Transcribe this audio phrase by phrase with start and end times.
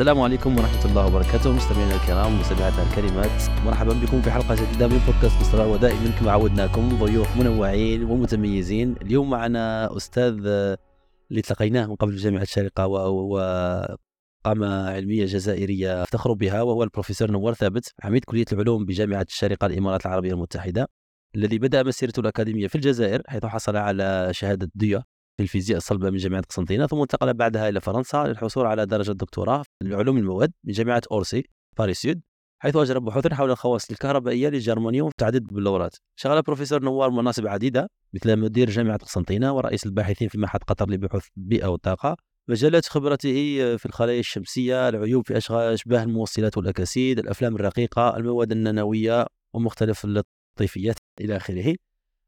[0.00, 4.98] السلام عليكم ورحمة الله وبركاته مستمعينا الكرام ومستمعاتنا الكريمات مرحبا بكم في حلقة جديدة من
[5.06, 8.94] بودكاست مصر ودائما كما عودناكم ضيوف منوعين ومتميزين.
[9.02, 10.32] اليوم معنا أستاذ
[11.30, 12.86] اللي تلقيناه من قبل جامعة الشارقة
[14.44, 20.06] قامة علمية جزائرية افتخر بها وهو البروفيسور نوار ثابت عميد كلية العلوم بجامعة الشارقة الإمارات
[20.06, 20.88] العربية المتحدة
[21.34, 25.02] الذي بدأ مسيرته الأكاديمية في الجزائر حيث حصل على شهادة ديا.
[25.40, 29.62] في الفيزياء الصلبة من جامعة قسنطينة ثم انتقل بعدها إلى فرنسا للحصول على درجة دكتوراه
[29.82, 31.44] في علوم المواد من جامعة أورسي
[31.78, 32.20] Paris Sud
[32.62, 38.36] حيث أجرى بحوثا حول الخواص الكهربائية للجرمانيوم متعدد البلورات شغل البروفيسور نوار مناصب عديدة مثل
[38.36, 42.16] مدير جامعة قسنطينة ورئيس الباحثين في معهد قطر لبحوث البيئة والطاقة
[42.48, 43.32] مجالات خبرته
[43.76, 51.36] في الخلايا الشمسية العيوب في أشباه الموصلات والأكاسيد الأفلام الرقيقة المواد النانوية ومختلف المطيافيات إلى
[51.36, 51.74] آخره.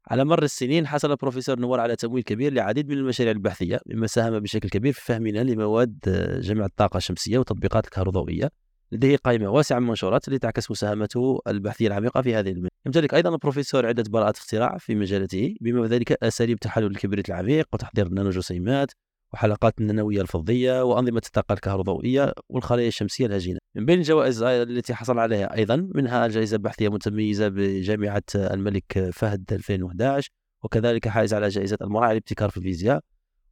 [0.07, 4.39] على مر السنين حصل البروفيسور نوار على تمويل كبير لعديد من المشاريع البحثية مما ساهم
[4.39, 5.99] بشكل كبير في فهمنا لمواد
[6.43, 8.49] جمع الطاقة الشمسية وتطبيقات الكهروضوئية.
[8.91, 12.69] لديه قائمة واسعة من المنشورات التي تعكس مساهمته البحثية العميقة في هذه المجال.
[12.85, 18.07] يمتلك أيضا البروفيسور عدة براءات اختراع في مجالته بما ذلك أساليب تحلل الكبريت العميق وتحضير
[18.07, 18.91] النانوجسيمات
[19.33, 25.55] وحلقات النانوية الفضية وأنظمة الطاقة الكهروضوئية والخلايا الشمسية الهجينة من بين الجوائز التي حصل عليها
[25.55, 30.29] أيضا منها جائزة بحثية متميزة بجامعة الملك فهد 2011
[30.63, 33.01] وكذلك حائز على جائزة المراعي الابتكار في الفيزياء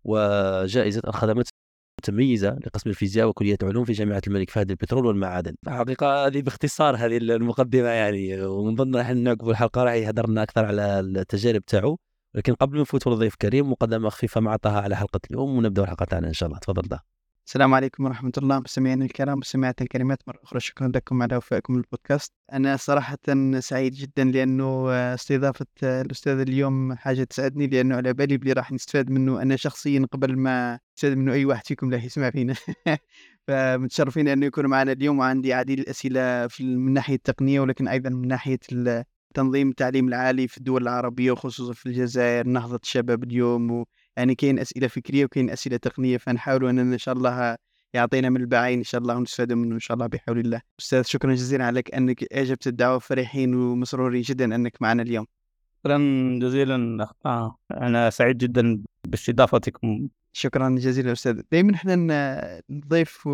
[0.03, 1.47] وجائزة الخدمات
[1.99, 5.55] متميزة لقسم الفيزياء وكلية علوم في جامعة الملك فهد للبترول والمعادن.
[5.67, 10.65] حقيقة هذه باختصار هذه المقدمة يعني ومن ضمن راح نعقب الحلقة راح يهدر لنا أكثر
[10.65, 11.99] على التجارب تاعو.
[12.35, 16.05] لكن قبل ما نفوتوا لضيف كريم مقدمة خفيفة مع طه على حلقة اليوم ونبدأ الحلقة
[16.05, 16.59] تاعنا إن شاء الله.
[16.59, 17.03] تفضل ده
[17.47, 18.59] السلام عليكم ورحمة الله.
[18.59, 23.17] مستمعينا الكرام مستمعات الكريمات مرة أخرى شكرا لكم على وفائكم البودكاست أنا صراحة
[23.59, 29.41] سعيد جدا لأنه استضافة الأستاذ اليوم حاجة تسعدني لأنه على بالي بلي راح نستفاد منه
[29.41, 32.55] أنا شخصيا قبل ما استفاد منه أي واحد فيكم اللي يسمع فينا.
[33.47, 38.27] فمتشرفين أنه يكون معنا اليوم وعندي عديد الأسئلة في من ناحية التقنية ولكن أيضا من
[38.27, 38.59] ناحية
[39.33, 43.85] تنظيم التعليم العالي في الدول العربية وخصوصا في الجزائر نهضة الشباب اليوم و...
[44.17, 47.57] يعني كاين أسئلة فكرية وكاين أسئلة تقنية فنحاول أننا إن شاء الله
[47.93, 50.61] يعطينا من البعين إن شاء الله ونستفاد منه إن شاء الله بحول الله.
[50.79, 55.25] أستاذ شكرا جزيلا عليك أنك أجبت الدعوة فرحين ومسرورين جدا أنك معنا اليوم.
[55.79, 55.97] شكرا
[56.41, 57.57] جزيلا آه.
[57.71, 61.41] أنا سعيد جدا باستضافتكم شكرا جزيلا أستاذ.
[61.51, 61.95] دائما إحنا
[62.69, 63.29] نضيف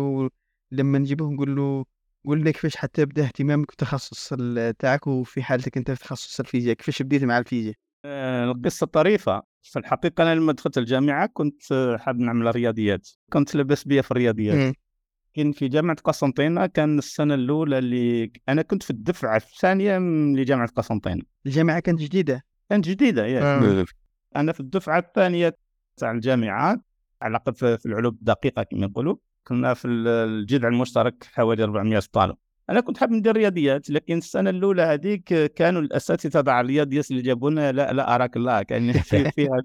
[0.72, 1.84] لما نجيبه نقول له
[2.26, 4.34] قول لي كيفاش حتى بدا اهتمامك بالتخصص
[4.78, 7.74] تاعك وفي حالتك أنت في تخصص الفيزياء كيفاش بديت مع الفيزياء؟
[8.04, 9.42] آه، القصة طريفة.
[9.62, 11.62] في الحقيقة أنا لما دخلت الجامعة كنت
[12.00, 13.08] حاب نعمل رياضيات.
[13.32, 14.74] كنت لاباس بيا في الرياضيات.
[15.36, 19.98] لكن في جامعة قسنطينة كان السنة الأولى اللي أنا كنت في الدفعة الثانية
[20.36, 21.22] لجامعه قسنطينة.
[21.46, 23.84] الجامعة كانت جديدة؟ كانت جديدة يا آه.
[24.36, 25.56] أنا في الدفعة الثانية
[25.96, 26.80] تاع الجامعة
[27.22, 29.16] على في العلوم الدقيقة كما يقولوا.
[29.48, 32.36] كنا في الجذع المشترك حوالي 400 طالب.
[32.70, 37.72] أنا كنت حاب ندير رياضيات لكن السنة الأولى هذيك كانوا الأساتذة تاع الرياضيات اللي جابونا
[37.72, 38.62] لا لا أراك الله.
[38.62, 39.62] كان في فيها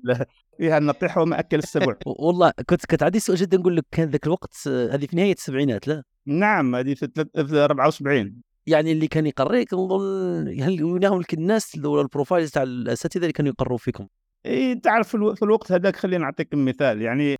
[0.57, 1.95] فيها النطيح وما اكل السبع.
[2.05, 5.87] والله كنت كنت عندي سؤال جدا نقول لك كان ذاك الوقت هذه في نهاية السبعينات
[5.87, 12.51] لا؟ نعم هذه في 74 يعني اللي كان يقريك نظن هل وينهم الناس ال profiles
[12.51, 14.07] تاع الأساتذة اللي كانوا يقروا فيكم؟
[14.45, 17.01] إي تعرف في الوقت هذاك خلينا نعطيك مثال.
[17.01, 17.37] يعني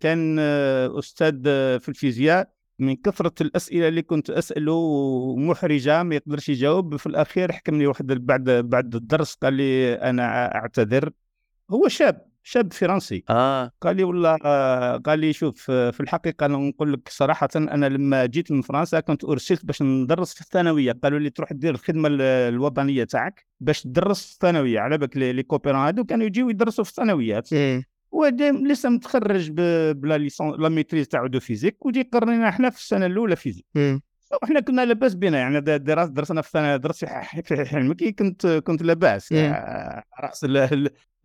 [0.00, 0.38] كان
[0.98, 1.42] أستاذ
[1.80, 7.86] في الفيزياء من كثرة الأسئلة اللي كنت أسأله محرجة ما يقدرش يجاوب في الأخير حكمني
[7.86, 11.10] واحد بعد بعد الدرس قال لي أنا أعتذر.
[11.70, 13.24] هو شاب شاب فرنسي.
[13.30, 13.72] آه.
[13.80, 18.26] قال لي والله آه قال لي شوف في الحقيقة أنا نقول لك صراحة أنا لما
[18.26, 20.92] جيت من فرنسا كنت أرسلت باش ندرس في الثانوية.
[21.02, 24.80] قالوا لي تروح دير الخدمة الوطنية تاعك باش تدرس في الثانوية.
[24.80, 27.91] على بالك les coopérants هذو كانوا يجيو يدرسوا في الثانويات إيه.
[28.12, 29.50] ودام لسه متخرج
[29.92, 33.66] ب la licence la maîtrise تاعو de physique وجي قرينا إحنا في السنة الأولى فيزيك.
[34.42, 39.32] وحنا كنا لاباس بنا يعني دراسه درسنا في الثانويه درست في حلمكي كنت كنت لاباس.
[40.20, 40.46] رأس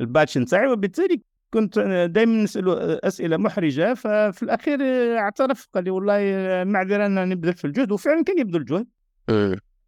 [0.01, 1.21] ال batch نتاعي وبالتالي
[1.53, 1.79] كنت
[2.11, 4.79] دائما نسالوا أسئلة محرجة ففي الأخير
[5.17, 6.19] اعترف قال لي والله
[6.63, 8.87] معذره أنا نبذل في الجهد وفعلا كان يبذل الجهد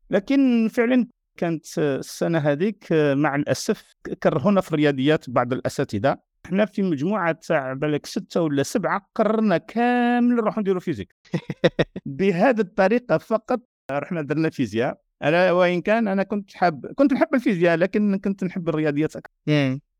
[0.10, 1.07] لكن فعلا
[1.38, 3.94] كانت السنة هذيك مع الأسف
[4.24, 6.29] كرهونا في الرياضيات بعض الأساتذة.
[6.45, 11.15] إحنا في مجموعة تاع بالك ستة ولا سبعة قررنا كامل نروح نديروا فيزيك.
[12.06, 15.01] بهذه الطريقة فقط رحنا درنا فيزياء.
[15.24, 19.33] أنا وإن كان أنا كنت حاب كنت نحب الفيزياء لكن كنت نحب الرياضيات أكثر.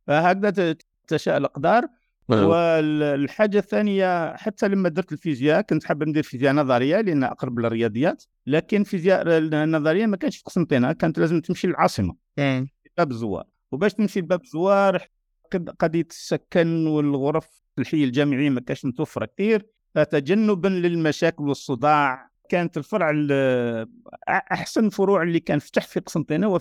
[0.08, 0.76] فهكذا
[1.08, 1.88] تشاء الأقدار.
[2.30, 8.24] والحاجة الثانية حتى لما درت الفيزياء كنت حاب ندير فيزياء نظرية لأن أقرب للرياضيات.
[8.48, 12.16] لكن فيزياء النظرية ما كانش في قسنطينة كانت لازم تمشي للعاصمة.
[12.98, 15.08] باب الزوار وباش تمشي لباب الزوار
[15.56, 17.48] قضية السكن والغرف
[17.80, 19.66] الحي الجامعي ما كانش متوفرة كثير.
[20.12, 23.12] تجنبا للمشاكل والصداع كانت الفرع
[24.30, 26.60] أحسن فروع اللي كان فتح في قسنطينه هو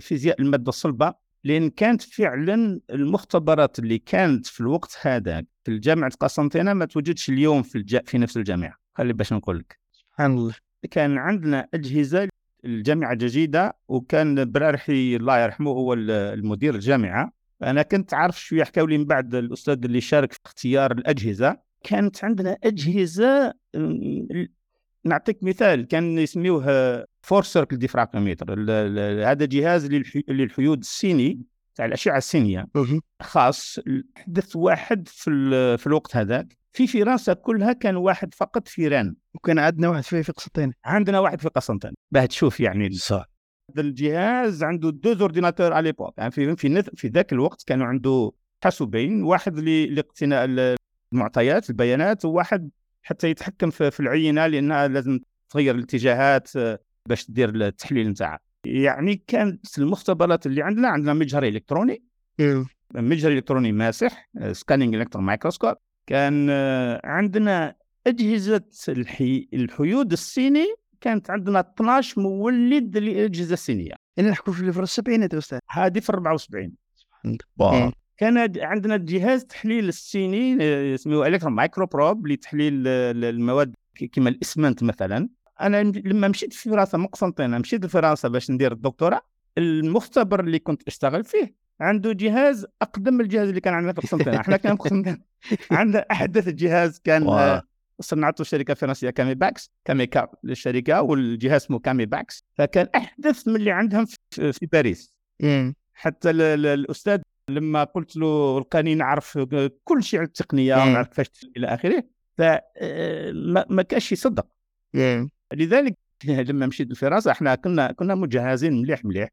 [0.00, 1.14] فيزياء المادة الصلبة.
[1.44, 7.62] لأن كانت فعلا المختبرات اللي كانت في الوقت هذا في جامعه قسنطينه ما توجدش اليوم
[7.62, 7.98] في الج...
[8.06, 8.74] في نفس الجامعة.
[8.94, 9.78] خلي باش نقول لك.
[9.92, 10.54] سبحان الله.
[10.90, 12.28] كان عندنا أجهزة
[12.64, 17.32] الجامعة جديده وكان برارحي الله يرحمه هو المدير الجامعة.
[17.62, 21.56] أنا كنت عارف شوية حكاو لي من بعد الأستاذ اللي شارك في اختيار الأجهزة.
[21.84, 23.54] كانت عندنا أجهزة
[25.04, 26.64] نعطيك مثال كان يسميوه
[27.22, 28.52] four circle diffractometer
[29.30, 29.86] هذا جهاز
[30.28, 31.42] للحيود السيني
[31.74, 32.66] تاع الأشعة السينيه
[33.22, 33.80] خاص
[34.16, 35.30] حدث واحد في
[35.78, 36.56] في الوقت هذاك.
[36.72, 41.20] في فرنسا كلها كان واحد فقط في رين وكان عندنا واحد في في قسنطين عندنا
[41.20, 43.30] واحد في قسنطين باه تشوف يعني صح.
[43.78, 48.32] الجهاز عنده deux ordinateurs à l'époque يعني في في في ذاك الوقت كانوا عنده
[48.64, 50.76] حاسوبين واحد لاقتناء
[51.12, 52.70] المعطيات البيانات وواحد
[53.02, 55.20] حتى يتحكم في, في العينة لأنها لازم
[55.50, 56.78] تغير الاتجاهات آه،
[57.08, 58.38] باش تدير التحليل نتاعها.
[58.64, 62.02] يعني كانت المختبرات اللي عندنا عندنا مجهر إلكتروني.
[62.94, 65.74] مجهر إلكتروني ماسح scanning electron microscope
[66.06, 67.74] كان آه، عندنا
[68.06, 69.48] أجهزة الحي...
[69.54, 76.12] الحيود السيني كانت عندنا 12 مولد للأشعة السينية أنا نحكوا في السبعينات أستاذ؟ هذه في
[76.12, 76.72] 74
[78.16, 80.56] كان عندنا جهاز تحليل السيني
[80.94, 83.74] اسمه electron micro probe لتحليل المواد
[84.12, 85.28] كما الإسمنت مثلا.
[85.60, 89.20] أنا لما مشيت في فرنسا من قسنطينه مشيت لفرنسا باش ندير الدكتوراه.
[89.58, 94.40] المختبر اللي كنت أشتغل فيه عنده جهاز أقدم من الجهاز اللي كان عندنا في قسنطينه
[94.40, 95.18] إحنا كان قسنطينه
[95.70, 97.62] عندنا أحدث جهاز كان آه،
[98.00, 102.44] صنعته شركة فرنسية كامي باكس كاميكا للشركة والجهاز اسمه كامي باكس.
[102.54, 105.14] فكان أحدث من اللي عندهم في باريس.
[105.94, 107.20] حتى الأستاذ
[107.50, 109.38] لما قلت له ألقاني نعرف
[109.84, 111.26] كل شيء على التقنية ونعرف كيفاش
[111.56, 112.04] إلى آخره.
[112.38, 114.46] فما آه، كانش يصدق.
[115.52, 115.96] لذلك
[116.48, 119.28] لما مشيت لفرنسا إحنا كنا كنا مجهزين مليح مليح.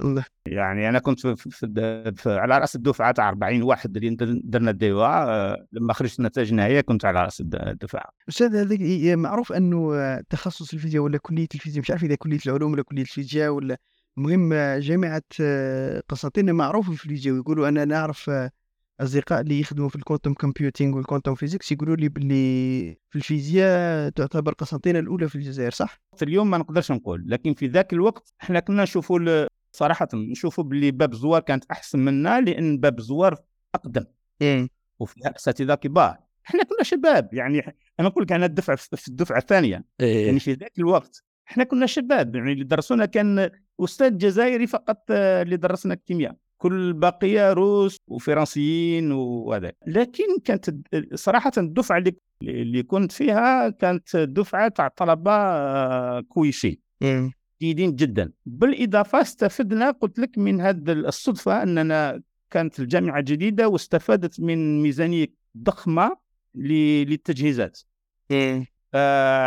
[0.00, 0.24] الله.
[0.46, 4.79] يعني أنا كنت في, في, في على رأس الدفعة تاع 40 واحد اللي درنا ال
[4.79, 8.10] DEA آه، لما خرجت النتائج النهائيه كنت على رأس الدفعة.
[8.28, 8.78] أستاذ هذاك
[9.18, 13.50] معروف أنه تخصص الفيزياء ولا كلية الفيزياء؟ مش عارف إذا كلية العلوم ولا كلية الفيزياء
[13.50, 13.78] ولا
[14.18, 18.50] المهم جامعة آه، قسنطينه معروفه في الفيزياء ويقولوا أنا نعرف آه،
[19.00, 24.10] أصدقاء اللي يخدموا في ال quantum computing وال quantum physics يقولوا لي باللي في الفيزياء
[24.10, 28.32] تعتبر قسنطينه الأولى في الجزائر صح؟ في اليوم ما نقدرش نقول لكن في ذاك الوقت
[28.42, 33.38] إحنا كنا نشوفوا صراحة نشوفوا باللي باب زوار كانت أحسن منا لأن باب زوار
[33.74, 34.04] أقدم.
[34.42, 34.68] امم
[34.98, 36.16] وفيها اساتذه كبار.
[36.46, 39.84] إحنا كنا شباب يعني أنا نقول لك أنا الدفعه في الدفعة الثانية.
[40.00, 40.26] إيه.
[40.26, 41.22] يعني في ذاك الوقت.
[41.48, 43.50] إحنا كنا شباب يعني اللي درسونا كان
[43.80, 49.72] أستاذ جزائري فقط آه، اللي درسنا الكيمياء كل البقيه روس وفرنسيين وهذا.
[49.86, 50.74] لكن كانت
[51.14, 56.76] صراحة الدفعة اللي اللي كنت فيها كانت دفعة تاع طلبة آه، كويسين.
[57.64, 58.32] جيدين جدا.
[58.46, 65.26] بالإضافة استفدنا قلت لك من هذه الصدفة أننا كانت الجامعة جديدة واستفادت من ميزانية
[65.58, 66.16] ضخمة
[66.54, 67.80] للتجهيزات.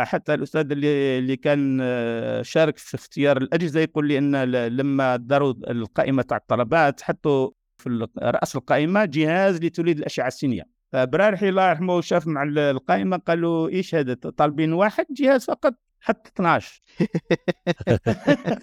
[0.04, 4.44] حتى الأستاذ اللي اللي كان آه، شارك في اختيار الأجهزة يقول لي إن
[4.76, 10.62] لما داروا القائمة تاع الطلبات حطوا في رأس القائمة جهاز لتوليد الأشعة السينية.
[10.92, 15.74] فبرارحي الله يرحمه شاف مع القائمة قالوا إيش هذا؟ طالبين واحد جهاز فقط.
[16.00, 16.82] حط 12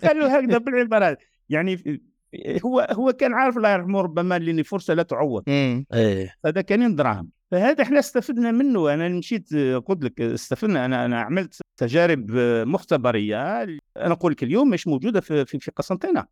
[0.03, 2.01] قالوا هكذا بالعبارات يعني
[2.65, 5.43] هو هو كان عارف الله يرحمه ربما لاني فرصة لا تعوض.
[5.47, 6.35] إيه.
[6.45, 8.93] هذا كان دراهم فهذا إحنا استفدنا منه.
[8.93, 9.53] أنا مشيت
[9.85, 10.85] قلت لك استفدنا.
[10.85, 12.31] أنا أنا عملت تجارب
[12.67, 13.63] مختبرية.
[13.63, 16.25] أنا أقول لك اليوم مش موجودة في في, في قسنطينة.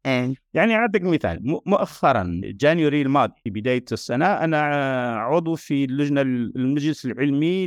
[0.54, 1.40] يعني أعطيك مثال.
[1.66, 4.60] مؤخرا January الماضي في بداية السنة أنا
[5.18, 7.66] عضو في اللجنة المجلس العلمي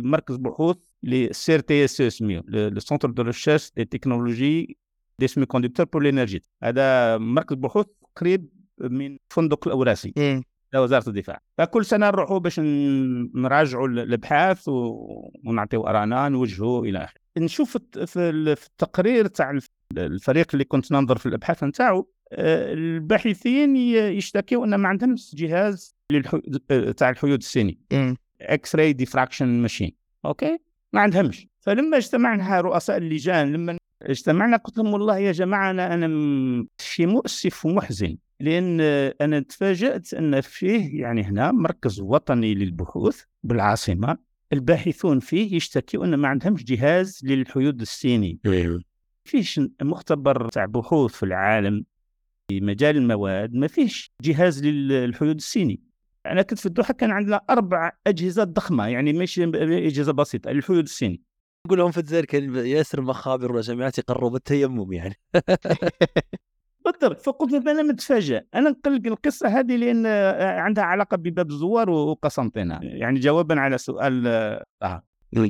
[0.00, 4.76] لمركز بحوث اس اسمه le centre de recherche des technologies
[5.18, 10.42] des semi-conducteurs pour l'énergie هذا مركز بحوث قريب من فندق الاوراسي
[10.74, 11.40] لوزاره الدفاع.
[11.58, 12.60] فكل سنة نروحوا باش
[13.34, 14.68] نراجعوا الأبحاث
[15.44, 17.20] ونعطيو آراءنا نوجهوا إلى آخره.
[17.38, 17.76] نشوف
[18.06, 19.58] في التقرير تاع
[19.96, 25.96] الفريق اللي كنت ننظر في الأبحاث نتاعو آه، الباحثين يشتكيوا أن ما عندهمش جهاز
[26.96, 27.78] تاع الحيود السيني
[28.40, 29.92] X-ray diffraction machine
[30.24, 30.58] أوكي؟
[30.92, 31.48] ما عندهمش.
[31.60, 37.66] فلما اجتمعنا رؤساء اللجان لما اجتمعنا قلت لهم والله يا جماعة أنا أنا شيء مؤسف
[37.66, 38.80] ومحزن لأن
[39.20, 44.18] أنا تفاجأت أن فيه يعني هنا مركز وطني للبحوث بالعاصمة.
[44.52, 48.82] الباحثون فيه يشتكوا أن ما عندهمش جهاز للحيود السيني أيوه.
[49.24, 51.84] فيش مختبر تاع بحوث في العالم
[52.48, 55.80] في مجال المواد ما فيش جهاز للحيود السيني
[56.26, 59.44] أنا كنت في الدوحة كان عندنا أربع أجهزة ضخمة يعني ماشي
[59.86, 61.22] أجهزة بسيطة الحدود السيني
[61.66, 65.14] نقول لهم في الجزائر كان ياسر مخابر ولا جامعات يقروا بالتيمم يعني.
[66.84, 70.06] بالضبط فقلت أنا متفاجئ أنا نقول القصة هذه لأن
[70.58, 74.26] عندها علاقة بباب الزوار وقسنطينة يعني جوابا على سؤال
[74.82, 75.02] آه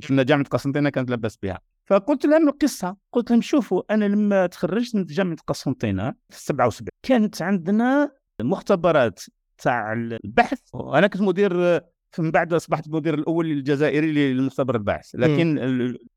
[0.08, 1.60] كنا جامعة قسنطينة كانت لاباس بها.
[1.86, 7.42] فقلت لهم القصة قلت لهم شوفوا أنا لما تخرجت من جامعة قسنطينة في 77 كانت
[7.42, 8.12] عندنا
[8.42, 9.20] مختبرات
[9.62, 10.60] تاع البحث.
[10.72, 11.80] وأنا كنت مدير
[12.18, 15.58] من بعد أصبحت المدير الأول الجزائري للمختبر البحث لكن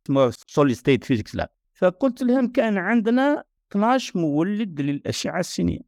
[0.05, 5.79] اسمه solid state physics lab فقلت لهم كان عندنا 12 مولد للأشعة السينية.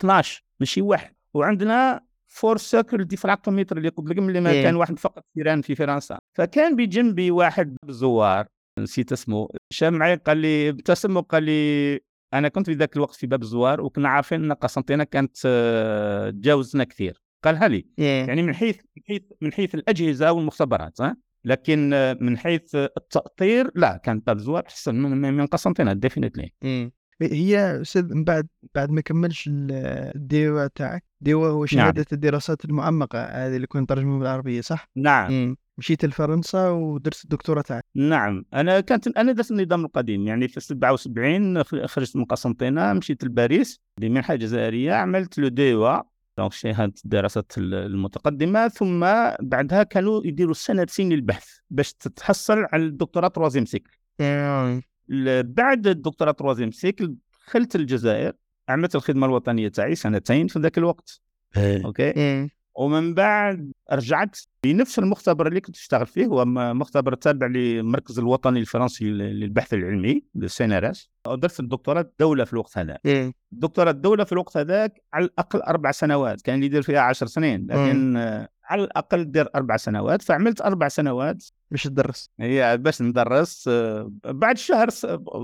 [0.00, 1.14] 12 ماشي واحد.
[1.34, 5.74] وعندنا four circle diffractometer اللي قلت لكم اللي ما كان واحد فقط في رين في
[5.74, 6.18] فرنسا.
[6.34, 8.46] فكان بجنبي واحد زوار
[8.78, 9.48] نسيت اسمه.
[9.72, 12.00] شاب معي قال لي ابتسم وقال لي
[12.34, 16.84] أنا كنت في ذاك الوقت في باب الزوار وكنا عارفين إن قسنطينة كانت آه، تجاوزنا
[16.84, 17.22] كثير.
[17.44, 22.74] قالها لي يعني من حيث من حيث من حيث الأجهزة والمختبرات ها؟ لكن من حيث
[22.74, 26.52] التأطير لا كانت باب الزوار أحسن من من قسنطينة ديفينتلي
[27.22, 32.06] هي أستاذ من بعد بعد ما كملش الديوا تاعك ديوا هو شهادة نعم.
[32.12, 35.32] الدراسات المعمقة هذه اللي كنت ترجمه بالعربية صح؟ نعم.
[35.32, 35.56] مم.
[35.78, 41.62] مشيت لفرنسا ودرت الدكتوراه تاعك نعم أنا كانت أنا درت النظام القديم يعني في 77
[41.62, 46.02] خرجت من قسنطينة مشيت لباريس بمنحه جزائرية عملت le DEA
[46.38, 49.00] donc شهاده الدراسات المتقدمة ثم
[49.40, 53.90] بعدها كانوا يديروا سنتين للبحث باش تتحصل على الدكتوراه troisième cycle.
[55.42, 57.14] بعد الدكتوراه troisième cycle
[57.46, 58.32] دخلت الجزائر
[58.68, 61.20] عملت الخدمة الوطنية تاعي سنتين في ذاك الوقت.
[61.56, 61.84] إيه.
[61.84, 62.61] OK؟ إيه.
[62.74, 69.04] ومن بعد رجعت لنفس المختبر اللي كنت اشتغل فيه هو مختبر تابع للمركز الوطني الفرنسي
[69.04, 73.32] للبحث العلمي للسينارس ودرت الدكتوراه الدولة في الوقت هذا إيه.
[73.52, 77.66] الدكتوراه الدولة في الوقت هذاك على الأقل أربع سنوات كان اللي يدير فيها عشر سنين
[77.70, 78.16] لكن
[78.72, 80.22] على الأقل دير أربع سنوات.
[80.22, 81.44] فعملت أربع سنوات.
[81.70, 82.30] باش تدرس.
[82.40, 84.88] هي باش ندرس آه، بعد شهر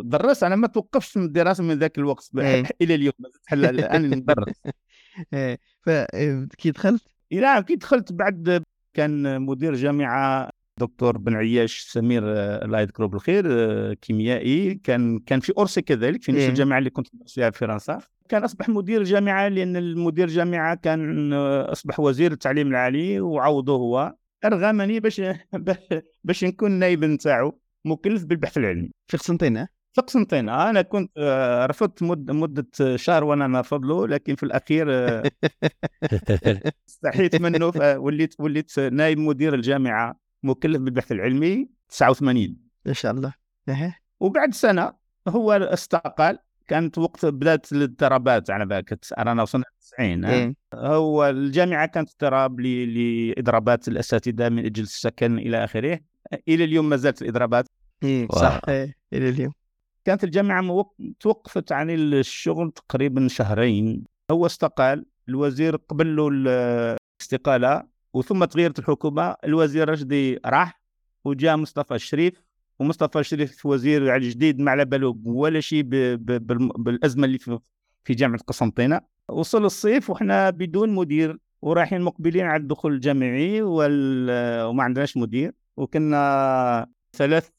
[0.05, 0.43] درست.
[0.43, 2.31] أنا ما توقفش من الدراسة من ذاك الوقت.
[2.83, 3.13] إلى اليوم.
[3.53, 4.63] الآن ندرس.
[5.35, 5.59] إيه.
[5.83, 8.63] فكي دخلت نعم كي دخلت بعد
[8.95, 14.75] كان مدير جامعة دكتور بن عياش سمير آه، الله يذكره بالخير آه، كيميائي.
[14.75, 16.49] كان كان في أورسي كذلك في نفس إيه.
[16.49, 17.99] الجامعة اللي كنت فيها في فرنسا.
[18.29, 24.15] كان أصبح مدير جامعة لأن المدير جامعة كان آه، أصبح وزير التعليم العالي وعوضه هو.
[24.45, 25.23] أرغمني باش
[26.25, 28.91] باش نكون نائب نتاعو مكلف بالبحث العلمي.
[29.07, 31.11] في قسنطينه في قسنطينه أنا كنت
[31.71, 34.89] رفضت مده مدة شهر وأنا نرفض له لكن في الأخير
[36.89, 37.73] استحيت منه.
[37.97, 43.35] وليت وليت نائب مدير الجامعة مكلف بالبحث العلمي 89 ما شاء الله.
[44.21, 44.93] وبعد سنة
[45.29, 46.39] هو استقال.
[46.69, 50.55] كانت وقت بدات الاضطرابات على بالك رانا وصلنا 90 إيه.
[50.75, 56.01] هو الجامعة كانت اضطراب لإضرابات الأساتذة من إجل السكن إلى آخره.
[56.49, 57.69] إلى اليوم ما زالت الإضرابات.
[58.03, 58.61] إيه صح.
[58.69, 58.95] إيه.
[59.13, 59.53] إلى اليوم.
[60.05, 60.91] كانت الجامعة
[61.21, 64.05] توقفت عن الشغل تقريبا شهرين.
[64.31, 69.35] هو استقال الوزير قبل له الاستقالة وثم تغيرت الحكومة.
[69.45, 70.81] الوزير رشدي راح
[71.25, 72.43] وجاء مصطفى الشريف
[72.79, 77.39] ومصطفى الشريف وزير يعني جديد ما على باله ولا شيء بالأزمة اللي
[78.05, 79.01] في جامعة قسنطينة.
[79.29, 85.53] وصل الصيف وحنا بدون مدير ورايحين مقبلين على الدخول الجامعي وما عندناش مدير.
[85.77, 87.51] وكنا ثلاث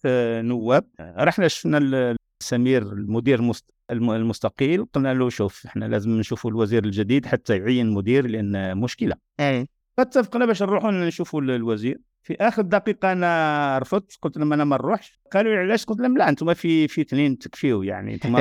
[0.46, 0.86] نواب.
[1.00, 3.53] رحنا شفنا سمير المدير
[3.91, 9.15] المستقيل قلنا له شوف إحنا لازم نشوفوا الوزير الجديد حتى يعين مدير لأن مشكلة.
[9.39, 9.67] اي
[9.98, 12.00] فاتفقنا باش نروحوا نشوفوا الوزير.
[12.24, 15.19] في آخر دقيقة أنا رفضت قلت لهم أنا ما نروحش.
[15.34, 18.38] قالوا لي علاش؟ قلت لهم لا أنتم في في اثنين تكفيوا يعني أنتم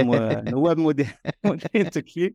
[0.50, 1.08] نواب مدير
[1.44, 2.34] مدير تكفي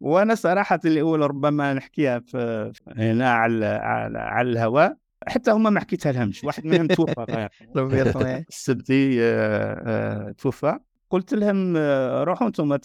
[0.00, 4.96] وأنا صراحة الأول ربما نحكيها في هنا على على, على الهواء.
[5.26, 6.44] حتى هما ما حكيتها لهمش.
[6.44, 7.48] واحد منهم توفى
[8.48, 10.78] السبتي آه، آه، توفى.
[11.10, 12.76] قلت لهم آه، روحوا أنتم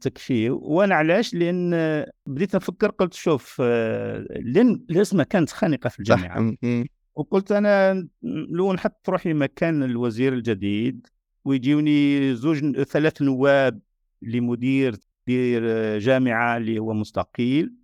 [0.00, 1.70] تكفيوا وأنا علاش؟ لأن
[2.26, 6.38] بديت نفكر قلت شوف لأن الازمه كانت خانقة في الجامعة.
[7.14, 11.06] وقلت أنا لو نحط روحي مكان الوزير الجديد
[11.44, 13.80] ويجيوني زوج ثلاث نواب
[14.22, 14.94] لمدير
[15.26, 15.62] دير
[15.98, 17.74] جامعة اللي هو مستقيل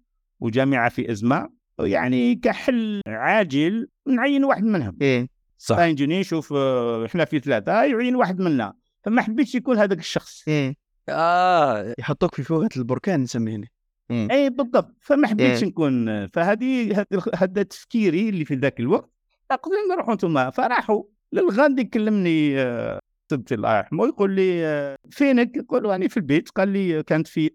[0.41, 1.51] وجامعة في أزمة.
[1.81, 4.97] يعني كحل عاجل نعين واحد منهم.
[5.03, 5.29] إيه.
[5.59, 5.79] صح.
[5.79, 8.73] يجيني شوف آه، إحنا في ثلاثة يعين واحد منا.
[9.05, 10.49] فما حبيتش يكون هذاك الشخص.
[10.49, 10.75] إيه.
[11.09, 11.95] آه.
[11.99, 13.63] يحطوك في فوهة البركان نسميه
[14.11, 14.95] اي بالضبط.
[15.01, 19.11] فما حبيتش إيه؟ نكون فهذه هذا تفكيري اللي في ذاك الوقت.
[19.51, 21.03] قلت لهم روحوا أنتم فراحوا
[21.33, 23.01] للغد يكلمني آه،
[23.31, 26.49] سبتي الله يرحمه يقول لي آه، فينك؟ يقول يعني في البيت.
[26.49, 27.51] قال لي كانت في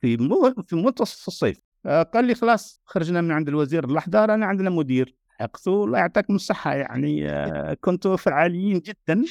[0.00, 0.16] في
[0.66, 1.58] في منتصف الصيف.
[1.86, 5.16] آه، قال لي خلاص خرجنا من عند الوزير اللحظه رانا عندنا مدير.
[5.40, 9.24] قلت له الله يعطيكم الصحة يعني آه، كنتوا فعاليين جدا.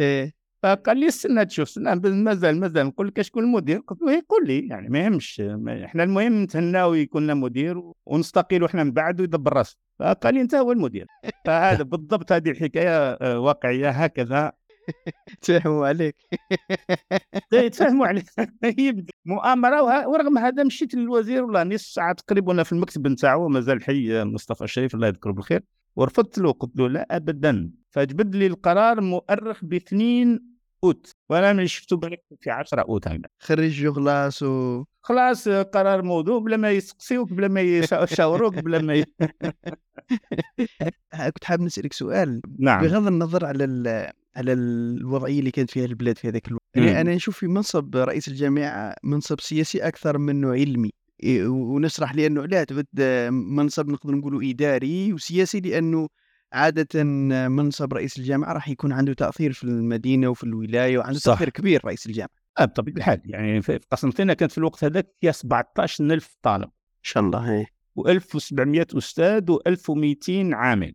[0.00, 0.35] إيه.
[0.66, 4.46] فقال لي استنى تشوف استنى مازال مازال نقول لك شكون المدير قلت له إيه، قول
[4.46, 5.40] لي يعني ما يهمش
[5.84, 9.76] إحنا المهم نتهناو يكون لنا مدير ونستقيل إحنا من بعد ويدبر راسه.
[9.98, 11.06] فقال لي أنت هو المدير.
[11.44, 14.52] فهذا بالضبط هذه الحكاية آه، واقعية هكذا.
[15.40, 16.16] تفهموا عليك.
[17.52, 18.22] يتفاهموا عليه
[18.64, 23.84] هي بد- مؤامرة ورغم هذا مشيت للوزير والله نص ساعة تقريبا في المكتب نتاعو مازال
[23.84, 25.60] حي مصطفى الشريف الله يذكره بالخير.
[25.96, 27.70] ورفضت له قلت له لا ابدا.
[27.90, 33.20] فجبد لي القرار مؤرخ ب 2 أوت وأنا من شفته بالك في 10 أوت هكذا.
[33.38, 38.94] خرج جغلاس و خلاص قرار موضوع بلا ما يسقسيوك بلا ما يشا- يشاوروك بلا ما
[38.94, 39.04] ي...
[41.34, 42.40] كنت حاب نسألك سؤال.
[42.58, 42.82] نعم.
[42.82, 46.62] بغض النظر على ال- على الوضعية اللي كانت فيها البلاد في هذاك الوقت.
[46.74, 50.90] يعني أنا نشوف في منصب رئيس الجامعة منصب سياسي أكثر منه علمي.
[51.22, 52.66] إيه، ونشرح لأنه لا
[53.30, 56.08] منصب نقدر نقولوا إداري وسياسي لأنه
[56.52, 57.04] عادة
[57.48, 61.32] منصب رئيس الجامعة راح يكون عنده تأثير في المدينة وفي الولاية وعنده صح.
[61.32, 62.30] تأثير كبير رئيس الجامعة.
[62.58, 66.64] آه، بطبيعة الحال يعني في قسنطينه كانت في الوقت هذاك فيها 17000 طالب.
[66.64, 67.66] إن شاء الله إيه.
[67.98, 70.94] و1700 أستاذ و1200 عامل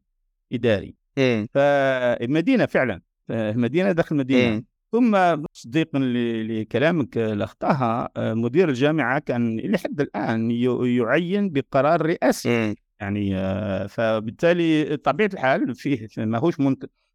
[0.53, 0.95] إداري.
[1.17, 1.47] إيه.
[1.53, 4.63] فمدينه فعلا مدينه داخل مدينه إيه.
[4.91, 5.99] ثم تصديقا
[6.43, 12.49] لكلامك الاخ طه آه، مدير الجامعة كان لحد الآن يعين بقرار رئاسي.
[12.49, 12.75] إيه.
[13.01, 16.59] يعني آه، فبالتالي طبيعة الحال فيه ماهوش.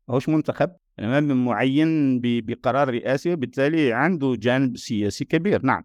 [0.08, 5.84] ماهوش منتخب يعني معين بقرار رئاسي وبالتالي عنده جانب سياسي كبير نعم.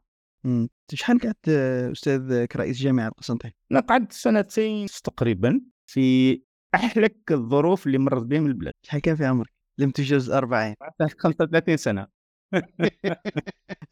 [0.94, 6.42] شحال قعدت آه، أستاذ كرئيس جامعة القسنطين؟ أنا قعدت سنتين تقريبا في
[6.76, 10.76] أحلك الظروف اللي مرت بهم البلاد شحال كان في عمرك؟ لم تجوز أربعين
[11.18, 12.08] 35 سنة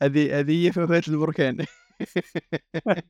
[0.02, 1.60] هذه هذه هي فوات البركان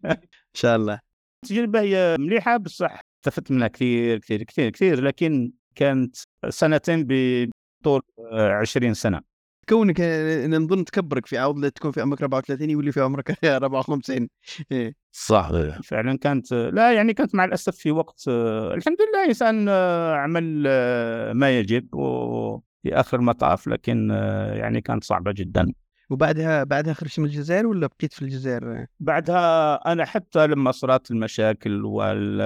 [0.06, 0.18] إن
[0.54, 1.09] شاء الله
[1.44, 6.16] التجربه هي مليحة بصح استفدت منها كثير كثير كثير كثير لكن كانت
[6.50, 9.22] سنتين بطول آه، 20 سنة.
[9.70, 14.30] كونك آه، نظن تكبرك في عوض تكون في عمرك 34 يولي في عمرك 54
[14.72, 14.94] إيه.
[15.12, 15.52] صح
[15.84, 20.64] فعلا كانت لا يعني كانت مع الأسف في وقت آه، الحمد لله إنسان آه، عمل
[20.68, 25.74] آه، ما يجب وفي آخر المطاف لكن آه، يعني كانت صعبة جدا.
[26.10, 31.86] وبعدها بعدها خرجت من الجزائر ولا بقيت في الجزائر؟ بعدها أنا حتى لما صارت المشاكل
[31.86, 32.42] وال,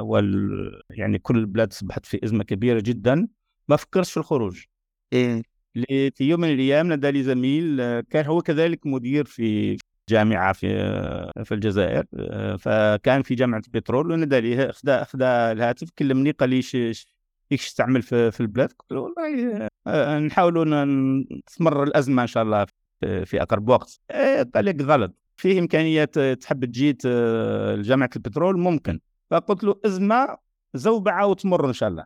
[0.00, 3.28] وال يعني كل البلاد أصبحت في أزمة كبيرة جدا
[3.68, 4.64] ما فكرتش في الخروج.
[5.74, 9.76] ل- في يوم من الأيام نادى لي زميل كان هو كذلك مدير في
[10.08, 10.68] جامعة في
[11.44, 12.04] في الجزائر
[12.58, 16.76] فكان في جامعة البترول ونادى لي أخذ أخذ الهاتف كلمني قال لي إيش
[17.52, 21.24] إيش تعمل في, في البلاد؟ قلت له والله آه، نحاولوا ن-
[21.56, 22.66] تمر الأزمة إن شاء الله.
[23.00, 24.00] في, أقرب وقت.
[24.10, 25.14] آه، قال لك غلط.
[25.36, 27.06] في امكانيه آه، تحب تجي ت-
[27.78, 29.00] لجامعة البترول ممكن.
[29.30, 30.36] فقلت له ازمة
[30.74, 32.04] زوبعة وتمر إن شاء الله.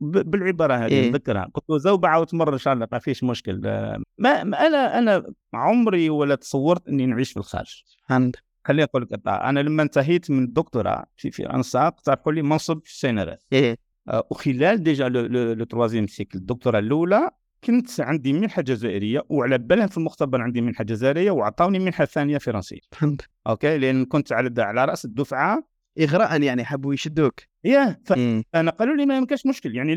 [0.00, 1.10] بالعبارة هذه إيه.
[1.10, 1.50] نذكرها.
[1.54, 3.60] قلت له زوبعة وتمر إن شاء الله ما فيش مشكل.
[3.66, 7.84] آه، ما, ما أنا أنا عمري ولا تصورت إني نعيش في الخارج.
[8.10, 8.32] الله
[8.64, 13.00] خليني أقول لك أنا لما انتهيت من الدكتوراه في فرنسا اقترحوا لي منصب في ال
[13.00, 13.78] CNRS إيه.
[14.08, 17.30] آه، وخلال déjà le- troisième cycle الدكتوراه الأولى
[17.64, 22.78] كنت عندي منحه جزائرية وعلى بالهم في المختبر عندي منحه جزائرية وعطاوني منحه ثانية فرنسية.
[23.02, 25.66] الله أوكي؟ لأن كنت على على رأس الدفعة.
[26.00, 27.40] إغراء يعني حبوا يشدوك.
[27.64, 29.76] يا إيه فانا قالوا لي ما يمكنش مشكل.
[29.76, 29.94] يعني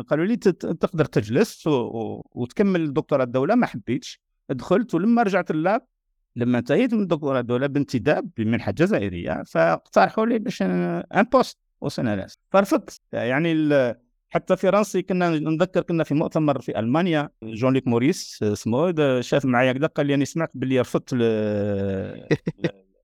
[0.00, 2.22] قالوا لي تقدر تجلس و...
[2.32, 3.54] وتكمل الدكتوراه الدولة.
[3.54, 4.20] ما حبيتش.
[4.50, 5.86] دخلت ولما رجعت ال lab
[6.36, 12.38] لما انتهيت من الدكتوراه الدولة بانتداب بمنحه جزائرية فاقترحوا لي باش un poste au CNRS
[12.50, 13.94] فرفضت يعني ال...
[14.30, 19.44] حتى فرنسي كنا نذكر كنا في مؤتمر في ألمانيا جون ليك موريس اسمه هذا شاف
[19.44, 21.14] معايا كذا قال لي أنا سمعت باللي رفضت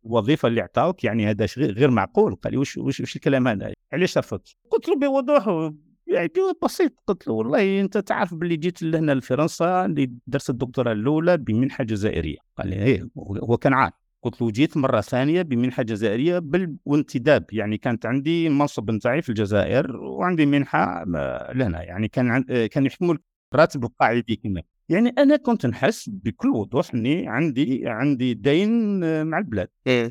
[0.05, 2.35] الوظيفه اللي عطاوك يعني هذا غير معقول.
[2.35, 5.73] قال لي وش وش, وش الكلام هذا؟ علاش رفضت؟ قلت له بوضوح
[6.07, 6.31] يعني
[6.63, 11.85] بسيط قلت له والله أنت تعرف باللي جيت لهنا لفرنسا اللي درت الدكتوراه الأولى بمنحة
[11.85, 12.39] جزائرية.
[12.59, 14.04] قال لي إيه هو كان عارف.
[14.25, 19.29] قلت له جيت مرة ثانية بمنحة جزائرية بل وانتداب يعني كانت عندي المنصب نتاعي في
[19.29, 22.45] الجزائر وعندي منحة آه، لهنا يعني كان عن...
[22.51, 23.19] آه، كان يحمل
[23.55, 29.39] راتب القاعدي كما يعني أنا كنت نحس بكل وضوح إني عندي عندي دين آه، مع
[29.39, 29.69] البلاد.
[29.87, 30.11] إيه.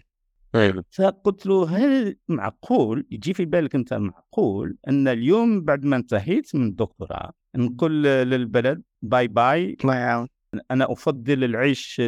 [0.92, 6.66] فقلت له هل معقول يجي في بالك أنت معقول أن اليوم بعد ما انتهيت من
[6.66, 10.28] الدكتوراه نقول للبلد bye bye الله يعاون
[10.72, 12.02] أنا أفضل العيش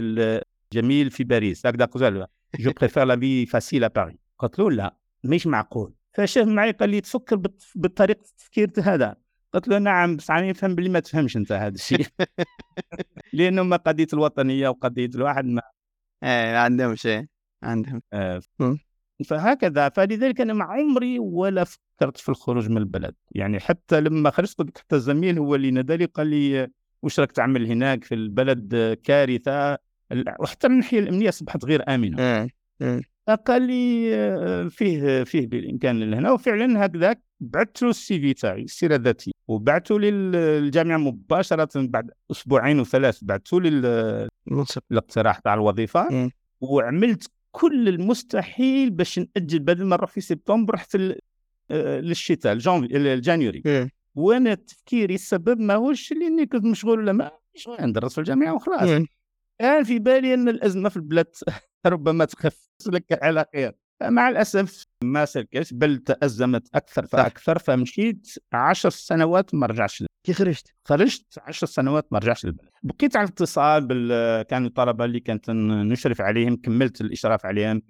[0.75, 2.27] الجميل في باريس هكذا قلت له
[2.59, 5.93] je préfère la vie facile à Paris قلت له لا مش معقول.
[6.13, 7.41] فشاف معي قال لي تفكر
[7.75, 9.15] بطريقه التفكير هذا.
[9.53, 12.07] قلت له نعم بس أنا نفهم باللي ما تفهمش أنت هذا الشيء.
[13.33, 15.61] لأنه ما قضيه الوطنية وقضيه الواحد ما
[16.23, 17.25] إيه عندهم شيء
[17.63, 18.01] عندهم.
[18.13, 18.41] آه،.
[19.25, 19.89] فهكذا.
[19.89, 23.15] فلذلك أنا ما عمري ولا فكرت في الخروج من البلد.
[23.31, 26.67] يعني حتى لما خرجت قلت حتى الزميل هو اللي نادى قال لي
[27.03, 29.77] وش راك تعمل هناك في البلد كارثة؟
[30.39, 32.17] وحتى من الناحيه الأمنية أصبحت غير آمنة.
[33.47, 36.31] قال لي آه، فيه فيه بالإمكان لهنا.
[36.31, 43.19] وفعلا هكذاك بعثت له السي في تاعي السيرة الذاتيه وبعثته للجامعة مباشرة بعد أسبوعين وثلاث
[43.23, 43.61] بعثته
[44.91, 46.09] للاقتراح تاع الوظيفة.
[46.61, 50.97] وعملت كل المستحيل باش نأجل بدل ما نروح في سبتمبر رحت
[51.71, 53.61] آه، للشتاء الجانيوري
[54.15, 58.89] وأنا تفكيري السبب ما هوش لأني كنت مشغول ولا ما مشغول ندرس في الجامعة وخلاص.
[59.59, 61.27] كان في بالي أن الأزمة في البلاد
[61.85, 62.69] ربما تخف.
[62.87, 63.71] لك على خير.
[64.03, 70.73] مع الأسف ما سلكش بل تأزمت أكثر فأكثر فمشيت عشر سنوات ما رجعتش كي خرجت؟
[70.85, 72.69] خرجت عشر سنوات ما رجعتش للبلد.
[72.83, 77.81] بقيت على اتصال بال كانوا الطلبة اللي كنت نشرف عليهم كملت الإشراف عليهم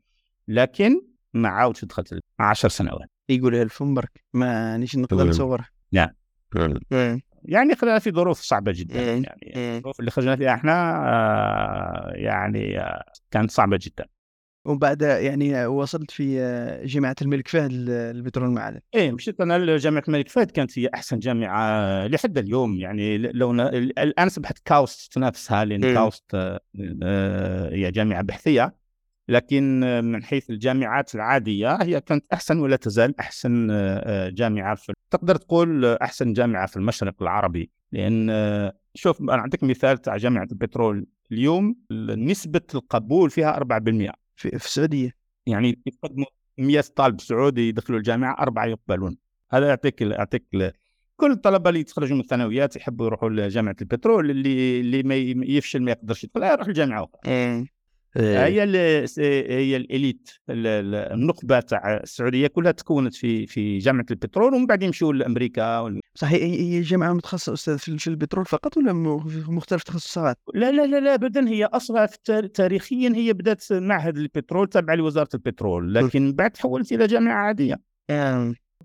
[0.47, 1.01] لكن
[1.33, 3.09] ما عاودش دخلت عشر سنوات.
[3.29, 4.23] يقول الفم برك.
[4.33, 5.69] ما نيش نقدر نصورها.
[5.91, 6.09] نعم.
[7.47, 10.73] يعني خلينا في ظروف صعبة جدا يعني الظروف اللي خرجنا فيها إحنا
[11.07, 14.05] آه، يعني آه، كانت صعبة جدا.
[14.65, 18.79] وبعد يعني وصلت في آه، جامعة الملك فهد البترول المعادن.
[18.95, 23.59] إيه مشيت أنا لجامعة الملك فهد كانت هي أحسن جامعة لحد اليوم يعني لو ن...
[23.59, 26.35] الآن أصبحت KAUST تنافسها لأن KAUST
[27.71, 28.84] هي جامعة بحثية.
[29.27, 35.35] لكن من حيث الجامعات العادية هي كانت أحسن ولا تزال أحسن آه، جامعة في تقدر
[35.35, 37.69] تقول أحسن جامعة في المشرق العربي.
[37.91, 41.05] لأن آه، شوف أنا أعطيك مثال تاع جامعة البترول.
[41.31, 41.75] اليوم
[42.17, 45.11] نسبة القبول فيها 4% في, في السعودية.
[45.45, 46.25] يعني يقدموا
[46.57, 49.17] 100 طالب سعودي يدخلوا الجامعة أربعة يقبلون.
[49.51, 50.73] هذا يعطيك يعطيك
[51.17, 55.91] كل الطلبة اللي يتخرجوا من الثانويات يحبوا يروحوا لجامعة البترول اللي اللي ما يفشل ما
[55.91, 57.31] يقدرش يدخل يروح الجامعة أخرى.
[57.31, 57.74] إيه.
[58.17, 58.63] هي
[59.49, 65.99] هي الإليت النخبة تاع السعودية كلها تكونت في في جامعة البترول ومن بعد يمشوا لأمريكا
[66.15, 70.99] صحيح هي جامعة متخصصة أستاذ في البترول فقط ولا في مختلف التخصصات؟ لا لا لا
[70.99, 72.05] لا ابدا هي أصلا
[72.53, 77.81] تاريخيا هي بدأت معهد البترول تابع لوزارة البترول لكن بعد تحولت إلى جامعة عادية.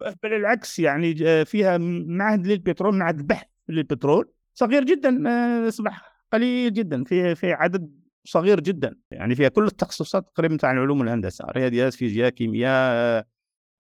[0.01, 5.23] بل بالعكس يعني آه، فيها معهد للبترول معهد بحث للبترول صغير جدا
[5.69, 8.97] أصبح آه، قليل جدا في في عدد صغير جدا.
[9.11, 13.27] يعني فيها كل التخصصات تقريبا تاع علوم الهندسة رياضيات فيزياء كيمياء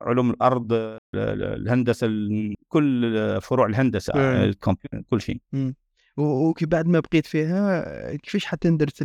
[0.03, 2.09] علوم الأرض الهندسة
[2.68, 4.12] كل فروع الهندسة
[5.11, 5.40] كل شيء.
[6.16, 9.03] وكي بعد ما بقيت فيها كيفاش حتى درت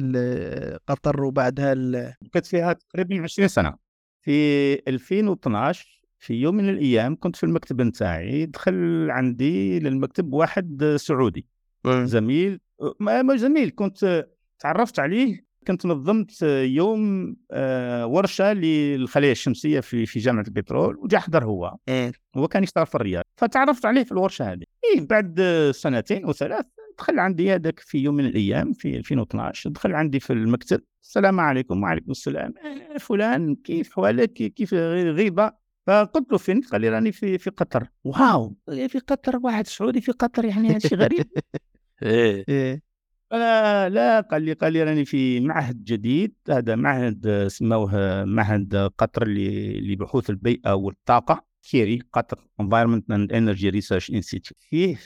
[0.87, 1.73] قطر وبعدها
[2.21, 3.75] بقيت فيها تقريبا 20 سنة.
[4.21, 11.47] في 2012 في يوم من الأيام كنت في المكتب نتاعي دخل عندي للمكتب واحد سعودي.
[11.87, 12.59] زميل
[12.99, 14.27] ما زميل كنت
[14.59, 21.45] تعرفت عليه كنت نظمت يوم آه، ورشة للخليه الشمسية في في جامعة البترول وجا حضر
[21.45, 21.75] هو.
[21.87, 22.11] إيه.
[22.37, 23.23] هو كان يشتغل في الرياض.
[23.37, 24.63] فتعرفت عليه في الورشة هذه.
[24.83, 25.41] إيه بعد
[25.75, 26.65] سنتين وثلاث
[26.97, 30.81] دخل عندي هذاك في يوم من الأيام في 2012 دخل عندي في المكتب.
[31.03, 32.53] السلام عليكم وعليكم السلام.
[32.99, 35.51] فلان كيف حوالك؟ كيف غيبة؟
[35.87, 37.87] فقلت له فين؟ قال لي راني في في قطر.
[38.03, 38.55] واو!
[38.67, 41.25] في قطر واحد سعودي في قطر يعني هذا شيء غريب
[42.03, 42.84] إيه.
[43.33, 49.27] إيه لا قال لي قال لي راني في معهد جديد هذا معهد سموه معهد قطر
[49.27, 54.99] لبحوث البيئة والطاقة كيري قطر Environment and Energy Research Institute فيه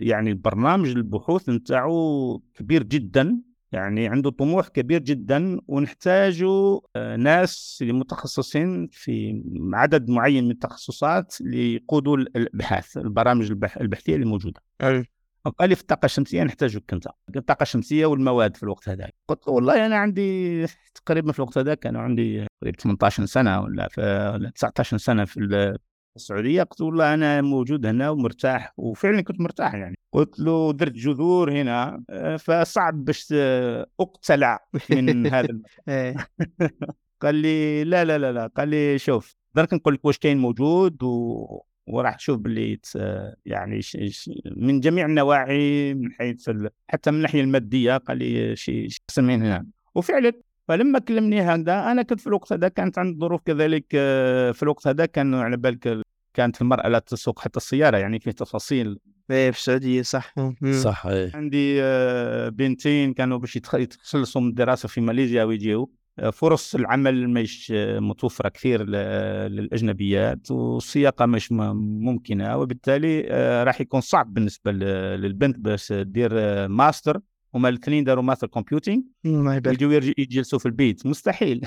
[0.00, 3.40] يعني البرنامج البحوث نتاعو كبير جدا
[3.72, 6.42] يعني عنده طموح كبير جدا ونحتاج
[6.96, 9.42] آه، ناس متخصصين في
[9.72, 14.60] عدد معين من التخصصات ليقودوا الأبحاث البرامج البحثية اللي موجودة.
[15.44, 19.52] قال لي في الطاقه الشمسيه نحتاجك انت الطاقه الشمسيه والمواد في الوقت هذاك قلت له
[19.54, 24.96] والله أنا عندي تقريبا في الوقت هذاك كان عندي تقريبا 18 سنة ولا في 19
[24.96, 25.76] سنة في
[26.16, 26.62] السعودية.
[26.62, 29.98] قلت والله أنا موجود هنا ومرتاح وفعلا كنت مرتاح يعني.
[30.12, 32.04] قلت له درت جذور هنا
[32.38, 33.34] فصعب باش
[34.00, 36.16] أقتلع من هذا إيه.
[37.22, 38.46] قال لي لا لا لا لا.
[38.46, 42.78] قال لي شوف درك نقول لك واش كاين موجود و وراح تشوف باللي
[43.46, 43.80] يعني
[44.56, 46.50] من جميع النواحي من حيث
[46.88, 49.66] حتى من الناحية المادية قال لي شيء أحسن من هنا.
[49.94, 50.32] وفعلا
[50.68, 54.86] فلما كلمني هذا أنا كنت في الوقت هذا كانت عندي ظروف كذلك آه، في الوقت
[54.86, 56.02] هذا كان على بالك
[56.34, 58.98] كانت المرأة لا تسوق حتى السيارة يعني فيه تفاصيل.
[59.30, 60.34] إيه في السعودية صح.
[60.72, 61.30] صح إيه.
[61.34, 65.92] عندي آه، بنتين كانوا باش يتخلصوا من الدراسة في ماليزيا ويجيو.
[66.32, 68.84] فرص العمل مش متوفرة كثير
[69.48, 77.20] للأجنبيات والسياقة مش ممكنة وبالتالي آه، راح يكون صعب بالنسبة للبنت باش تدير آه، ماستر.
[77.54, 79.04] هما الاثنين داروا master computing
[79.72, 81.06] يجوا يجلسوا في البيت.
[81.06, 81.66] مستحيل.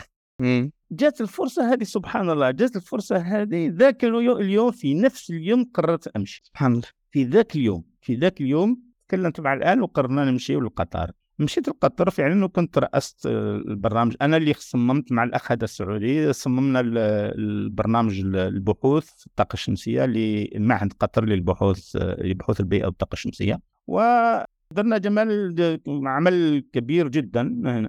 [0.92, 6.42] جات الفرصة هذه سبحان الله جات الفرصة هذه ذاك اليوم في نفس اليوم قررت أمشي.
[6.44, 6.88] سبحان الله.
[7.12, 12.46] في ذاك اليوم في ذاك اليوم تكلمت مع الآن وقررنا نمشي لقطر مشيت لقطر فعلا
[12.46, 14.15] وكنت رأست البرنامج.
[14.22, 21.96] أنا اللي صممت مع الأخ هذا السعودي صممنا البرنامج البحوث الطاقة الشمسية لمعهد قطر للبحوث
[21.96, 23.60] لبحوث البيئة والطاقة الشمسية.
[23.88, 27.41] ودرنا جمال عمل كبير جدا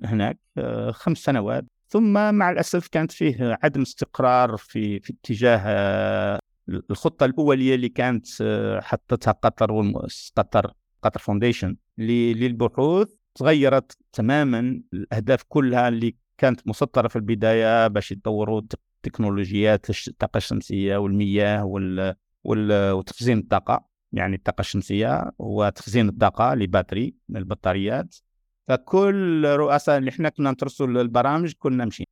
[0.05, 0.39] هناك
[0.91, 1.65] خمس سنوات.
[1.89, 6.39] ثم مع الأسف كانت فيه عدم استقرار في في اتجاه
[6.91, 8.27] الخطة الأولية اللي كانت
[8.83, 9.93] حطتها قطر
[10.37, 13.09] قطر قطر فونديشن للبحوث.
[13.35, 18.63] تغيرت تماما الأهداف كلها اللي كانت مسطرة في البداية باش يطوروا
[19.03, 22.15] تكنولوجيات الطاقة الشمسية والمياه وال...
[22.45, 22.93] وال...
[22.93, 23.85] وتخزين الطاقة.
[24.13, 28.17] يعني الطاقة الشمسية وتخزين الطاقة لباتري البطاريات.
[28.69, 32.05] فكل رؤساء اللي إحنا كنا نترسل البرامج كنا مشي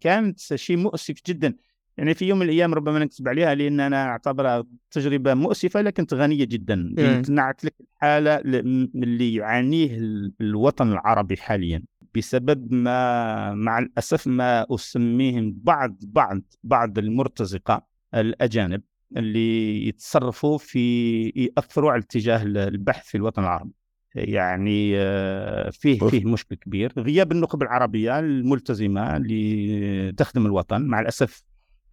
[0.00, 1.56] كانت شيء مؤسف جدا.
[1.96, 6.44] يعني في يوم من الأيام ربما نكتب عليها لأن أنا أعتبرها تجربة مؤسفة لكن غنيه
[6.44, 6.94] جدا.
[7.28, 9.98] نعت لك الحالة اللي يعانيه
[10.40, 11.82] الوطن العربي حاليا.
[12.16, 18.82] بسبب ما مع الأسف ما أسميهم بعض بعض بعض المرتزقة الأجانب
[19.16, 23.72] اللي يتصرفوا في يأثروا على اتجاه البحث في الوطن العربي.
[24.14, 26.92] يعني آه، فيه فيه مشكل كبير.
[26.98, 30.82] غياب النخب العربية الملتزمة اللي تخدم الوطن.
[30.82, 31.42] مع الأسف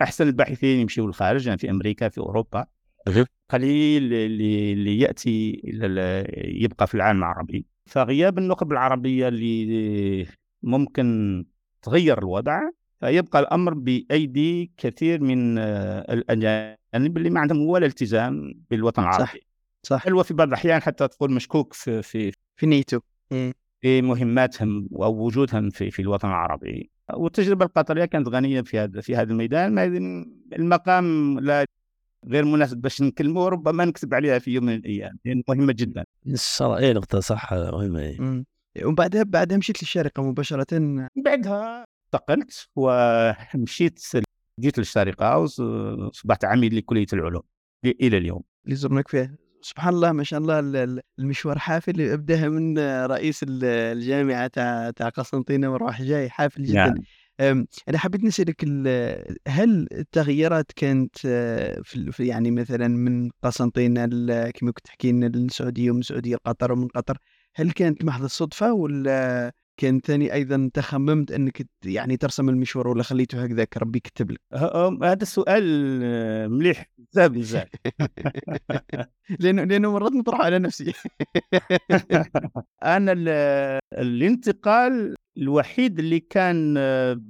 [0.02, 2.66] أحسن الباحثين يمشيوا للخارج يعني في أمريكا في أوروبا.
[3.50, 5.62] قليل اللي, اللي يأتي
[6.46, 7.66] يبقى في العالم العربي.
[7.86, 10.28] فغياب النخب العربية اللي
[10.64, 11.46] ممكن
[11.82, 12.62] تغير الوضع
[13.00, 19.26] فيبقى الأمر بأيدي كثير من آه، الأجانب اللي ما عندهم ولا التزام بالوطن العربي.
[19.26, 19.36] صح.
[19.84, 23.00] صح حلوة في بعض الأحيان حتى تقول مشكوك في في في نيتو
[23.82, 26.90] في مهماتهم أو وجودهم في في الوطن العربي.
[27.14, 29.80] والتجربة القطرية كانت غنية في هذا في هذا الميدان.
[30.54, 31.66] المقام لا
[32.28, 35.20] غير مناسب باش نكلمه ربما نكتب عليها في يوم من الأيام.
[35.26, 36.04] لأن مهمة جدا.
[36.28, 38.44] الصراحه اي نقطة صح مهمة إيه.
[38.86, 41.08] وبعدها بعدها مشيت للشارقة مباشرة.
[41.26, 44.00] بعدها انتقلت ومشيت
[44.60, 47.44] جيت للشارقه واصبحت عميد لكلية العلوم
[47.86, 48.44] إلى اليوم.
[48.66, 50.60] اللي زرناك فيه سبحان الله ما شاء الله
[51.20, 57.68] المشوار حافل ابداها من رئيس الجامعة تاع تاع قسنطينة وراح جاي حافل جدا يعني.
[57.90, 58.64] أنا حبيت نسألك
[59.48, 61.18] هل التغييرات كانت
[61.82, 64.06] في يعني مثلا من قسنطينة
[64.50, 67.18] كما كنت تحكي لنا للسعوديه ومن السعوديه لقطر ومن قطر
[67.56, 73.44] هل كانت محض الصدفه ولا كان ثاني أيضا تخممت إنك يعني ترسم المشوار ولا خليته
[73.44, 74.42] هكذاك ربي يكتب لك.
[75.04, 75.64] هذا السؤال
[76.04, 77.68] آه، مليح بزاف بزاف.
[79.40, 80.94] لأنه لأنه مرات نطرح على نفسي.
[82.84, 83.12] أنا
[83.94, 86.74] الانتقال الوحيد اللي كان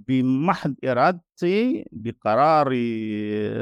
[0.08, 2.78] بمحض إرادتي بقراري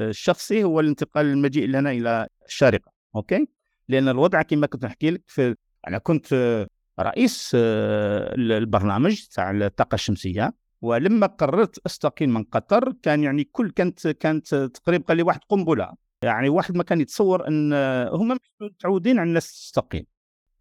[0.10, 3.47] الشخصي هو الانتقال المجيء لنا إلى الشارقة أوكي؟
[3.89, 5.56] لأن الوضع كما كنت نحكي لك في
[5.88, 6.67] أنا كنت
[7.00, 14.08] رئيس آه، البرنامج تاع الطاقة الشمسية ولما قررت أستقيل من قطر كان يعني كل كانت
[14.08, 15.94] كانت تقريبا قال لي واحد قنبلة.
[16.22, 17.74] يعني واحد ما كان يتصور أن
[18.12, 20.06] هم متعودين على الناس تستقيل.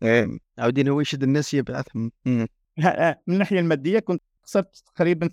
[0.02, 0.38] إيه.
[0.58, 2.46] عاودين هو يشد الناس يبعثهم من
[3.28, 5.30] الناحية المادية كنت خسرت تقريبا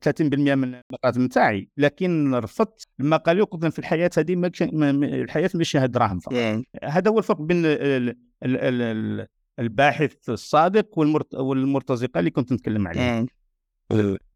[0.00, 6.18] 30% من المقاتل نتاعي لكن رفضت لما قالوا قلت في الحياة هذه الحياة مش دراهم
[6.18, 6.34] فقط.
[6.34, 6.62] إيه.
[6.84, 8.08] هذا هو الفرق بين ال
[8.42, 9.26] ال ال
[9.58, 11.34] الباحث الصادق والمرت...
[11.34, 13.26] والمرتزقة اللي كنت نتكلم عليها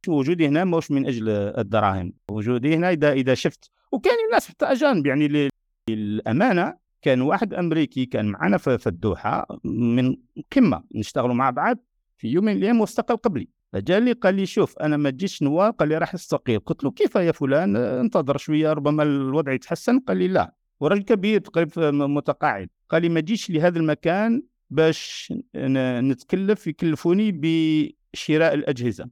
[0.08, 2.12] وجودي هنا مش من أجل الدراهم.
[2.30, 5.50] وجودي هنا إذا إذا شفت وكان الناس حتى أجانب يعني
[5.90, 10.16] للأمانة كان واحد أمريكي كان معنا في الدوحة من
[10.56, 11.78] قمة نشتغلوا مع بعض
[12.18, 13.48] في يوم من الأيام واستقل قبلي.
[13.72, 16.58] فجاء لي قال لي شوف أنا ما تجيش نوار قال لي راح استقيل.
[16.58, 19.98] قلت له كيف يا فلان؟ انتظر شوية ربما الوضع يتحسن.
[19.98, 20.54] قال لي لا.
[20.80, 22.68] ورجل كبير تقريبا متقاعد.
[22.88, 29.08] قال لي ما تجيش لهذا المكان باش نتكلف يكلفوني بشراء الأجهزة.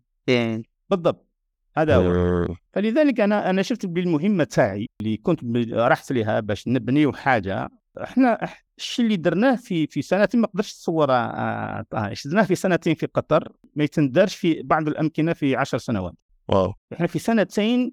[0.90, 1.28] بالضبط.
[1.76, 2.12] هذا هو.
[2.12, 2.56] آه.
[2.72, 5.40] فلذلك أنا أنا شفت بالمهمة تاعي اللي كنت
[5.72, 7.68] رحت لها باش نبنيو حاجة.
[8.02, 11.84] إحنا الشيء اللي درناه في في سنتين ما قدرتش تصور آه
[12.24, 16.14] درناه في سنتين في قطر ما يتندرش في بعض الأمكنة في عشر سنوات.
[16.48, 16.74] واو.
[16.92, 17.92] إحنا في سنتين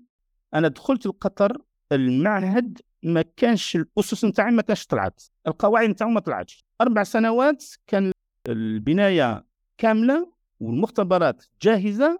[0.54, 1.58] أنا دخلت لقطر
[1.92, 5.24] المعهد ما كانش الأسس نتاعي ما كانش طلعت.
[5.48, 6.66] القواعد نتاعو ما طلعتش.
[6.82, 8.12] أربع سنوات كان
[8.48, 9.46] البناية
[9.78, 12.20] كاملة والمختبرات جاهزة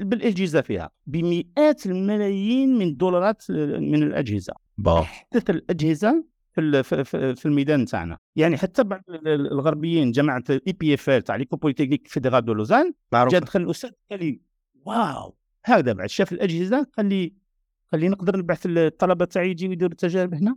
[0.00, 0.90] بالأجهزة فيها.
[1.06, 4.52] بمئات الملايين من الدولارات من الأجهزة.
[5.00, 6.82] احدث الأجهزة في
[7.36, 12.52] في الميدان تاعنا يعني حتى بعض الغربيين جماعة ال EPFL تاع l'École polytechnique fédérale de
[12.52, 12.94] Lausanne
[13.28, 14.40] جا دخل الأستاذ قال لي
[14.84, 15.36] wow!
[15.64, 17.34] هكذا بعد شاف الأجهزة قال لي
[17.92, 20.56] قال لي نقدر نبعث الطلبة تاعي يجيو يديروا التجارب هنا.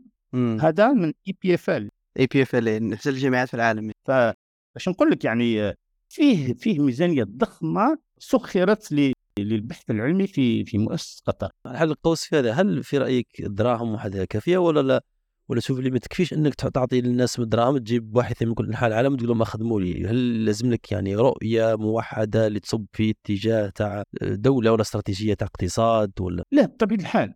[0.61, 1.89] هذا من اي بي اف ال
[2.19, 3.91] اي بي اف ال احسن الجامعات في العالم.
[4.05, 5.75] فاش نقول لك يعني
[6.09, 8.95] فيه فيه ميزانية ضخمة سخرت
[9.39, 11.51] للبحث العلمي في في مؤسسة قطر.
[11.65, 15.03] الحل القوس في هذا هل في رأيك الدراهم وحدها كافية ولا لا؟
[15.49, 18.89] ولا شوف اللي ما تكفيش إنك تعطي للناس من الدراهم تجيب باحثين من كل انحاء
[18.89, 20.07] العالم تقول لهم خدموا لي.
[20.07, 25.47] هل لازم لك يعني رؤية موحدة اللي تصب في اتجاه تاع دولة ولا استراتيجية تاع
[25.47, 27.33] اقتصاد ولا؟ لا بطبيعة الحال.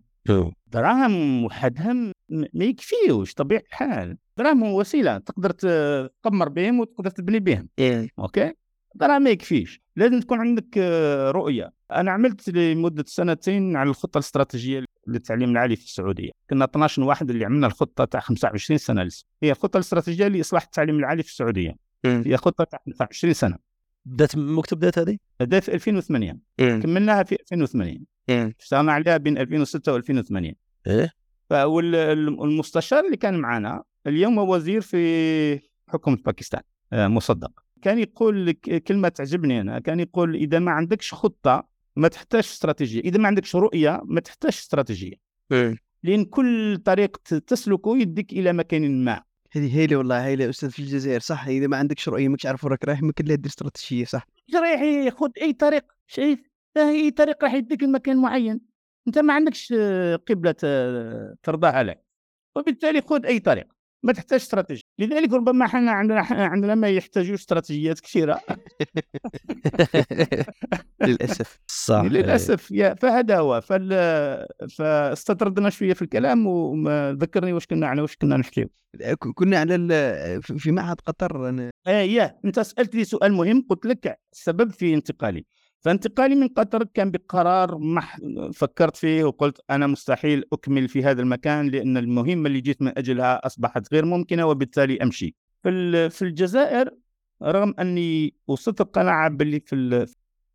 [0.67, 1.93] دراهم وحدها
[2.29, 4.17] ما يكفيوش طبيعة الحال.
[4.37, 7.69] دراهم وسيلة تقدر تقمر بهم وتقدر تبني بهم.
[7.79, 8.09] إيه.
[8.19, 8.53] أوكي؟
[8.95, 9.84] دراهم ما يكفيش.
[9.95, 11.73] لازم تكون عندك آه، رؤية.
[11.91, 16.31] أنا عملت لمدة سنتين على الخطة الاستراتيجية للتعليم العالي في السعودية.
[16.49, 19.25] كنا 12 واحد اللي عملنا الخطة تاع 25 سنة لسه.
[19.43, 21.75] هي الخطة الاستراتيجية لإصلاح التعليم العالي في السعودية.
[22.05, 23.57] هي خطة تاع 25 سنة.
[24.05, 27.99] بدأت مكتب بدات هذه؟ بدات في 2008 كملناها في 2008
[28.59, 30.53] اشتغلنا عليها بين 2006 و2008
[30.87, 31.11] إيه.
[31.51, 36.61] والمستشار اللي كان معنا اليوم هو وزير في حكومة باكستان
[36.93, 37.64] آه، مصدق.
[37.85, 42.99] كان يقول لك كلمة تعجبني أنا كان يقول إذا ما عندكش خطة ما تحتاج استراتيجية
[42.99, 45.13] إذا ما عندكش رؤية ما تحتاج استراتيجية.
[45.51, 45.77] إيه.
[46.03, 49.23] لأن كل طريق تسلكه يديك إلى مكان ما.
[49.51, 52.85] هذه هيلة والله هيلة أستاذ في الجزائر صح؟ إذا ما عندكش رؤية ماكش عارف وراك
[52.85, 56.39] رايح ممكن لا دير استراتيجية صح؟ رايح خذ أي طريق شايف؟
[56.77, 58.61] أي طريق راح يديك لمكان معين.
[59.07, 59.73] أنت ما عندكش
[60.29, 60.51] قبلة
[61.43, 62.05] ترضاها لك
[62.55, 63.74] وبالتالي خذ أي طريق.
[64.03, 64.83] ما تحتاج استراتيجية.
[64.99, 68.41] لذلك ربما إحنا عندنا عندنا ما يحتاجوا استراتيجيات كثيرة.
[71.01, 71.59] للأسف.
[71.67, 72.01] صح.
[72.01, 72.71] للأسف.
[72.71, 73.89] يا فهذا هو فال...
[74.77, 78.69] فاستطردنا شوية في الكلام وذكرني واش كنا على واش كنا نحكيو.
[79.35, 80.43] كنا على ال...
[80.43, 81.49] في معهد قطر.
[81.49, 81.69] أنا...
[81.87, 85.45] آه يا أنت سالت لي سؤال مهم قلت لك السبب في انتقالي.
[85.85, 88.17] فانتقالي من قطر كان بقرار مح
[88.53, 93.45] فكرت فيه وقلت أنا مستحيل أكمل في هذا المكان لأن المهمة اللي جيت من أجلها
[93.45, 95.35] أصبحت غير ممكنة وبالتالي أمشي.
[95.63, 96.89] في في الجزائر
[97.43, 99.59] رغم أني وصلت القناعة باللي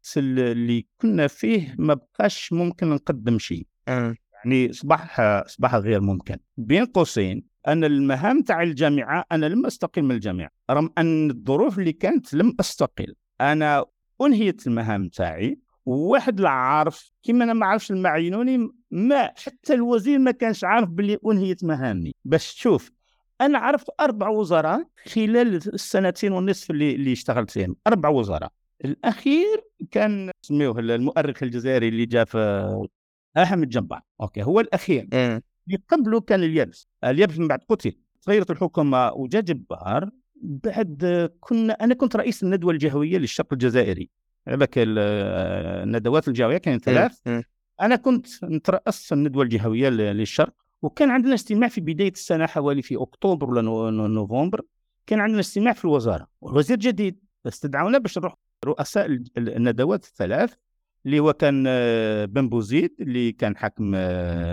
[0.02, 3.66] في اللي كنا فيه ما بقاش ممكن نقدم شيء.
[3.88, 4.14] آه.
[4.34, 6.36] يعني اصبح أصبح غير ممكن.
[6.56, 11.92] بين قوسين أنا المهام تاع الجامعة أنا لم أستقل من الجامعة رغم أن الظروف اللي
[11.92, 13.14] كانت لم أستقل.
[13.40, 13.84] أنا
[14.22, 20.30] أنهيت المهام تاعي وواحد لا عارف كيما أنا ما عرفش المعينوني ما حتى الوزير ما
[20.30, 22.12] كانش عارف باللي أنهيت مهامي.
[22.24, 22.92] باش تشوف
[23.40, 28.52] أنا عرفت أربع وزراء خلال السنتين ونصف اللي اللي اشتغلت فيهم أربع وزراء.
[28.84, 32.88] الأخير كان سميوه المؤرخ الجزائري اللي جاء في
[33.36, 35.08] أحمد جنبار أوكي هو الأخير.
[35.12, 36.88] اللي قبله كان اليابس.
[37.04, 37.92] اليابس من بعد قتل.
[38.22, 40.10] تغيرت الحكومة وجا جبار.
[40.40, 44.10] بعد كنا أنا كنت رئيس الندوة الجهوية للشرق الجزائري.
[44.48, 47.18] هذاك الندوات الجهوية كانت ثلاث.
[47.80, 50.54] أنا كنت نترأس الندوة الجهوية للشرق.
[50.82, 53.62] وكان عندنا اجتماع في بداية السنة حوالي في أكتوبر ولا
[54.08, 54.62] نوفمبر.
[55.06, 56.28] كان عندنا اجتماع في الوزارة.
[56.40, 57.18] والوزير جديد.
[57.46, 59.06] استدعونا باش نروح رؤساء
[59.38, 60.54] الندوات الثلاث
[61.06, 61.64] اللي هو كان
[62.26, 63.90] بن بوزيد اللي كان حاكم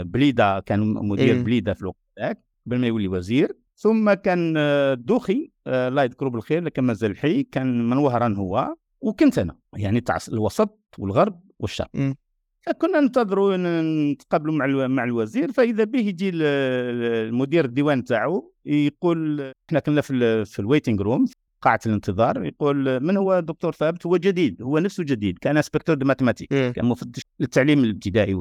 [0.04, 3.58] بليده كان مدير بليده في الوقت ذاك قبل ما يولي وزير.
[3.78, 9.40] ثم كان آه، دوخي الله يذكره بالخير لكن مازال حي كان من وهران هو وكنت
[9.40, 11.90] أنا يعني تاع الوسط والغرب والشرق.
[12.62, 13.58] فكنا ننتظروا
[14.14, 20.60] نتقابلوا مع مع الوزير فإذا به يجي المدير الديوان تاعو يقول إحنا كنا في في
[20.60, 21.26] ال waiting room
[21.62, 26.06] قاعة الانتظار يقول من هو الدكتور ثابت؟ هو جديد هو نفسه جديد كان inspecteur de
[26.06, 28.34] mathématiques كان مفتش للتعليم الابتدائي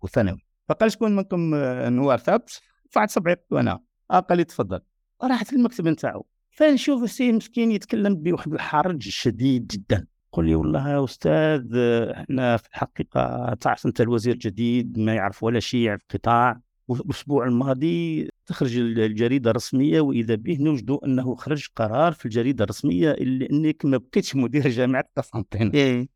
[0.00, 0.38] والثانوي.
[0.68, 2.60] فقال شكون منكم آه، نوار ثابت؟
[2.90, 3.80] رفعت صبعي وأنا.
[4.10, 4.80] قال لي تفضل
[5.24, 6.26] رحت المكتب نتاعو.
[6.50, 10.06] فنشوف السي مسكين يتكلم بواحد الحرج شديد جدا.
[10.32, 11.76] قل لي والله يا أستاذ
[12.10, 18.28] إحنا في الحقيقة تعرف أنت الوزير جديد ما يعرف ولا شيء في القطاع والأسبوع الماضي
[18.46, 23.96] تخرج الجريدة الرسمية وإذا به نوجد أنه خرج قرار في الجريدة الرسمية اللي إنك ما
[23.96, 25.74] بقيتش مدير جامعة قسنطينة.
[25.74, 26.08] إيه.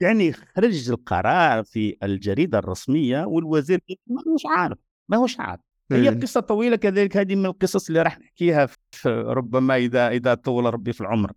[0.00, 4.78] يعني خرج القرار في الجريدة الرسمية والوزير ما هوش عارف
[5.08, 5.73] ما هوش عارف.
[5.92, 7.16] هي قصة طويلة كذلك.
[7.16, 11.32] هذه من القصص اللي راح نحكيها في ربما اذا إذا طول ربي في العمر.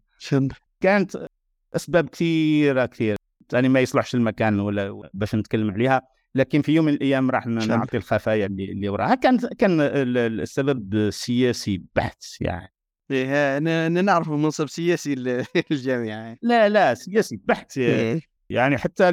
[0.81, 1.27] كانت
[1.75, 3.17] أسباب كثيره كثيرة.
[3.53, 6.01] يعني ما يصلحش المكان ولا باش نتكلم عليها
[6.35, 9.15] لكن في يوم من الأيام راح نعطي الخفايا اللي, اللي وراها.
[9.15, 12.73] كان كان السبب سياسي بحت يعني.
[13.11, 15.15] إيه أنا نعرف منصب سياسي
[15.71, 17.77] للجامعه لا لا سياسي بحت.
[17.77, 18.21] إيه.
[18.49, 19.03] يعني حتى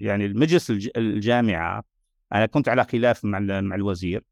[0.00, 1.84] يعني المجلس الجامعة
[2.32, 4.22] أنا كنت على خلاف مع مع الوزير.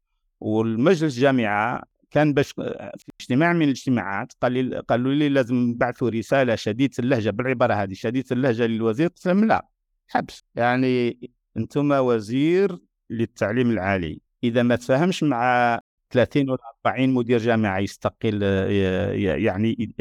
[0.45, 6.55] والمجلس الجامعة كان باش في اجتماع من الاجتماعات قال لي قالوا لي لازم نبعثوا رسالة
[6.55, 9.67] شديده اللهجة بالعبارة هذه شديده اللهجة للوزير قلت لهم لا
[10.07, 10.43] حبس.
[10.55, 11.19] يعني
[11.57, 12.77] أنتم وزير
[13.09, 14.21] للتعليم العالي.
[14.43, 15.79] إذا ما تفاهمش مع
[16.11, 19.93] 30 ولا 40 مدير جامعة يستقيل يعني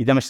[0.00, 0.20] إذا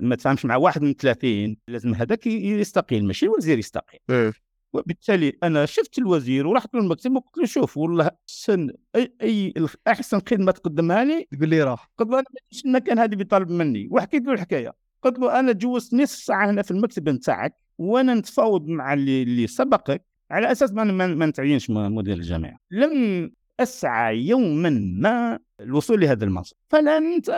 [0.00, 4.00] ما تفاهمش مع واحد من 30 لازم هذاك يستقيل ماشي الوزير يستقيل.
[4.10, 4.47] إيه.
[4.72, 9.54] وبالتالي أنا شفت الوزير ورحت له المكتب وقلت له شوف والله سن أي أي
[9.88, 11.26] أحسن خدمة تقدمها لي.
[11.32, 11.90] تقول لي راح.
[11.98, 12.26] قلت له أنا
[12.64, 13.88] المكان هذا بيطالب مني.
[13.90, 14.72] وحكيت له الحكاية.
[15.02, 19.46] قلت له أنا جوزت نص ساعة هنا في المكتب نتاعك وأنا نتفاوض مع اللي, اللي
[19.46, 22.58] سبقك على أساس ما ما نتعينش مدير الجامعة.
[22.70, 26.56] لم أسعى يوما ما الوصول لهذا المنصب.
[26.68, 27.30] فلا أنت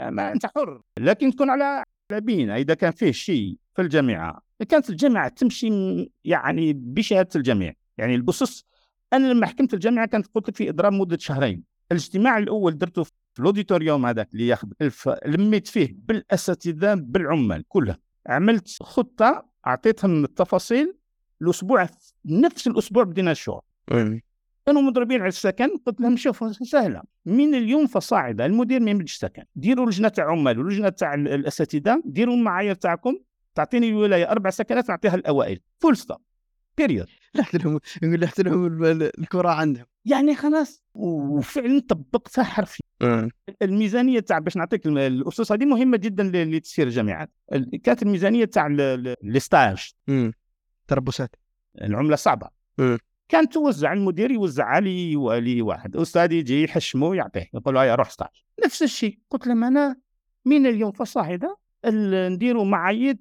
[0.00, 0.82] ما أنت حر.
[0.98, 1.84] لكن تكون على
[2.18, 5.68] بينه إذا كان فيه شيء في الجامعة كانت الجامعة تمشي
[6.24, 8.66] يعني بشهادة الجميع يعني البصص
[9.12, 11.62] أنا لما حكمت الجامعة كانت قلت لك في إضراب مدة شهرين.
[11.92, 17.98] الاجتماع الأول درته في الأوديتوريوم هذاك اللي ياخذ ألف لميت فيه بالأساتذة بالعمال كلها.
[18.26, 20.94] عملت خطة أعطيتهم التفاصيل
[21.42, 21.88] الأسبوع
[22.24, 23.60] نفس الأسبوع بدينا الشغل
[24.66, 27.02] كانوا مضربين على السكن قلت لهم شوفوا سهلة.
[27.26, 32.34] من اليوم فصاعدا المدير ما يملكش سكن ديروا لجنة تاع عمال ولجنة تاع الأساتذة ديروا
[32.34, 33.18] المعايير تاعكم
[33.54, 36.18] تعطيني الولاية أربع سكنات نعطيها الاوائل full stop
[36.76, 39.84] period لحت لهم لحت لهم الكرة عندهم.
[40.04, 42.82] يعني خلاص وفعلا طبقتها حرفيا.
[43.62, 47.30] الميزانية تاع باش نعطيك الأسس هذه مهمة جدا لتسيير الجامعات.
[47.82, 48.66] كانت الميزانية تاع
[49.24, 49.92] ال stage.
[50.88, 51.36] تربصات.
[51.82, 52.48] العملة صعبة.
[53.32, 55.96] كان توزع المدير يوزع علي ولي واحد.
[55.96, 58.28] أستاذ يجي يحشمه يعطيه يقول له روح stage
[58.64, 59.18] نفس الشيء.
[59.30, 59.96] قلت لهم أنا
[60.44, 61.54] من اليوم فصاعدا
[62.30, 63.14] نديروا معايير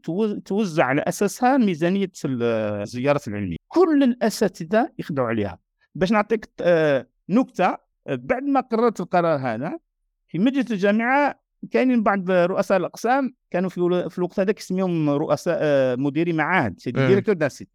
[0.46, 3.56] توزع على أساسها ميزانية الزيارات العلمية.
[3.68, 5.60] كل الأساتذة يخضعوا عليها.
[5.96, 9.80] باش نعطيك آه، نكتة بعد ما قررت القرار هذا
[10.28, 11.42] في مجلس الجامعة
[11.72, 17.36] كاينين بعض رؤساء الأقسام كانوا في الوقت هذاك اسميهم رؤساء آه، مديري معاهد سيدي ديريكتور
[17.36, 17.70] داسيت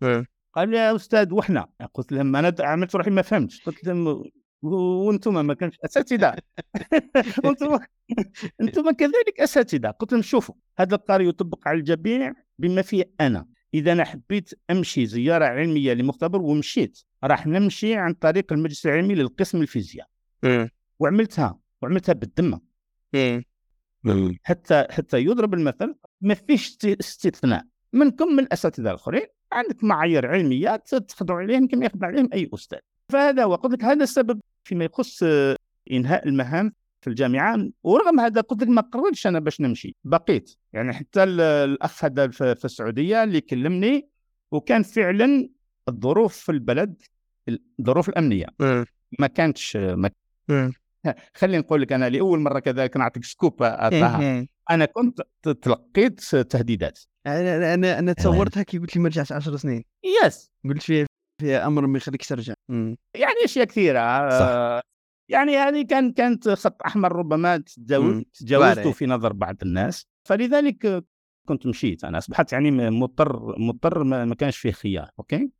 [0.56, 1.68] قال لي يا أستاذ وحنا.
[1.94, 3.62] قلت لهم أنا عملت روحي ما فهمتش.
[3.62, 4.24] قلت لهم
[4.62, 6.34] وأنتم ما كانش أساتذة.
[7.44, 7.78] وأنتم
[8.60, 9.90] أنتم كذلك أساتذة.
[9.90, 13.46] قلت لهم شوفوا هذا القرار يطبق على الجميع بما فيه أنا.
[13.74, 16.98] إذا أنا حبيت أمشي زيارة علمية لمختبر ومشيت.
[17.24, 20.08] راح نمشي عن طريق المجلس العلمي للقسم الفيزياء.
[20.98, 21.58] وعملتها.
[21.82, 22.60] وعملتها بالذمه
[24.42, 27.64] حتى حتى يضرب المثل ما فيش استثناء.
[27.92, 32.78] منكم من الأساتذة الآخرين عندك معايير علمية تخضعوا عليهم كما يخضع عليهم أي أستاذ.
[33.12, 35.22] فهذا هو قلت لك هذا السبب فيما يخص
[35.90, 37.68] إنهاء المهام في الجامعة.
[37.82, 40.56] ورغم هذا قلت لك ما قررتش أنا باش نمشي بقيت.
[40.72, 44.08] يعني حتى الأخ هذا في السعودية اللي كلمني
[44.50, 45.48] وكان فعلا
[45.88, 47.02] الظروف في البلد
[47.80, 48.46] الظروف الأمنية.
[49.18, 50.10] ما كانتش ما
[51.34, 53.62] خليني نقول لك أنا لأول مرة كذلك نعطيك scoop
[54.70, 57.00] أنا كنت تلقيت تهديدات.
[57.26, 59.84] أنا أنا أنا تصورتها كي قلت لي ما رجعتش 10 سنين.
[60.24, 60.52] yes.
[60.64, 61.06] قلت فيها
[61.40, 62.54] في أمر ما يخليكش ترجع.
[63.14, 64.28] يعني أشياء كثيرة.
[64.38, 64.80] صح.
[65.28, 67.56] يعني هذه كان كانت خط أحمر ربما
[68.38, 70.06] تجاوزته في نظر بعض الناس.
[70.28, 71.04] فلذلك
[71.48, 72.18] كنت مشيت أنا.
[72.18, 75.50] أصبحت يعني مضطر مضطر ما كانش فيه خيار أوكي؟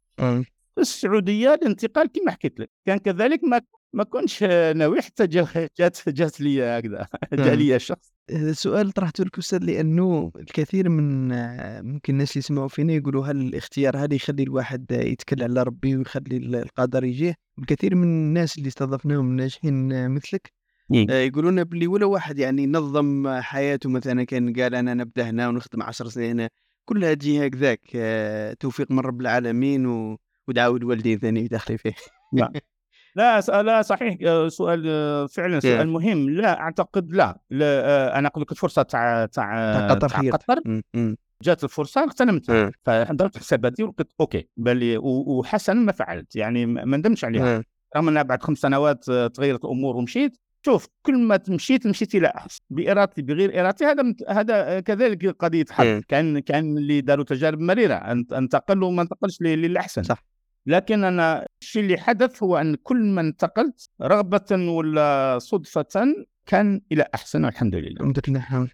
[0.74, 2.70] في السعودية الانتقال كما حكيت لك.
[2.86, 3.60] كان كذلك ما
[3.92, 4.42] ما كنتش
[4.74, 7.06] ناوي حتى جات جات لي هكذا.
[7.32, 8.15] جا لي شخص.
[8.52, 11.28] سؤال طرحته لك أستاذ لأنه الكثير من
[11.84, 16.36] ممكن الناس اللي يسمعوا فينا يقولوا هل الاختيار هذا يخلي الواحد يتكل على ربي ويخلي
[16.36, 20.52] القدر يجيه؟ الكثير من الناس اللي استضفناهم ناجحين مثلك
[20.94, 25.82] آه، يقولون باللي ولا واحد يعني نظم حياته مثلا كان قال أنا نبدأ هنا ونخدم
[25.82, 26.50] 10 سنين هنا
[26.84, 30.18] كلها تجي هكذاك آه، توفيق من رب العالمين و...
[30.48, 31.94] ودعاء الوالدين ثاني يدخلي فيه.
[32.32, 32.52] نعم.
[33.16, 34.16] لا لا صحيح.
[34.26, 36.30] آه، سؤال آه، فعلا سؤال مهم.
[36.30, 40.82] لا أعتقد لا, لا آه، أنا قلت لك الفرصة تاع تاع قطر قطر
[41.42, 44.48] جات الفرصة اغتنمتها فحضرت حساباتي وقلت أوكي.
[44.56, 46.36] بالي وحسنا ما فعلت.
[46.36, 47.64] يعني ما ندمتش عليها.
[47.96, 50.38] رغم أنها بعد خمس سنوات تغيرت الأمور ومشيت.
[50.66, 52.60] شوف كل ما مشيت مشيت إلى أحسن.
[52.70, 56.00] بإرادتي بغير إرادتي هذا هذا كذلك قضية حظ.
[56.08, 57.94] كان كان اللي داروا تجارب مريرة.
[58.32, 60.02] انتقل وما انتقلش للأحسن.
[60.02, 60.24] صح.
[60.66, 66.14] لكن أنا الشيء اللي حدث هو أن كل ما انتقلت رغبة ولا صدفة
[66.46, 68.00] كان إلى أحسن والحمد لله.
[68.00, 68.68] الحمد لله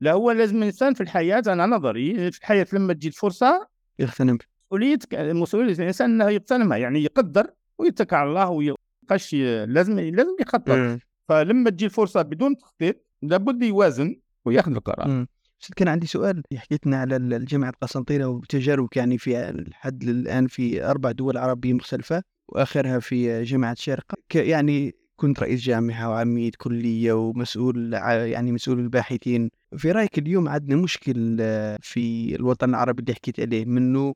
[0.00, 3.68] لا هو لازم الانسان في الحياة أنا نظري في الحياة لما تجي الفرصة
[3.98, 4.38] يغتنم.
[4.72, 7.46] مسؤولية مسؤولية الإنسان إنه يغتنمها يعني يقدر
[7.78, 9.34] ويتكل على الله ويبقاش
[9.68, 11.00] لازم لازم يخطط.
[11.28, 15.26] فلما تجي الفرصة بدون تخطيط لابد يوازن وياخذ القرار.
[15.76, 21.10] كان عندي سؤال حكيت لنا على الجامعة قسنطينة وتجاربك يعني في الحد الآن في أربع
[21.10, 28.52] دول عربية مختلفة وآخرها في جامعة الشارقة يعني كنت رئيس جامعة وعميد كلية ومسؤول يعني
[28.52, 29.50] مسؤول الباحثين.
[29.76, 31.36] في رأيك اليوم عندنا مشكل
[31.80, 34.14] في الوطن العربي اللي حكيت عليه منه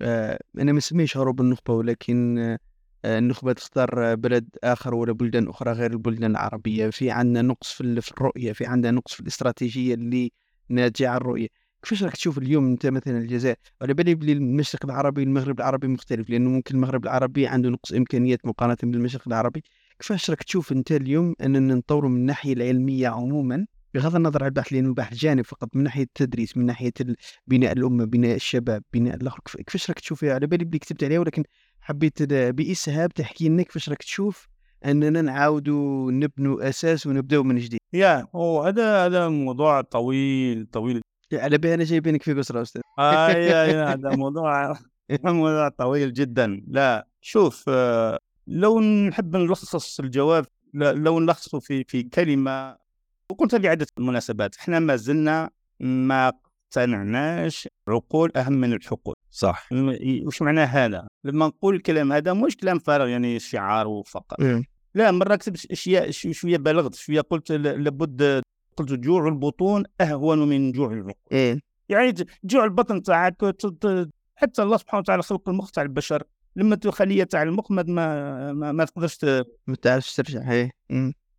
[0.00, 2.38] آه، أنا ما نسميش هروب النخبة ولكن
[3.04, 6.90] آه، النخبة تختار بلد آخر ولا بلدان أخرى غير البلدان العربية.
[6.90, 10.32] في عندنا نقص في الرؤية في عندنا نقص في الاستراتيجية اللي
[10.70, 11.48] ناتجة عن الرؤية.
[11.82, 16.30] كيفاش راك تشوف اليوم أنت مثلا الجزائر؟ على بالي بلي المشرق العربي المغرب العربي مختلف
[16.30, 19.62] لأنه ممكن المغرب العربي عنده نقص إمكانيات مقارنة بالمشرق العربي.
[19.98, 24.72] كيفاش راك تشوف أنت اليوم أننا نطوروا من الناحية العلمية عموما؟ بغض النظر عن البحث
[24.72, 26.92] لأنه البحث جانب فقط من ناحية التدريس من ناحية
[27.46, 29.40] بناء الأمة بناء الشباب بناء الآخر.
[29.56, 31.42] كيفاش راك تشوف؟ على بالي بلي كتبت عليها ولكن
[31.80, 34.48] حبيت بإسهاب تحكي لنا كيفاش راك تشوف
[34.84, 37.80] إننا نعاودوا نبنوا أساس ونبدأو من جديد.
[37.92, 41.00] يا هو هذا هذا موضوع طويل طويل.
[41.32, 42.82] على بالي أنا جايبينك في قصره أستاذ.
[42.98, 44.78] آه يا هذا موضوع
[45.24, 46.62] موضوع طويل جدا.
[46.68, 52.76] لا شوف آه، لو نحب نلخص الجواب لو نلخصه في في كلمة
[53.30, 54.56] وقلت لعده مناسبات.
[54.56, 55.50] إحنا ما زلنا
[55.80, 59.14] ما اقتنعناش عقول أهم من الحقول.
[59.30, 59.68] صح.
[60.24, 64.40] وش معنى هذا؟ لما نقول الكلام هذا مش كلام فارغ يعني شعار وفقط.
[64.40, 64.62] م.
[64.94, 68.42] لا مرة كتبت اشياء شوية بلغت شوية قلت لابد
[68.76, 71.14] قلت جوع البطون أهون من جوع العقول.
[71.32, 72.14] إيه؟ يعني
[72.44, 73.36] جوع البطن تاعك
[74.36, 76.22] حتى الله سبحانه وتعالى خلق المخ تاع البشر.
[76.56, 79.18] لما خليه تاع المخ ما ما, ما تقدرش
[79.66, 80.70] ما تعرفش ترجع هي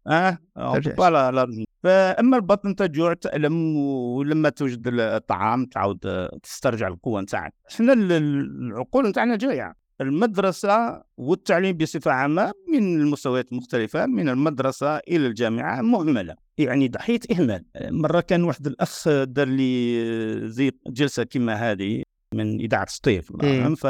[0.08, 0.38] آه
[0.80, 7.54] فوالا لا فأما البطن تجوع تألم ولما توجد الطعام تعاود تسترجع القوة نتاعك.
[7.72, 9.81] إحنا العقول نتاعنا جاية.
[10.02, 16.36] المدرسة والتعليم بصفة عامة من المستويات المختلفة من المدرسة إلى الجامعة مهملة.
[16.58, 17.66] يعني ضحية إهمال.
[17.82, 23.32] مرة كان واحد الأخ دار لي زي جلسة كما هذه من إذاعة سطيف
[23.76, 23.88] ف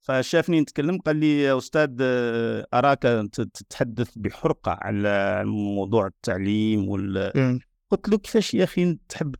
[0.00, 1.90] فشافني نتكلم قال لي يا أستاذ
[2.74, 3.02] أراك
[3.32, 7.32] تتحدث بحرقة على موضوع التعليم وال
[7.90, 9.34] قلت له كيفاش يا أخي تحب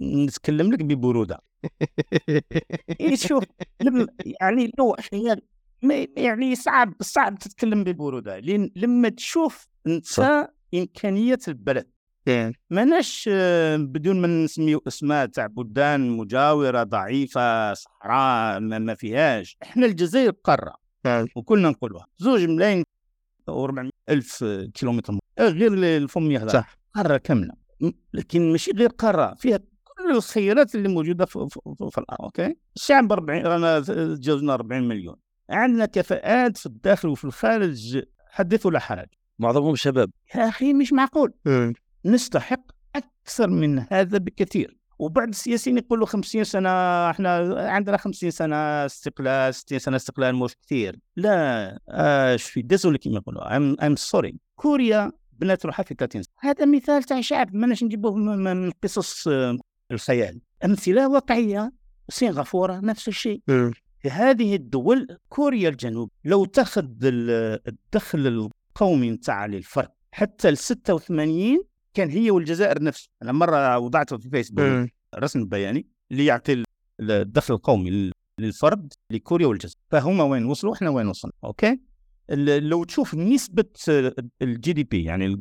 [0.00, 1.40] نتكلم لك ببرودة؟
[3.00, 3.44] إيه شوف
[4.40, 4.96] يعني لو
[6.16, 11.90] يعني صعب صعب تتكلم ببروده لأن لما تشوف أنت إمكانية البلد.
[12.70, 13.28] ماناش
[13.76, 19.56] بدون ما نسميو اسماء تاع بلدان مجاورة ضعيفة صحراء ما فيهاش.
[19.62, 20.74] إحنا الجزائر قارة.
[21.36, 22.06] وكلنا نقولوها.
[22.18, 22.84] زوج ملايين
[23.50, 24.44] و400 ألف
[24.74, 26.78] كيلومتر غير الفم صح.
[26.94, 27.54] قارة كاملة.
[28.14, 29.34] لكن ماشي غير قارة.
[29.34, 29.60] فيها
[30.08, 34.88] كل الخيرات اللي موجودة في, في, في, في الأرض أوكي؟ الشعب 40 رانا تجاوزنا 40
[34.88, 35.16] مليون.
[35.50, 39.06] عندنا كفاءات في الداخل وفي الخارج حدث ولا حرج؟
[39.38, 40.10] معظمهم شباب.
[40.34, 41.32] يا أخي مش معقول.
[42.04, 42.60] نستحق
[42.96, 44.78] أكثر من هذا بكثير.
[44.98, 46.70] وبعض السياسيين يقولوا 50 سنة
[47.10, 50.98] إحنا عندنا 50 سنة استقلال 60 سنة استقلال مش كثير.
[51.16, 51.78] لا
[52.34, 53.56] je suis désolé كيما يقولوا.
[53.56, 56.34] I'm I'm sorry كوريا بنات روحها في 30 سنة.
[56.40, 59.28] هذا مثال تاع شعب ماناش نجيبوه من قصص
[59.92, 60.40] الخيال.
[60.64, 61.72] أمثلة واقعية
[62.08, 63.42] سنغافوره نفس الشيء.
[64.02, 71.62] في هذه الدول كوريا الجنوب لو تأخذ الدخل القومي نتاع للفرد حتى ل 86
[71.94, 73.08] كان هي والجزائر نفس.
[73.22, 76.62] أنا مرة وضعته في فيسبوك رسم بياني اللي يعطي
[77.00, 78.10] الدخل القومي
[78.40, 79.78] للفرد لكوريا والجزائر.
[79.90, 81.80] فهم وين وصلوا؟ إحنا وين وصلنا؟ أوكي؟
[82.58, 83.64] لو تشوف نسبة
[84.42, 85.40] ال GDP يعني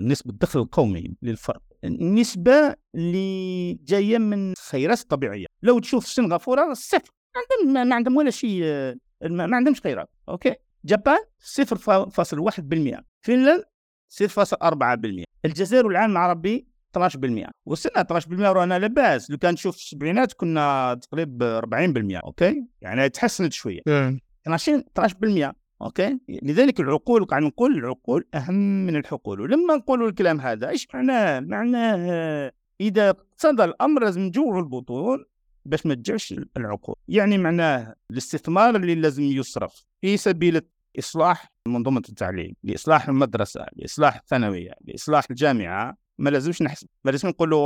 [0.00, 5.46] نسبة الدخل القومي للفرد النسبة اللي جاية من خيرات طبيعية.
[5.62, 7.10] لو تشوف سنغافوره صفر.
[7.36, 8.62] عندهم ما عندهم ولا شيء
[9.22, 10.08] ما عندهمش خيرات.
[10.28, 10.54] أوكي؟
[10.84, 13.64] Japan 0.1% فنلند
[14.08, 16.66] 0.4% الجزائر والعالم العربي
[16.98, 19.30] 12% وصلنا 12% رانا لاباس.
[19.30, 23.80] لو كان تشوف السبعينات كنا تقريبا 40% أوكي؟ يعني تحسنت شوية.
[24.46, 25.52] 12 12%
[25.82, 29.40] أوكي؟ لذلك العقول قاعد نقول العقول أهم من الحقول.
[29.40, 35.24] ولما نقولوا الكلام هذا إيش معناه؟ معناه إذا اقتضى الأمر لازم نجوع البطون
[35.64, 36.94] باش ما تجوعش العقول.
[37.08, 40.60] يعني معناه الاستثمار اللي لازم يصرف في سبيل
[40.98, 45.96] إصلاح منظومة التعليم لإصلاح المدرسة لإصلاح الثانوية لإصلاح الجامعة.
[46.18, 47.60] ما لازمش نحسب ما لازم نقولوا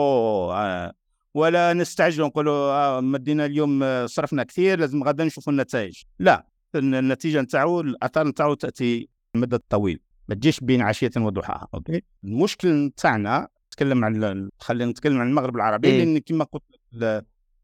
[0.54, 0.92] آه
[1.34, 6.02] ولا نستعجل ونقولوا آه مدينا اليوم صرفنا كثير لازم غدا نشوفوا النتائج.
[6.18, 6.46] لا.
[6.78, 13.48] النتيجة نتاعو الأثار نتاعو تأتي المدى الطويل ما تجيش بين عشية وضحاها أوكي المشكل نتاعنا
[13.66, 16.62] نتكلم عن خلينا نتكلم عن المغرب العربي إيه؟ لأن كما قلت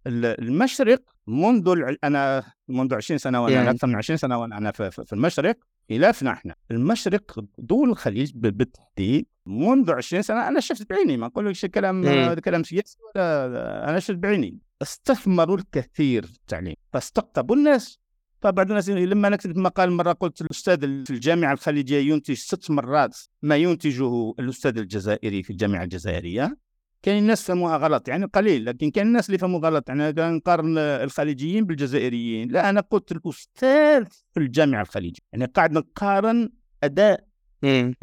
[0.07, 3.71] المشرق منذ أنا منذ 20 سنة وأنا يعني.
[3.71, 5.57] أكثر من 20 سنة وأنا في, في المشرق
[5.91, 11.67] خلافنا إحنا المشرق دول الخليج بالتحديد منذ 20 سنة أنا شفت بعيني ما نقول لكش
[11.67, 12.35] كلام إيه.
[12.35, 17.99] كلام سياسي ولا أنا شفت بعيني استثمروا الكثير في التعليم فاستقطبوا الناس
[18.43, 23.19] فبعض الناس لما أنا كتبت مقال مرة قلت الأستاذ في الجامعة الخليجية ينتج ست مرات
[23.43, 26.57] ما ينتجه الأستاذ الجزائري في الجامعة الجزائرية.
[27.03, 29.89] كاين الناس فهموها غلط يعني قليل لكن كاين الناس اللي فهموا غلط.
[29.89, 32.53] يعني نقارن الخليجيين بالجزائريين.
[32.53, 35.23] لا أنا قلت الأستاذ في الجامعة الخليجية.
[35.33, 36.51] يعني قاعد نقارن
[36.85, 37.25] أداء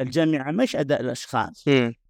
[0.00, 1.64] الجامعة مش أداء الأشخاص.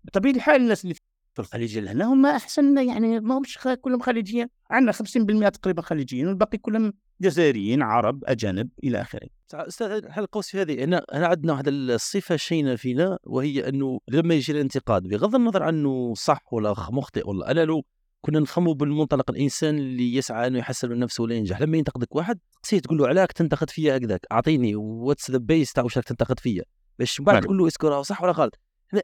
[0.04, 0.94] بطبيعه الحال الناس اللي
[1.34, 6.58] في الخليج لهنا هم أحسن يعني ما همش كلهم خليجيين عندنا 50% تقريبا خليجيين والباقي
[6.58, 9.28] كلهم جزائريين عرب أجانب إلى آخره.
[9.54, 14.52] أستاذ الحل القوسي هذه هنا هنا عندنا واحد الصفة شينة فينا وهي أنه لما يجي
[14.52, 17.82] الانتقاد بغض النظر عنه صح ولا مخطئ ولا أنا لو
[18.20, 22.38] كنا نخمموا بالمنطلق الإنسان اللي يسعى أنه يحسن من نفسه ولا ينجح لما ينتقدك واحد
[22.62, 26.40] تقصيه تقول له علاك تنتقد فيا هكذاك أعطيني what's the base تاع واش راك تنتقد
[26.40, 26.64] فيا
[26.98, 28.58] باش من بعد تقول له est-ce que راه صح ولا غلط.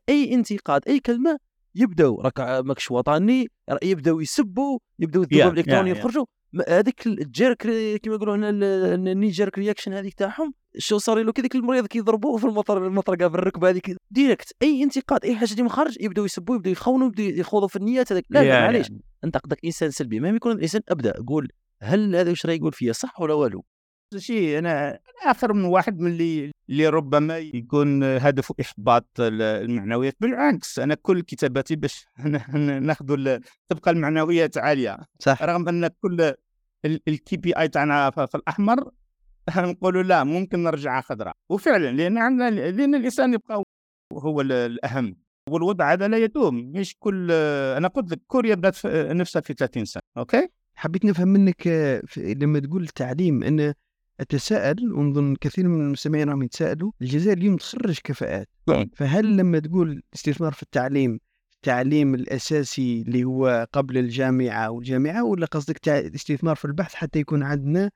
[0.08, 1.38] أي انتقاد أي كلمة
[1.76, 3.50] يبداو راك ماكش وطني
[3.82, 6.24] يبداو يسبوا يبداو الذباب الالكتروني يخرجوا.
[6.68, 7.62] هذيك ال jerk
[8.02, 8.50] كما يقولوا هنا
[8.94, 13.68] ال knee-jerk reaction هذيك تاعهم شو صار له؟ كذاك المريض كيضربوه في المطر المطرقه بالركبه
[13.68, 13.96] هذيك.
[14.10, 18.12] direct أي انتقاد أي حاجة من خارج يبداو يسبوا يبداو يخونوا يبداو يخوضوا في النيات
[18.12, 18.24] هذاك.
[18.30, 18.86] لا, لا معليش.
[19.24, 20.20] انتقدك إنسان سلبي.
[20.20, 21.48] مهما يكون الإنسان أبدأ قول
[21.82, 23.64] هل هذا واش راه يقول فيا صح ولا والو؟
[24.16, 30.94] شيء أنا آخر من واحد من اللي اللي ربما يكون هدفه إحباط المعنويات بالعكس أنا
[30.94, 32.06] كل كتاباتي باش
[32.88, 33.38] ناخذ
[33.68, 34.98] تبقى المعنويات عالية.
[35.18, 35.42] صح.
[35.42, 36.34] رغم أن كل
[36.84, 38.90] ال KPI تاعنا في الأحمر
[39.56, 43.62] نقولوا لا ممكن نرجع خضراء وفعلا لأن عندنا لأن الإنسان يبقى
[44.12, 45.16] هو الأهم.
[45.50, 46.54] والوضع هذا لا يدوم.
[46.54, 47.32] مش كل
[47.76, 51.66] أنا قلت لك كوريا بدات نفسها في 30 سنة أوكي؟ حبيت نفهم منك
[52.16, 53.74] لما تقول التعليم أن
[54.20, 58.48] أتساءل ونظن كثير من المستمعين راهم يتساءلوا الجزائر اليوم تخرج كفاءات.
[58.68, 58.90] نعم.
[58.96, 61.18] فهل لما تقول استثمار في التعليم
[61.56, 67.90] التعليم الأساسي اللي هو قبل الجامعة والجامعة ولا قصدك استثمار في البحث حتى يكون عندنا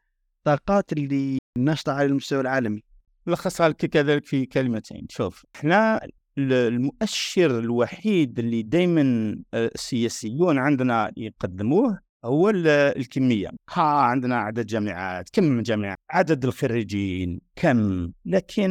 [0.44, 2.82] طاقات اللي ناشطه على المستوى العالمي؟
[3.26, 5.06] لخصها لك كذلك في كلمتين.
[5.10, 6.00] شوف إحنا
[6.38, 13.50] المؤشر الوحيد اللي دائما السياسيون عندنا يقدموه هو الكمية.
[13.70, 18.70] ها عندنا عدد جامعات كم من جامعات عدد الخريجين كم؟ لكن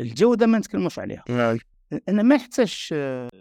[0.00, 1.24] الجودة ما نتكلموش عليها.
[2.08, 2.88] أنا ما يحتاج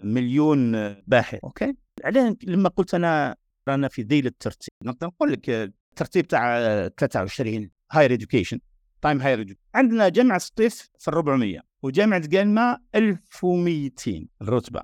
[0.04, 3.36] مليون باحث أوكي؟ علاه لما قلت أنا
[3.70, 8.60] رانا في ذيل الترتيب نقدر نقول لك الترتيب تاع 23 higher education
[9.02, 14.82] Times Higher عندنا جامعة سطيف في ال 400 وجامعه قالما 1200 الرتبة.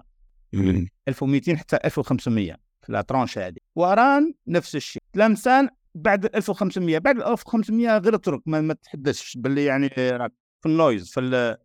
[1.07, 3.57] 1200 حتى 1500 في la tranche هذه.
[3.75, 5.01] وهران نفس الشيء.
[5.13, 10.31] تلمسان بعد 1500 بعد 1500 غير اترك ما, ما تحدثش باللي يعني راك
[10.61, 11.33] في النويز في ال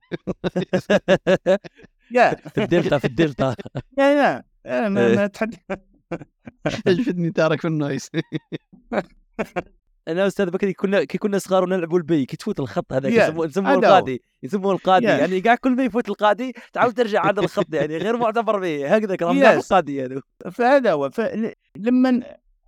[2.17, 2.35] يا.
[2.35, 3.57] في الدلتا في الدلتا.
[3.99, 4.45] يا يا.
[4.89, 5.59] ما, ما تحدث.
[6.87, 8.11] اجفدني تارك في النويز.
[10.11, 13.75] أنا أستاذ بكري كنا كي كنا صغار ونلعبوا البي كي تفوت الخط هذاك يسموه يسموه
[13.75, 15.07] القاضي يسموه القاضي.
[15.07, 15.11] Yeah.
[15.11, 19.17] يعني كاع كل ما يفوت القاضي تعاود ترجع عند الخط يعني غير معتبر به هكذا
[19.17, 19.47] كلام yes.
[19.47, 21.11] القاضي هذا فهذا هو
[21.77, 22.23] لما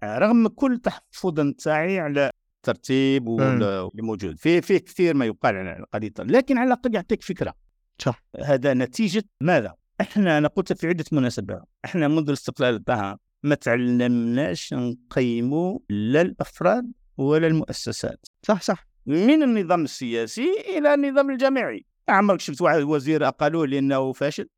[0.04, 6.12] رغم كل تحفظ تاعي على الترتيب واللي موجود في في كثير ما يقال على القضية.
[6.18, 7.54] لكن على الأقل يعطيك فكرة.
[7.98, 8.24] صح.
[8.44, 11.62] هذا نتيجة ماذا؟ إحنا أنا قلت في عدة مناسبات.
[11.84, 18.26] إحنا منذ الاستقلال تاعها ما تعلمناش نقيموا لا الأفراد ولا المؤسسات.
[18.46, 18.86] صح صح.
[19.06, 20.48] من النظام السياسي
[20.78, 21.84] إلى النظام الجامعي.
[22.08, 24.48] عمرك شفت واحد وزير اقالوه لأنه فاشل؟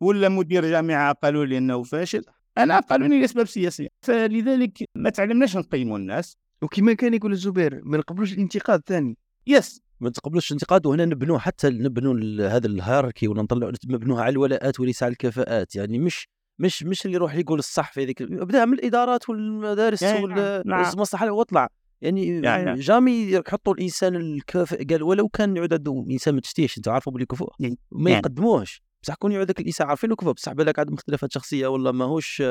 [0.00, 2.24] ولا مدير جامعة اقالوه لأنه فاشل؟
[2.58, 3.88] أنا اقالوني لاسباب سياسية.
[4.02, 6.36] فلذلك ما تعلمناش نقيموا الناس.
[6.62, 9.16] وكما كان يقول الزبير ما نقبلوش الانتقاد ثاني.
[9.46, 14.80] يس ما تقبلوش الانتقاد وهنا نبنوه حتى نبنوا هذا الهيراركي ولا نطلعوا نبنوها على الولاءات
[14.80, 15.76] وليس على الكفاءات.
[15.76, 16.28] يعني مش
[16.62, 21.34] مش مش اللي يروح يقول الصح في هذيك ابدأ من الإدارات والمدارس والمصلحه نعم.
[21.34, 21.68] واطلع.
[22.00, 26.88] يعني, يعني جامي يحطوا الإنسان الكافئ قال ولو كان يعود عنده انسان ما تشتيش انت
[26.88, 28.82] عارفه بلي كفؤ يعني ما يقدموهش.
[29.02, 32.42] بصح كون يعود ذاك الإنسان عارفينه كفؤ بصح بالك عنده مختلفات شخصية ولا ماهوش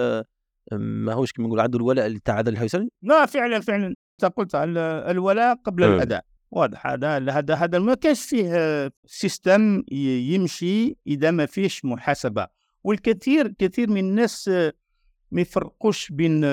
[0.71, 3.95] ماهوش كما نقول عنده الولاء اللي تاع هذا لا فعلا فعلا.
[4.23, 5.93] أنت قلت الولاء قبل م.
[5.93, 6.25] الأداء.
[6.51, 6.87] واضح.
[6.87, 12.47] هذا هذا هذا ما كانش فيه system يمشي إذا ما فيش محاسبة.
[12.83, 14.47] والكثير كثير من الناس
[15.31, 16.43] ما يفرقوش بين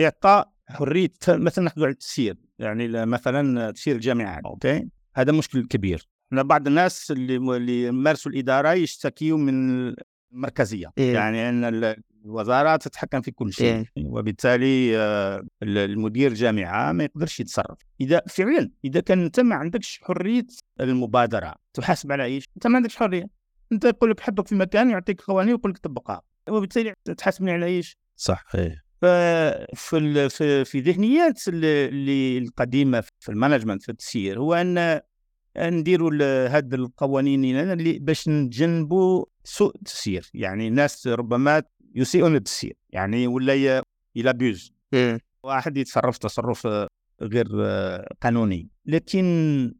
[0.00, 4.88] إعطاء حرية مثلا ناخذ على التسيير يعني مثلا تسيير الجامعات أوكي.
[5.14, 6.08] هذا مشكل كبير.
[6.30, 9.94] بعض الناس اللي اللي مارسوا الإدارة يشتكيوا من
[10.32, 10.92] المركزية.
[10.98, 11.94] إيه؟ يعني إن
[12.24, 13.74] الوزارة تتحكم في كل شيء.
[13.74, 17.78] إيه؟ وبالتالي آه، المدير جامعة ما يقدرش يتصرف.
[18.00, 20.46] إذا فعلا إذا كان انت ما عندكش حرية
[20.80, 23.37] المبادرة تحاسب على إيش؟ أنت ما عندكش حرية.
[23.72, 27.96] أنت يقول لك حطك في مكان يعطيك قوانين ويقول لك طبقها وبالتالي تحاسبني على إيش؟
[28.16, 35.00] صح إيه ففي في في ذهنيات اللي القديمة في المانجمنت في التسيير هو أن
[35.58, 36.10] نديروا
[36.48, 41.62] هاد القوانين اللي باش نتجنبوا سوء التسيير يعني الناس ربما
[41.94, 43.82] يسيئون التسيير يعني ولا
[44.14, 44.72] يلابيوز.
[45.42, 46.68] واحد يتصرف تصرف
[47.22, 47.48] غير
[48.20, 49.74] قانوني لكن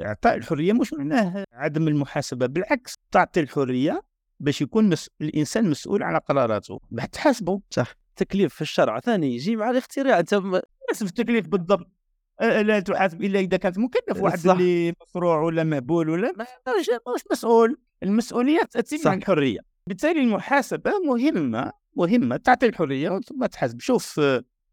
[0.00, 4.02] إعطاء الحرية مش معناه عدم المحاسبة بالعكس تعطي الحرية
[4.40, 5.10] باش يكون مس...
[5.20, 7.60] الإنسان مسؤول على قراراته بعد تحاسبه.
[8.16, 10.34] تكليف في الشرع ثاني يجي مع الاختراع أنت
[10.90, 11.90] حسب التكليف بالضبط.
[12.40, 14.50] أه، لا تحاسب إلا إذا كانت مكلف واحد صح.
[14.56, 16.46] اللي مصروع ولا مهبول ولا ما
[17.14, 17.76] مش مسؤول.
[18.02, 19.10] المسؤوليه تاتي صح.
[19.10, 19.60] مع الحرية.
[19.86, 23.80] بالتالي المحاسبة مهمة مهمة تعطي الحرية ثم تحاسب.
[23.80, 24.20] شوف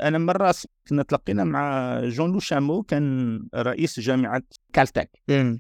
[0.02, 0.56] أنا مرة
[0.88, 4.42] كنا تلقينا مع جون لو شامو كان رئيس جامعة
[4.74, 5.10] كالتك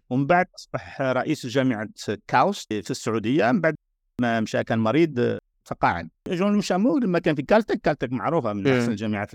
[0.10, 1.89] ومن بعد أصبح رئيس جامعة
[2.28, 3.76] كاوس في السعودية من بعد
[4.22, 8.68] ما مشى كان مريض تقاعد جون لو شامو لما كان في كالتك كالتك معروفة من.
[8.68, 9.32] أحسن الجامعات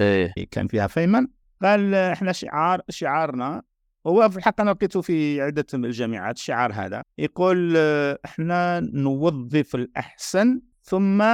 [0.00, 0.34] إيه.
[0.50, 1.26] كان فيها فيمن
[1.62, 3.62] قال إحنا شعار شعارنا
[4.06, 7.76] هو في الحق أنا لقيته في عدة من الجامعات الشعار هذا يقول
[8.24, 11.24] إحنا نوظف الأحسن ثم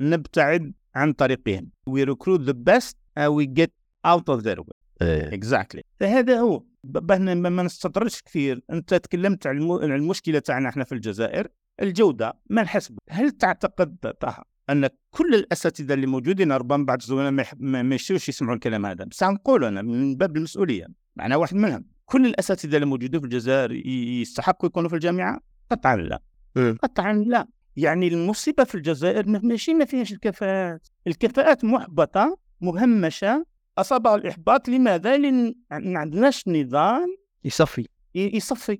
[0.00, 1.70] نبتعد عن طريقهم.
[1.90, 3.70] We recruit the best and we get
[4.06, 4.78] out of their way.
[5.02, 5.40] إيه.
[5.40, 5.80] Exactly.
[6.00, 6.64] فهذا هو.
[6.84, 8.60] ما نستطردش كثير.
[8.70, 11.48] أنت تكلمت عن الم- عن المشكلة تاعنا إحنا في الجزائر.
[11.82, 17.94] الجودة ما نحسب هل تعتقد طه أن كل الأساتذة اللي موجودين ربما بعض الزملاء ما,
[17.94, 20.86] يشتروش يسمعوا الكلام هذا؟ بس نقول أنا من باب المسؤولية.
[21.16, 21.84] معنا واحد منهم.
[22.06, 23.72] كل الأساتذة اللي موجودين في الجزائر
[24.20, 25.40] يستحقوا يكونوا في الجامعة؟
[25.70, 26.22] قطعا لا.
[26.56, 26.78] مم.
[26.82, 27.48] قطعا لا.
[27.78, 30.88] يعني المصيبة في الجزائر ما- ماشي ما فيهاش الكفاءات.
[31.06, 33.46] الكفاءات محبطة مهمشة
[33.78, 37.06] اصابها الإحباط لماذا؟ لأن ما عندناش نظام
[37.44, 37.86] يصفي.
[38.14, 38.78] ي- يصفي.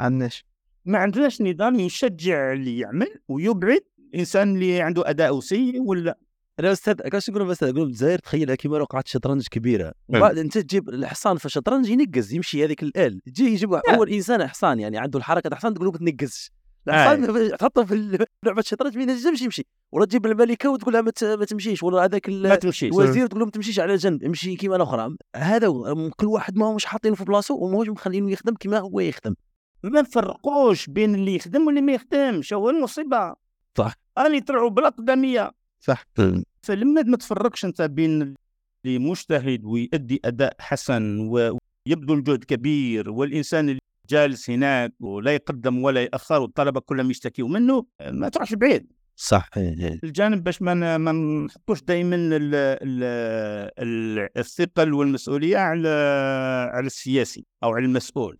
[0.00, 0.44] عندناش.
[0.84, 3.80] ما عندناش نظام يشجع اللي يعمل ويبعد
[4.14, 6.18] الانسان اللي عنده أداء سيء ولا.
[6.60, 9.92] أنا أستاذ كاش نقول مثلا نقول الجزائر تخيلها كيما وقعت شطرنج كبيرة.
[10.08, 10.22] نعم.
[10.22, 13.74] وبعد أنت تجيب الحصان في الشطرنج ينقز يمشي هذيك الال تجي يجيب.
[13.74, 16.50] أول إنسان حصان يعني عنده الحركة تاع حصان تقول له ما تنقزش.
[17.58, 17.94] تحطه في
[18.44, 21.02] لعبة الشطرنج ما ينجمش يمشي ولا تجيب الملكة وتقول لها
[21.36, 25.16] ما تمشيش ولا هذاك الوزير تقول له ما تمشيش على جنب امشي كيما الأخرى.
[25.36, 26.10] هذا هو.
[26.16, 29.34] كل واحد ما هو مش حاطينه في بلاصه وماهوش مخلينه يخدم كيما هو يخدم.
[29.82, 33.34] ما نفرقوش بين اللي يخدم واللي ما يخدمش هو المصيبة.
[33.78, 33.94] صح.
[34.18, 36.04] أنا يطلعوا بلا صح.
[36.62, 38.34] فلما ما تفرقش أنت بين
[38.84, 43.80] اللي مجتهد ويؤدي أداء حسن ويبذل جهد كبير والإنسان اللي
[44.10, 48.92] جالس هناك ولا يقدم ولا يأخر والطلبة كلهم يشتكيوا منه ما تروحش بعيد.
[49.16, 50.00] صح إيه.
[50.04, 55.88] الجانب باش ما ما نحطوش دائما ال- ال- ال- الثقل والمسؤولية على
[56.72, 58.36] على السياسي أو على المسؤول.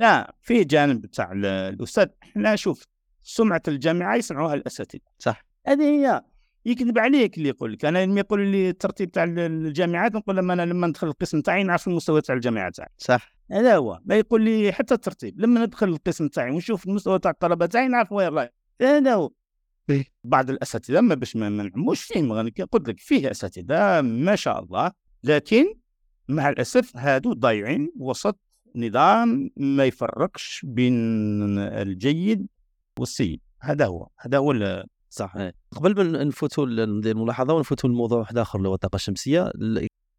[0.00, 2.84] لا في جانب تاع ال- الأستاذ إحنا شوف
[3.22, 5.44] سمعة الجامعة يسمعوها الاساتذه صح.
[5.66, 6.22] هذه هي
[6.66, 7.84] يكذب عليك اللي يقول لك.
[7.84, 11.62] أنا لما يقول لي الترتيب تاع ال- الجامعات نقول لما أنا لما ندخل القسم تاعي
[11.64, 12.88] نعرف المستوى تاع الجامعة تاعي.
[12.98, 13.32] صح.
[13.52, 17.66] هذا هو ما يقول لي حتى الترتيب لما ندخل القسم تاعي ونشوف المستوى تاع الطلبة
[17.66, 18.50] تاعي نعرف وين رايح
[18.82, 19.30] هذا هو
[19.90, 20.04] إيه.
[20.24, 22.32] بعض الأساتذة ما باش ما نعموش فيهم
[22.72, 24.92] قلت لك فيه أساتذة ما شاء الله
[25.24, 25.74] لكن
[26.28, 28.38] مع الأسف هادو ضايعين وسط
[28.76, 30.94] نظام ما يفرقش بين
[31.58, 32.46] الجيد
[32.98, 35.54] والسيء هذا هو هذا هو صح إيه.
[35.76, 39.52] قبل ما نفوتوا ندير ملاحظة ونفوتوا لموضوع واحد آخر اللي هو الطاقة الشمسية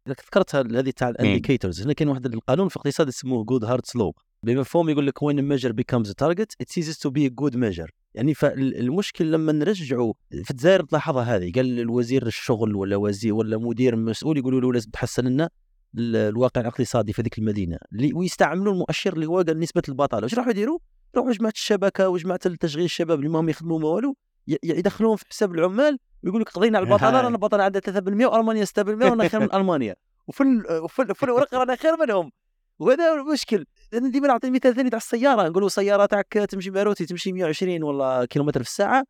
[0.08, 4.88] ذكرت هذه تاع ال indicators هنا كاين واحد القانون في الاقتصاد اسمه Goodhart's law بمفهوم
[4.88, 9.52] يقول لك when measure becomes target it ceases to be good measure يعني فالمشكل لما
[9.52, 10.12] نرجعوا
[10.44, 14.90] في الجزائر تلاحظها هذه قال الوزير الشغل ولا وزير ولا مدير مسؤول يقولوا له لازم
[14.90, 15.50] تحسن لنا
[15.98, 17.78] ال- الواقع الاقتصادي في ذيك المدينة.
[18.14, 20.22] ويستعملوا المؤشر اللي هو قال نسبة البطالة.
[20.22, 20.78] واش راحوا يديروا؟
[21.14, 24.14] يروحوا جماعة الشبكة وجماعة التشغيل الشباب اللي ما هم يخدموا ما والو
[24.62, 27.16] يدخلوهم في حساب العمال ويقول لك قضينا على البطاله.
[27.22, 29.94] رانا البطاله عندها 3% وألمانيا 6% وأنا خير من ألمانيا.
[30.26, 32.30] وفي ال- وفي, ال- في الورق رانا خير منهم.
[32.78, 33.64] وهذا المشكل
[33.94, 35.48] أنا ديما نعطي مثال ثاني تاع السيارة.
[35.48, 39.04] نقولوا السياره تاعك تمشي ماروتي تمشي 120 ولا كيلومتر في الساعة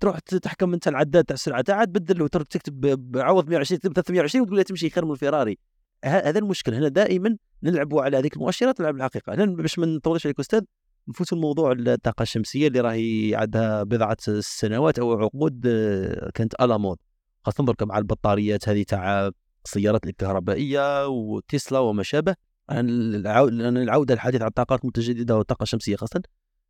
[0.00, 2.80] تروح تحكم أنت العداد تاع السرعة تاعها تبدل تكتب
[3.10, 5.58] بعوض 120 تكتب 320 وتقول تمشي خير من الفيراري
[6.04, 6.74] هذا المشكل.
[6.74, 9.34] هنا دائما نلعبوا على هذيك المؤشرات نلعب الحقيقة.
[9.34, 10.60] هنا باش ما نطولش عليك أستاذ
[11.08, 16.98] نفوتوا الموضوع الطاقه الشمسية اللي راهي عندها بضعة سنوات أو عقود آه، كانت الا مود
[17.42, 19.30] خاصة درك مع البطاريات هذه تاع
[19.64, 22.34] السيارات الكهربائية وتسلا وما شابه
[22.70, 26.22] العودة للحديث عن الطاقات المتجددة والطاقة الشمسية خاصة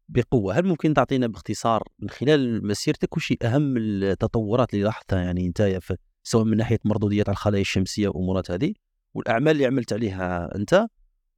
[0.08, 0.58] بقوة.
[0.58, 5.78] هل ممكن تعطينا باختصار من خلال مسيرتك وش أهم التطورات اللي لاحظتها يعني أنت
[6.22, 8.72] سواء من ناحية مردوديات على الخلايا الشمسية وأمورات هذه
[9.14, 10.86] والأعمال اللي عملت عليها أنت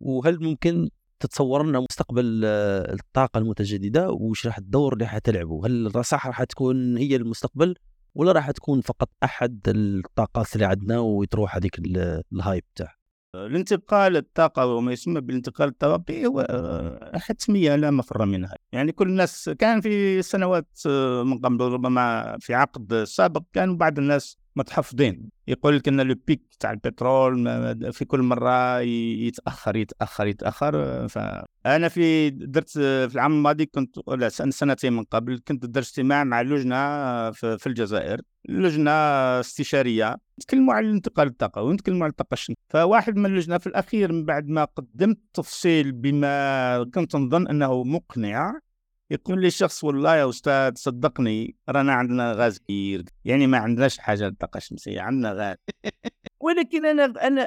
[0.00, 0.88] وهل ممكن
[1.20, 6.96] تتصور لنا مستقبل آه، الطاقة المتجددة وش راح الدور اللي حتلعبه هل صح راح تكون
[6.96, 7.74] هي المستقبل
[8.14, 12.98] ولا راح تكون فقط أحد الطاقات اللي عندنا وتروح هذيك ال- الهايب تاعها؟
[13.34, 18.54] الانتقال الطاقوي وما يسمى بالانتقال الطاقوي هو آه، حتمية لا مفر منها.
[18.72, 23.98] يعني كل الناس كان في سنوات آه، من قبل ربما في عقد سابق كان بعض
[23.98, 25.30] الناس متحفظين.
[25.48, 31.08] يقول لك إن لو بيك تاع البترول في كل مرة يتأخر يتأخر يتأخر.
[31.08, 36.42] فانا في درت في العام الماضي كنت ولا سنتين من قبل كنت درت اجتماع مع
[36.42, 36.76] لجنة
[37.30, 38.20] في الجزائر.
[38.48, 38.90] لجنة
[39.40, 40.16] استشارية.
[40.38, 44.48] نتكلموا على الانتقال الطاقوي ونتكلموا على الطاقة الشمسيه فواحد من اللجنة في الأخير من بعد
[44.48, 48.58] ما قدمت تفصيل بما كنت نظن أنه مقنع
[49.10, 54.24] يقول لي الشخص والله يا أستاذ صدقني رانا عندنا غاز كثير يعني ما عندناش حاجة
[54.24, 55.56] للطاقة الشمسية عندنا غاز.
[56.40, 57.42] ولكن أنا أنا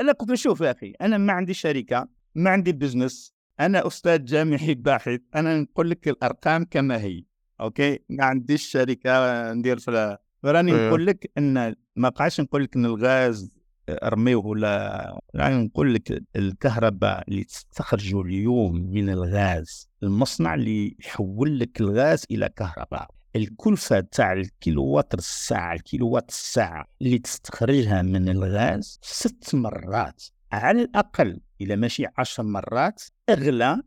[0.00, 4.74] أنا كنت نشوف يا أخي أنا ما عندي شركة ما عندي بزنس أنا أستاذ جامعي
[4.74, 7.24] باحث أنا نقول لك الأرقام كما هي
[7.60, 12.84] أوكي؟ ما عنديش شركة ندير في راني نقول لك إن ما قاعدش نقول لك إن
[12.84, 13.50] الغاز
[13.88, 21.80] أرميوه ولا يعني نقول لك الكهرباء اللي تستخرجوا اليوم من الغاز المصنع اللي يحول لك
[21.80, 23.10] الغاز إلى كهرباء.
[23.36, 30.22] الكلفة تاع الكيلووات الساعة الكيلووات الساعة اللي تستخرجها من الغاز ست مرات.
[30.52, 33.82] على الأقل إلى ماشي عشر مرات أغلى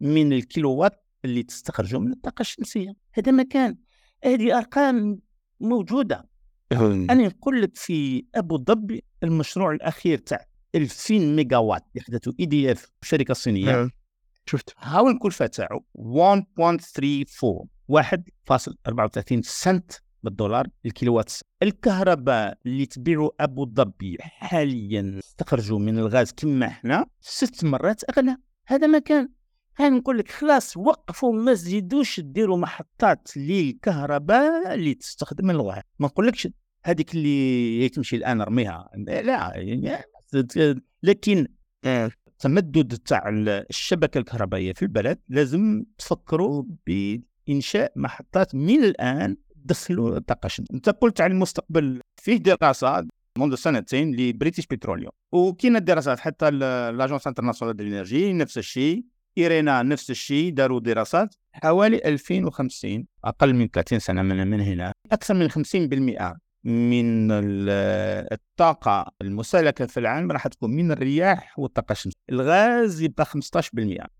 [0.00, 2.96] من الكيلووات اللي تستخرجه من الطاقة الشمسية.
[3.12, 3.78] هذا مكان
[4.24, 5.20] هذه أرقام
[5.60, 6.29] موجودة.
[7.10, 13.34] أنا نقول لك في أبو ظبي المشروع الأخير تاع 2000 ميجا وات يحدث EDF شركة
[13.34, 13.90] صينية.
[14.46, 14.74] شفت.
[14.78, 19.92] هاو الكلفة تاعو؟ 1.34 1.34 سنت
[20.22, 28.02] بالدولار الكيلووات الكهرباء اللي تبيعوا أبو ظبي حاليا استخرجوا من الغاز كما إحنا ست مرات
[28.10, 28.36] أغلى.
[28.66, 29.28] هذا مكان
[29.78, 35.82] هاني نقول لك خلاص وقفوا ما تزيدوش ديروا محطات للكهرباء اللي تستخدم الغاز.
[35.98, 36.48] ما نقولكش
[36.84, 39.98] هذيك اللي تمشي الآن ارميها لا يعني
[41.02, 41.46] لكن
[41.86, 50.88] التمدد تاع الشبكة الكهربائية في البلد لازم تفكروا بإنشاء محطات من الآن دخلوا الطاقه أنت
[50.88, 53.04] قلت على المستقبل فيه دراسات
[53.38, 55.12] منذ سنتين ل British Petroleum.
[55.32, 59.04] وكاين دراسات حتى l'Agence internationale ديال نفس الشيء.
[59.38, 64.92] IRENA نفس الشيء داروا دراسات حوالي 2050 أقل من 30 سنة من هنا.
[65.12, 67.28] أكثر من 50% من
[68.32, 72.16] الطاقة المستهلكة في العالم راح تكون من الرياح والطاقة الشمسية.
[72.30, 73.28] الغاز يبقى 15%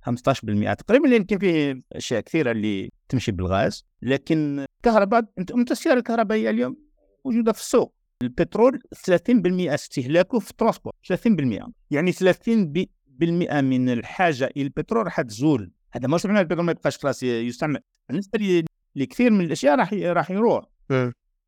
[0.03, 6.77] 15% تقريبا كاين فيه أشياء كثيرة اللي تمشي بالغاز لكن الكهرباء أنت السيارة الكهربائية اليوم؟
[7.25, 7.95] موجودة في السوق.
[8.23, 15.73] البترول 30% استهلاكه في ال transport 30% يعني 30% من الحاجة إلى البترول راح تزول.
[15.93, 17.81] هذا مش معناه البترول ما يبقاش خلاص يستعمل.
[18.09, 18.65] بالنسبة
[18.97, 20.65] لكثير من الأشياء راح راح يروح.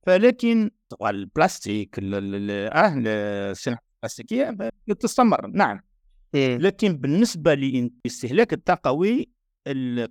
[0.07, 0.71] فلكن
[1.07, 2.95] البلاستيك آه
[3.51, 5.81] الصناعه البلاستيكية تستمر نعم
[6.35, 6.57] إيه.
[6.57, 9.29] لكن بالنسبة للاستهلاك الطاقوي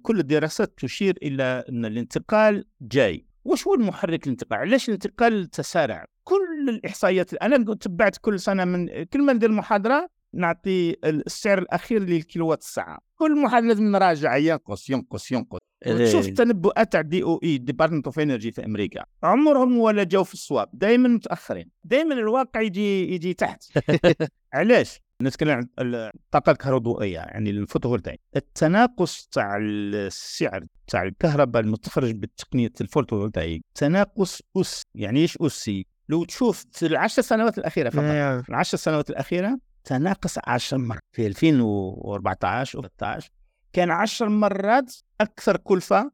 [0.02, 6.70] كل الدراسات تشير إلى أن الانتقال جاي وش هو المحرك الانتقال؟ علاش الانتقال تسارع؟ كل
[6.70, 13.00] الإحصائيات أنا تبعت كل سنة من كل ما ندير محاضرة نعطي السعر الأخير للكيلووات الساعة
[13.16, 18.66] كل محاضرة لازم نراجع ينقص ينقص ينقص تشوف التنبؤات تاع DOE Department of Energy في
[18.66, 19.04] أمريكا.
[19.24, 21.70] عمرهم ولا جاوا في الصواب دائما متأخرين.
[21.84, 23.64] دائما الواقع يجي يجي تحت.
[24.54, 28.20] علاش؟ نتكلم عن الطاقه الكهربائيه يعني ال photovoltaic.
[28.36, 36.24] التناقص تاع السعر تاع الكهرباء المستخرج بالتقنية ال photovoltaic تناقص أس يعني إيش اسي لو
[36.24, 38.50] تشوف في العشر سنوات الأخيرة فقط.
[38.50, 41.00] العشر سنوات الأخيرة تناقص 10 مرات.
[41.12, 43.28] في 2014 و13
[43.74, 46.12] كان 10 مرات أكثر كلفة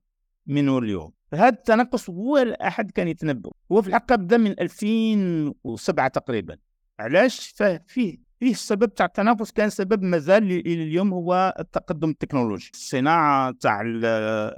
[0.48, 1.12] منه اليوم.
[1.34, 3.50] هذا التناقص ولا أحد كان يتنبأ.
[3.72, 6.58] هو في الحقيقة بدا من 2007 تقريبا.
[7.00, 7.54] علاش؟
[7.88, 12.72] فيه فيه السبب تاع التنافس كان سبب مازال إلى اليوم هو التقدم التكنولوجي.
[12.74, 13.82] الصناعة تاع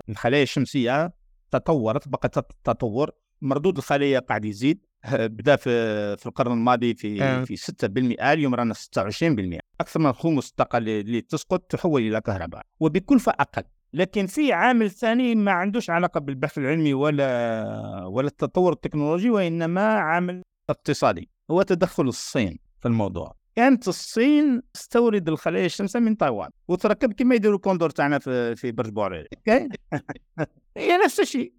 [0.10, 1.14] الخلايا الشمسية
[1.52, 3.12] تطورت بقت تطور.
[3.42, 4.86] مردود الخلايا قاعد يزيد.
[5.36, 5.70] بدا في
[6.18, 7.44] في القرن الماضي في أه.
[7.44, 12.66] في 6% اليوم رانا 26% أكثر من خمس الطاقه اللي تسقط تحول إلى كهرباء.
[12.80, 13.64] وبكلفة أقل.
[13.94, 20.42] لكن في عامل ثاني ما عندوش علاقة بالبحث العلمي ولا ولا التطور التكنولوجي وإنما عامل
[20.70, 23.36] اقتصادي هو تدخل الصين في الموضوع.
[23.56, 28.90] كانت الصين تستورد الخلايا الشمسية من تايوان وتركب كما يديروا الكوندور تاعنا في في برج
[28.90, 29.28] بوعريريج.
[30.78, 31.54] هي نفس الشيء.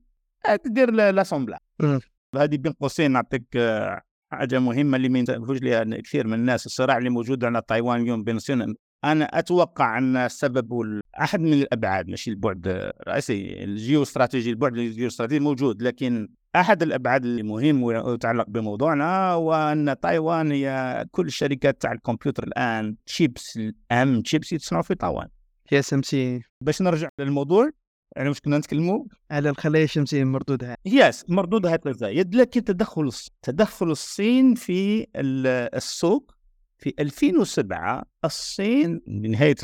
[0.64, 1.58] تدير l'assemblage.
[2.36, 4.00] هذه بين قوسين نعطيك آه،
[4.32, 8.24] حاجة مهمة اللي ما ينتبهوش لها كثير من الناس الصراع اللي موجود على تايوان اليوم
[8.24, 8.74] بين الصين
[9.04, 15.40] أنا أتوقع أن السبب أحد من الأبعاد ماشي البعد الرئيسي الجيو استراتيجي البعد الجيو استراتيجي
[15.40, 22.44] موجود لكن أحد الأبعاد المهم ويتعلق بموضوعنا هو أن تايوان هي كل الشركات تاع الكمبيوتر
[22.44, 25.28] الآن تشيبس الأهم تشيبس يتصنعوا في تايوان.
[25.68, 27.70] TSMC باش نرجع للموضوع
[28.16, 30.76] يعني واش كنا نتكلموا؟ على الخلايا الشمسية المردودة.
[30.84, 36.34] يس مردودها هكذا يدلك تدخل الصين تدخل الصين في ال- السوق
[36.80, 39.54] في 2007 الصين بنهاية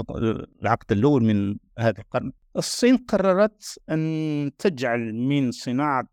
[0.62, 6.08] العقد الأول من هذا القرن الصين قررت أن تجعل من صناعة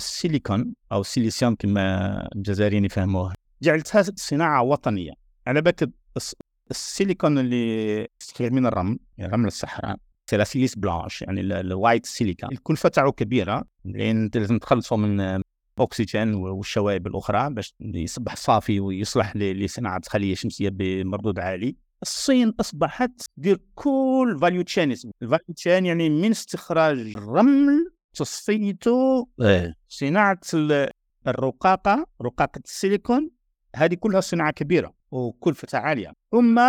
[0.00, 5.12] السيليكون أو silicium كما الجزائريين يفهموه جعلتها صناعة وطنية.
[5.46, 6.36] على بالك الس-
[6.70, 9.96] السيليكون اللي يستخرج من الرمل يعني رمل الصحراء
[10.44, 15.42] silice blanche يعني ال- ال white silica الكلفة تاعو كبيرة لأن أنت لازم تخلصه من
[15.78, 21.76] اكسجين والشوائب الأخرى باش يصبح صافي ويصلح لصناعة خليه شمسيه بمردود عالي.
[22.02, 29.74] الصين أصبحت دير كل value chain ال value chain يعني من استخراج الرمل تصفيته إيه.
[29.88, 30.90] صناعة ال-
[31.26, 33.30] الرقاقة رقاقة السيليكون.
[33.76, 36.12] هذه كلها صناعة كبيرة وكلفتها عالية.
[36.32, 36.60] ثم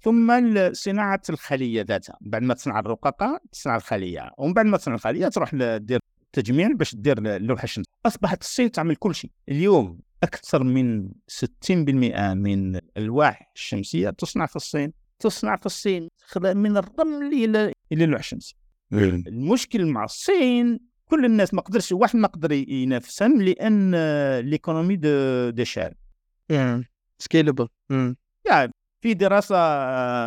[0.00, 0.32] ثم
[0.72, 2.18] صناعة الخلية ذاتها.
[2.20, 4.30] بعد ما تصنع الرقاقة تصنع الخلية.
[4.38, 6.00] ومن بعد ما تصنع الخلية تروح دير
[6.32, 9.30] تجميع باش دير اللوحة الشمسيه أصبحت الصين تعمل كل شيء.
[9.48, 17.32] اليوم أكثر من 60% من الالواح الشمسية تصنع في الصين تصنع في الصين من الرمل
[17.32, 18.56] إلى إلى اللوحة الشمسية.
[19.26, 23.94] المشكل مع الصين كل الناس ما قدرش واحد ما قدر ينافسهم لأن
[24.38, 25.94] l'économie d' d'échelle.
[27.18, 27.68] scalable
[28.46, 29.56] يعني في دراسة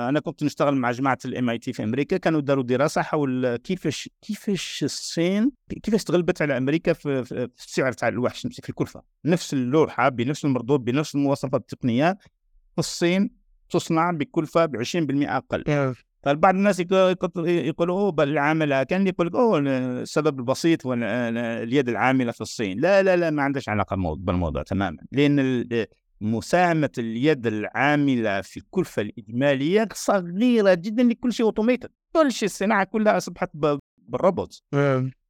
[0.10, 4.84] أنا كنت نشتغل مع جماعة ال MIT في أمريكا كانوا داروا دراسة حول كيفاش كيفاش
[4.84, 5.52] الصين
[5.84, 10.46] كيفاش تغلبت على أمريكا في, في السعر تاع اللوح الشمسي في الكلفه نفس اللوحة بنفس
[10.46, 12.18] المردود بنفس المواصفات التقنية.
[12.74, 13.30] في الصين
[13.70, 14.86] تصنع بكلفة ب 20%
[15.30, 15.64] أقل.
[16.24, 20.94] فالبعض الناس يق- يق- يقولوا أوه بل العامله كان يقول لك أوه السبب البسيط هو
[20.94, 21.04] ال-
[21.38, 22.80] اليد العاملة في الصين.
[22.80, 24.98] لا لا لا ما عندهاش علاقة المو- بالموضوع تماما.
[25.12, 25.68] لأن
[26.22, 33.18] مساهمة اليد العاملة في الكلفة الإجمالية صغيرة جدا لكل شيء اوتوميتد كل شيء الصناعة كلها
[33.18, 33.50] أصبحت
[33.98, 34.62] بالروبوت.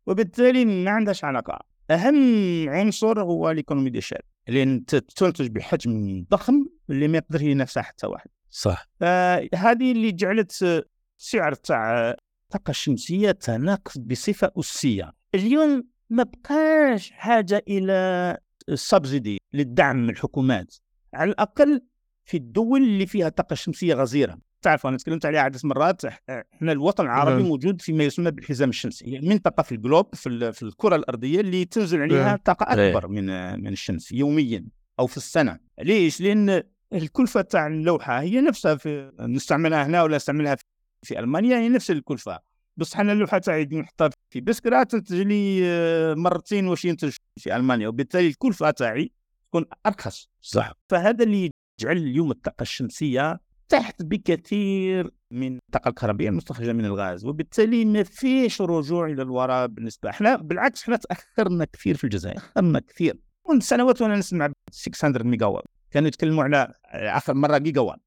[0.08, 1.60] وبالتالي ما عندهاش علاقة.
[1.92, 8.08] أهم عنصر هو الايكونومي دي شال لأن تنتج بحجم ضخم اللي ما يقدر ينافسها حتى
[8.08, 8.30] واحد.
[8.50, 8.88] صح.
[9.00, 10.84] فهذه اللي جعلت
[11.18, 12.10] سعر تاع
[12.44, 18.38] الطاقة الشمسية تناقص بصفة أسية اليوم ما بقاش حاجة إلى
[18.76, 20.76] سبسيدي للدعم من الحكومات
[21.14, 21.82] على الأقل
[22.26, 27.04] في الدول اللي فيها طاقة شمسية غزيرة تعرف أنا تكلمت عليها عدة مرات إحنا الوطن
[27.06, 27.50] العربي نعم.
[27.50, 31.66] موجود فيما يسمى بالحزام الشمسي هي منطقة في الجلوب في, ال- في الكرة الأرضية اللي
[31.66, 32.36] تنزل عليها نعم.
[32.38, 32.90] طاقة إيه.
[32.90, 33.26] أكبر من
[33.64, 34.66] من الشمس يوميا
[35.00, 36.64] أو في السنة ليش؟ لأن
[36.94, 40.64] الكلفة تاع اللوحة هي نفسها في نستعملها هنا ولا نستعملها في-
[41.04, 42.40] في ألمانيا هي نفس الكلفة
[42.78, 47.88] بصح أنا اللوحة تاعي نحطها في بسكرة تنتج لي آه، مرتين واش ينتج في ألمانيا
[47.88, 49.12] وبالتالي الكلفة تاعي
[49.50, 50.30] تكون أرخص.
[50.42, 50.74] صح.
[50.90, 51.52] فهذا اللي
[51.82, 58.62] يجعل اليوم الطاقة الشمسية تحت بكثير من الطاقة الكهربائية المستخرجة من الغاز وبالتالي ما فيش
[58.62, 63.20] رجوع إلى الوراء بالنسبة إحنا بالعكس إحنا تأخرنا كثير في الجزائر تأخرنا كثير.
[63.50, 68.00] منذ سنوات وأنا نسمع ب 600 ميجا وات كانوا يتكلموا على آخر مرة جيجا وات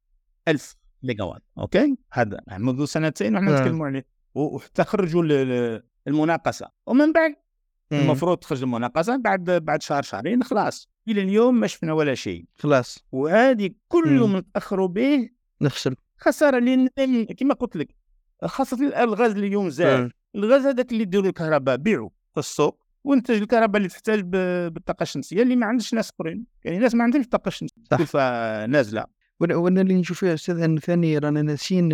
[0.48, 3.60] 1000 ميجا وات okay؟ هذا منذ سنتين وإحنا نعم.
[3.60, 4.13] نتكلموا عليه.
[4.34, 7.34] و- وحتى خرجوا ل- ل- المناقصة ومن بعد
[7.92, 10.88] المفروض تخرج المناقصة بعد بعد شهر شهرين خلاص.
[11.08, 12.44] إلى اليوم ما شفنا ولا شيء.
[12.58, 12.98] خلاص.
[13.12, 14.32] وهذه مم.
[14.32, 15.28] من تاخروا به
[15.60, 16.88] نخسر خسارة لأن
[17.24, 17.88] كما قلت لك
[18.44, 20.10] خاصة الغاز اليوم زاد.
[20.34, 22.08] الغاز هذاك اللي يديروا الكهرباء بيعوا.
[22.32, 22.84] في السوق.
[23.04, 26.44] وانتج الكهرباء اللي تحتاج بالطاقة الشمسية اللي ما عندش ناس آخرين.
[26.64, 27.82] يعني ناس ما عندهمش طاقة شمسية.
[27.90, 27.98] صح.
[27.98, 29.04] كلفة نازلة.
[29.40, 31.88] وأنا اللي نشوف فيها أستاذ أن ثاني رانا ناسيين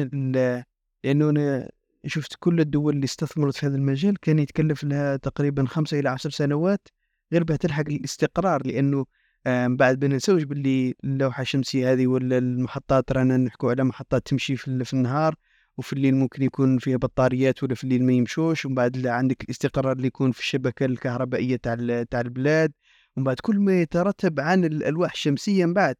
[1.04, 1.68] لأنه
[2.06, 6.30] شفت كل الدول اللي استثمرت في هذا المجال كان يتكلف لها تقريبا خمسة إلى عشر
[6.30, 6.88] سنوات
[7.32, 9.06] غير بها تلحق الاستقرار لأنه
[9.46, 14.26] آه، من بعد ما نسويش باللي اللوحة الشمسية هذه ولا المحطات رانا نحكوا على محطات
[14.26, 15.34] تمشي في, ال- في النهار
[15.78, 19.92] وفي الليل ممكن يكون فيها بطاريات ولا في الليل ما يمشوش ومن بعد عندك الاستقرار
[19.92, 22.72] اللي يكون في الشبكة الكهربائية تاع ال- تاع البلاد
[23.16, 25.96] ومن بعد كل ما يترتب عن الالواح الشمسية من بعد.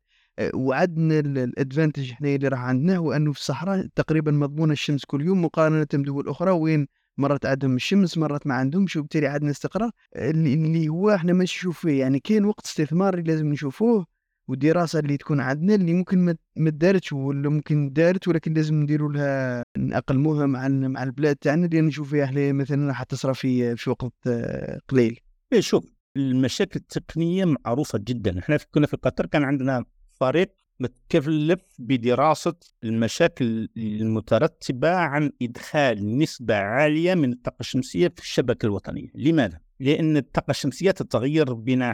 [0.54, 5.44] وعدنا الادفانتج إحنا اللي راح عندنا هو انه في الصحراء تقريبا مضمونة الشمس كل يوم
[5.44, 6.86] مقارنة بدول أخرى وين
[7.18, 9.90] مرات عندهم الشمس مرات ما عندهمش وبالتالي عندنا استقرار.
[10.16, 14.06] اللي اللي هو إحنا ما نشوف فيه يعني كاين وقت استثماري لازم نشوفوه
[14.48, 19.62] والدراسه اللي تكون عندنا اللي ممكن ما دارتش ولا ممكن دارت ولكن لازم نديروا لها
[19.78, 24.12] نأقلموها مع مع البلاد تاعنا لأن نشوف فيها إحنا مثلا راح تصرف في في وقت
[24.26, 25.20] آه، قليل.
[25.52, 25.84] إيه شوف
[26.16, 28.38] المشاكل التقنية معروفة جدا.
[28.38, 29.84] إحنا كنا في قطر كان عندنا
[30.20, 32.54] فريق متكلف بدراسة
[32.84, 39.08] المشاكل المترتبة عن إدخال نسبة عالية من الطاقة الشمسية في الشبكة الوطنية.
[39.14, 41.92] لماذا؟ لأن الطاقة الشمسية تتغير بين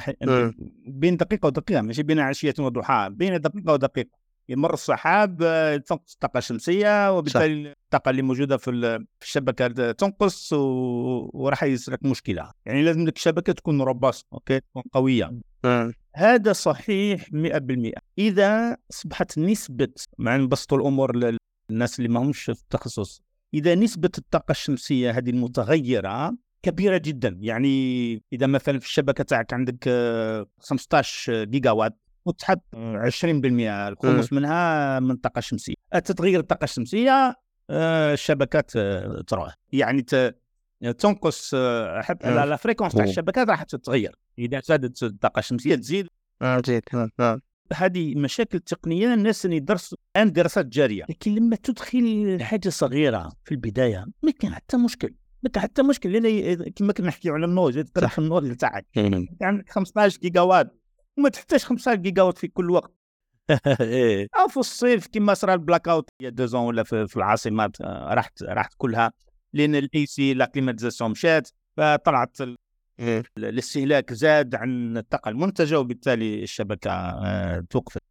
[0.86, 3.08] بين دقيقة ودقيقة ماشي بين عشية وضحاها.
[3.08, 4.26] بين دقيقة ودقيقة.
[4.48, 11.96] يمر السحاب آه، تنقص الطاقة الشمسية وبالتالي الطاقة اللي موجودة في الشبكة تنقص وراح يصير
[12.02, 12.50] مشكلة.
[12.66, 14.82] يعني لازم لك الشبكه تكون robust okay تكون
[15.64, 19.88] قويه هذا صحيح 100% إذا أصبحت نسبة
[20.18, 21.16] مع نبسط الأمور
[21.70, 23.22] للناس اللي ما همش في التخصص
[23.54, 27.38] إذا نسبة الطاقة الشمسية هذه المتغيرة كبيرة جدا.
[27.40, 29.88] يعني إذا مثلا في الشبكة تاعك عندك
[30.60, 32.76] 15 جيجا وات وتحط 20%
[33.24, 37.34] الخمس منها من الطاقه الشمسيه تتغير الطاقة الشمسية؟
[37.70, 40.02] آه، الشبكات آه، تروح يعني
[40.98, 44.16] تنقص آه، حتى la fréquence تاع الشبكات راح تتغير.
[44.38, 46.08] إذا زادت الطاقة الشمسية تزيد.
[46.62, 46.82] تزيد
[47.72, 51.04] هذه مشاكل تقنية الناس اللي درسوا الآن دراسات جارية.
[51.08, 55.14] لكن لما تدخل حاجة صغيرة في البداية ما كان حتى مشكل.
[55.42, 56.12] ما كان حتى مشكل.
[56.12, 58.86] لأن كما كنا نحكيو على النوز تروح النوز تاعك
[59.42, 60.80] عندك 15 جيجا وات
[61.18, 62.92] وما تحتاج 15 جيجا وات في كل وقت.
[63.80, 64.28] إيه.
[64.38, 68.14] أو في الصيف كما صرا ال blackout y a deux ans ولا في, العاصمات آه،
[68.14, 69.12] راحت راحت كلها.
[69.56, 72.36] لأن ال AC la climatisation مشات فطلعت.
[73.38, 78.02] الاستهلاك زاد عن الطاقة المنتجة وبالتالي الشبكة آه، توقفت.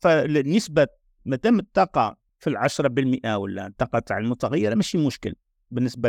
[0.00, 0.86] فالنسبه
[1.24, 5.34] ما دام الطاقة في العشرة بالمئة ولا الطاقة تاع المتغيرة ماشي مشكل
[5.70, 6.08] بالنسبة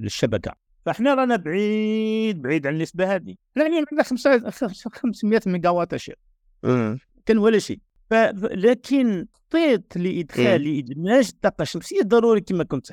[0.00, 0.52] للشبكة.
[0.86, 3.34] فاحنا رانا بعيد بعيد عن النسبة هذه.
[3.56, 4.02] يعني عندنا
[4.92, 6.18] 500 ميجا وات أشياء.
[7.26, 7.80] كان ولا شيء.
[8.52, 12.86] لكن تخطيط لإدخال إدماج الطاقة الشمسية ضروري كما كنت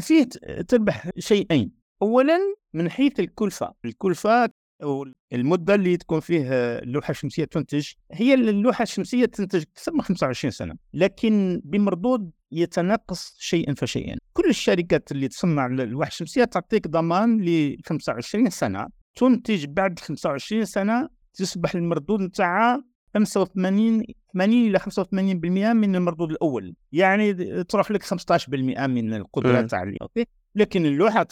[0.00, 0.24] فيه
[0.68, 1.70] تربح شيئين.
[2.02, 2.38] اولا
[2.74, 3.72] من حيث الكلفة.
[3.84, 4.48] الكلفة
[4.82, 6.48] أو المدة اللي تكون فيه
[6.78, 13.74] اللوحة الشمسية تنتج هي اللوحة الشمسية تنتج أكثر من 25 سنة لكن بمردود يتناقص شيئا
[13.74, 14.16] فشيئا.
[14.32, 18.86] كل الشركات اللي تصنع اللوحة الشمسية تعطيك ضمان ل 25 سنة
[19.16, 22.84] تنتج بعد 25 سنة تصبح المردود نتاعها
[23.16, 24.02] 85
[24.32, 26.74] 80 إلى 85% من المردود الأول.
[26.92, 31.22] يعني تروح لك 15% من القدرة تاع OK لكن اللوحة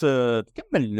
[0.41, 0.99] تكمل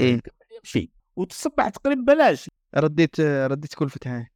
[0.00, 0.20] إيه؟
[0.62, 2.50] شيء وتصبح تقريبا بلاش.
[2.76, 4.30] رديت رديت كلفتها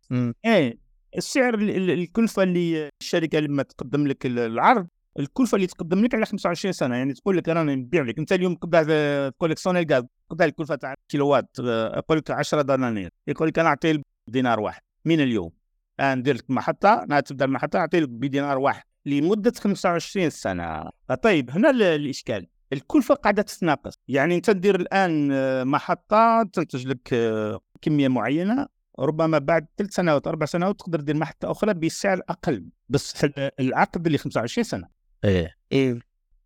[0.45, 0.79] إيه.
[1.17, 4.87] السعر الكلفة اللي الشركة لما تقدم لك العرض
[5.19, 6.97] الكلفة اللي تقدم لك على 25 سنة.
[6.97, 8.19] يعني تقول لك أنا نبيع لك.
[8.19, 13.11] أنت اليوم تقول لك سونلغاز قدر الكلفة تاع كيلوات يقول لك 10 دنانير.
[13.27, 15.51] يقول لك أنا اعطيه دينار واحد من اليوم.
[16.03, 20.91] ندير لك محطة أنا تبدأ المحطة أعطي لك بدينار واحد لمدة 25 سنة.
[21.23, 22.47] طيب هنا الإشكال.
[22.73, 23.99] الكلفه قاعدة تتناقص.
[24.09, 28.67] يعني أنت تدير الآن آه، محطة تنتج لك آه، كمية معينة
[28.99, 33.27] ربما بعد ثلاث سنوات أربع سنوات تقدر دير محطة أخرى بسعر أقل بس
[33.61, 34.89] العقد اللي 25 سنة.
[35.25, 35.57] إيه.
[35.73, 35.99] إيه.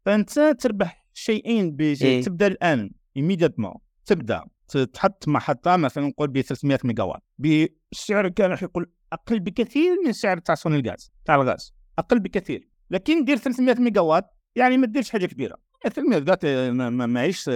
[0.05, 3.75] فأنت تربح شيئين إيه؟ تبدأ الآن ايميديتمون
[4.07, 4.45] تبدأ.
[4.93, 10.13] تحط محطه مثلا نقول ب 300 ميجا وات بسعر كان راح يقول أقل بكثير من
[10.13, 11.75] سعر تاع سونلغاز تاع الغاز.
[11.99, 12.69] أقل بكثير.
[12.91, 15.57] لكن دير 300 ميجا وات يعني ما ديرش حاجة كبيرة.
[15.83, 17.51] 300 ذات ماهيش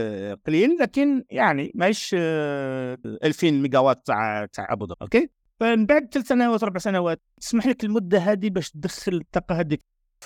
[0.46, 4.96] قليل لكن يعني ماهيش 2000 ميجا وات تاع تاع أبو ظبي.
[5.02, 5.30] OK؟
[5.60, 9.82] فمن بعد ثلاث سنوات أربع سنوات تسمح لك المدة هذه باش تدخل الطاقة هذيك.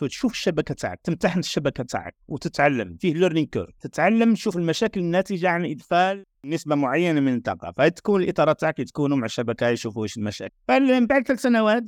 [0.06, 5.64] تشوف الشبكة تاعك تمتحن الشبكة تاعك وتتعلم فيه learning curve تتعلم تشوف المشاكل الناتجة عن
[5.64, 7.72] إدخال نسبة معينة من الطاقة.
[7.76, 10.54] فتكون الإطارات تاعك يتكونوا مع الشبكة يشوفوا إيش المشاكل.
[10.68, 11.84] فمن بعد ثلاث سنوات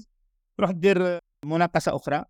[0.58, 2.24] تروح دير مناقصة أخرى.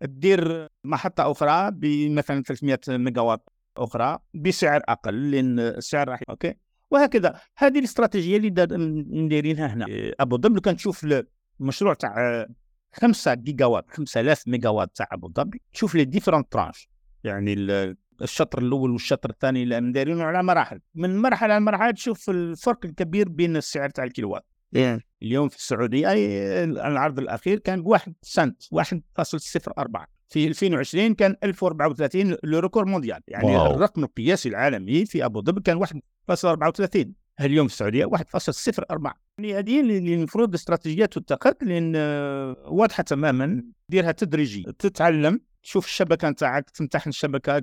[0.00, 6.54] تدير محطة أخرى بمثلا 300 ميجا وات أخرى بسعر أقل لأن السعر راح OK؟
[6.90, 7.40] وهكذا.
[7.56, 8.50] هذه الاستراتيجية اللي
[9.28, 9.86] دايرينها هنا.
[10.20, 11.06] أبو ظبي كان تشوف
[11.60, 12.46] المشروع تاع
[12.92, 15.62] 5 جيجا وات 5000 ميجا وات تاع أبو ظبي.
[15.72, 16.88] تشوف les différentes tranches
[17.24, 17.54] يعني
[18.22, 20.80] الشطر الأول والشطر الثاني اللي دايرينه على مراحل.
[20.94, 24.44] من مرحلة لمرحله تشوف الفرق الكبير بين السعر تاع الكيلوات.
[24.76, 25.00] yeah.
[25.22, 26.12] اليوم في السعودية
[26.64, 33.74] العرض الأخير كان بواحد سنت 1.04 في 2020 كان 1034 لو مونديال يعني واو.
[33.74, 37.06] الرقم القياسي العالمي في أبو ظبي كان 1.34
[37.40, 38.10] اليوم في السعودية 1.04
[38.90, 41.96] يعني هذه اللي المفروض استراتيجيات تتخذ لأن
[42.66, 43.64] واضحة تماما.
[43.88, 44.62] ديرها تدريجي.
[44.78, 45.40] تتعلم.
[45.62, 47.62] تشوف الشبكة نتاعك تمتحن الشبكة.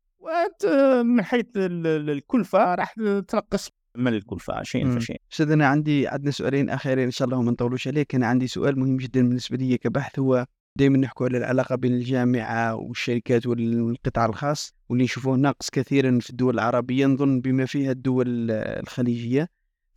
[1.03, 2.93] من حيث الكلفة راح
[3.27, 5.21] تنقص من الكلفة شيء فشيء.
[5.31, 8.15] أستاذ أنا عندي عندنا سؤالين اخيرين إن شاء الله ما نطولوش عليك.
[8.15, 10.19] أنا عندي سؤال مهم جدا بالنسبة لي كبحث.
[10.19, 16.29] هو دائما نحكوا على العلاقة بين الجامعة والشركات والقطاع الخاص واللي نشوفوه ناقص كثيرا في
[16.29, 17.05] الدول العربية.
[17.05, 19.49] نظن بما فيها الدول الخليجية.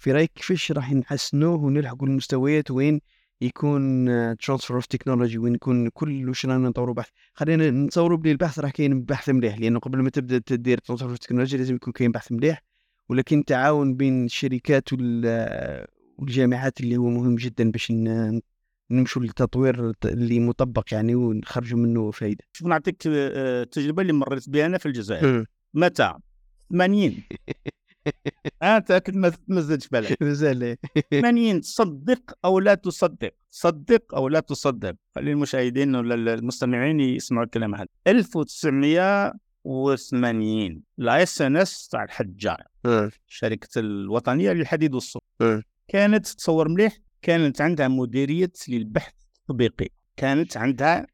[0.03, 3.01] في رأيك كيفاش راح نحسنوه ونلحقوا المستويات وين
[3.41, 8.59] يكون transfer of technology وين يكون كل واش رانا نطوروا بحث؟ خلينا نتصوروا بلي البحث
[8.59, 12.11] راح كاين بحث مليح لأنه قبل ما تبدأ تدير transfer of technology لازم يكون كاين
[12.13, 12.63] بحث مليح
[13.09, 15.87] ولكن تعاون بين الشركات وال-
[16.19, 17.93] والجامعات اللي هو مهم جدا باش
[18.91, 24.67] نمشوا للتطوير اللي مطبق يعني ونخرجوا منه فائده شوف نعطيك آه، التجربه اللي مريت بها
[24.67, 25.47] أنا في الجزائر.
[25.75, 26.15] متى؟
[26.71, 27.17] 80
[27.49, 27.53] آه،
[28.63, 29.17] انت أكيد
[29.49, 30.23] ما زادش بالك.
[30.23, 30.77] مازال
[31.11, 37.75] 80 تصدق أو لا تصدق؟ صدق أو لا تصدق؟ خلي المشاهدين ولا المستمعين يسمعوا الكلام
[37.75, 37.87] هذا.
[38.07, 42.57] 1980 la SNS تاع الحجار
[43.29, 45.63] الشركة الوطنية للحديد والصلب أه.
[45.89, 49.89] كانت تصور مليح كانت عندها مديرية للبحث التطبيقي.
[50.17, 51.07] كانت عندها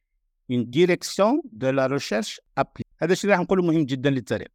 [0.52, 4.48] une direction de la recherche appliquée هذا الشيء راح نقوله مهم جدا للتاريخ.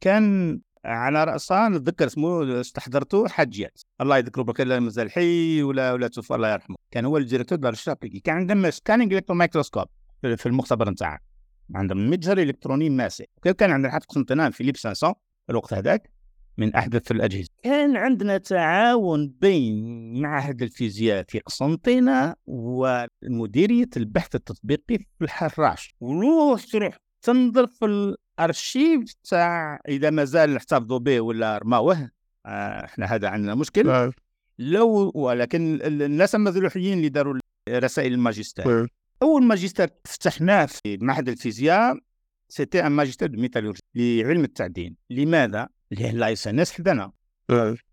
[0.00, 6.08] كان على رأسها نتذكر اسمه استحضرته حاجيات الله يذكره بالخير لا مازال حي ولا ولا
[6.08, 6.76] توفى الله يرحمه.
[6.90, 9.86] كان هو ال directeur دار الشابيكي كان عندهم scanning electron microscope
[10.22, 11.20] في المختبر نتاعها
[11.74, 13.26] عندهم مجهر إلكتروني ماسح.
[13.58, 15.14] كان عندنا حتى قسنطينة فيليب 500
[15.46, 16.10] في الوقت هذاك
[16.58, 17.48] من أحدث الأجهزة.
[17.62, 25.94] كان عندنا تعاون بين معهد الفيزياء في قسنطينة ومديريه البحث التطبيقي في الحراش.
[26.00, 32.10] وروح تروح تنظر في الأرشيف تاع إذا مازال نحتفظوا به ولا رماوه
[32.46, 33.88] آه إحنا هذا عندنا مشكل.
[34.58, 37.38] لو ولكن ال- الناس مازالوا حيين اللي داروا
[37.68, 38.64] رسائل الماجستير.
[39.22, 41.98] أول ماجستير فتحناه في معهد الفيزياء
[42.48, 44.96] c'était un magistère de métallurgie لعلم التعدين.
[45.10, 47.12] لماذا؟ لأن la SNS حدنا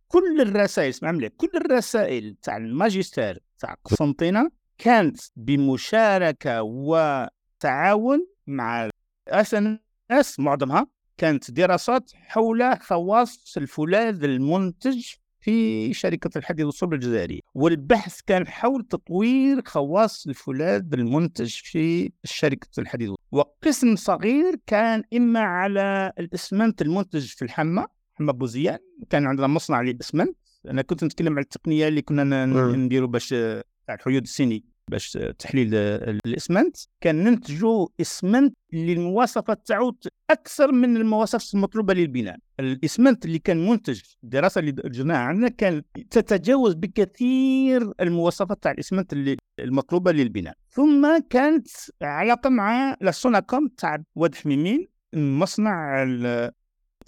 [0.08, 8.89] كل الرسائل اسمع مليح كل الرسائل تاع الماجستير تاع قسنطينة كانت بمشاركة وتعاون مع
[9.30, 10.88] SNS معظمها
[11.18, 15.06] كانت دراسات حول خواص الفولاذ المنتج
[15.42, 17.40] في شركة الحديد والصلب الجزائرية.
[17.54, 23.14] والبحث كان حول تطوير خواص الفولاذ المنتج في شركة الحديد.
[23.32, 28.80] وقسم صغير كان إما على الإسمنت المنتج في الحامة حامة بوزيان
[29.10, 30.38] كان عندنا مصنع للإسمنت.
[30.66, 32.46] أنا كنت نتكلم على التقنية اللي كنا.
[32.76, 39.96] نديروا باش تاع الحيود السيني باش تحليل الاسمنت كان ننتجوا اسمنت اللي المواصفات تاعو
[40.30, 42.38] أكثر من المواصفات المطلوبة للبناء.
[42.60, 49.38] الاسمنت اللي كان منتج الدراسة اللي درناها عندنا كان تتجاوز بكثير المواصفات تاع الاسمنت اللي
[49.60, 50.54] المطلوبة للبناء.
[50.70, 51.68] ثم كانت
[52.02, 56.52] علاقة مع السوناكوم تاع واد حميمين مصنع ال-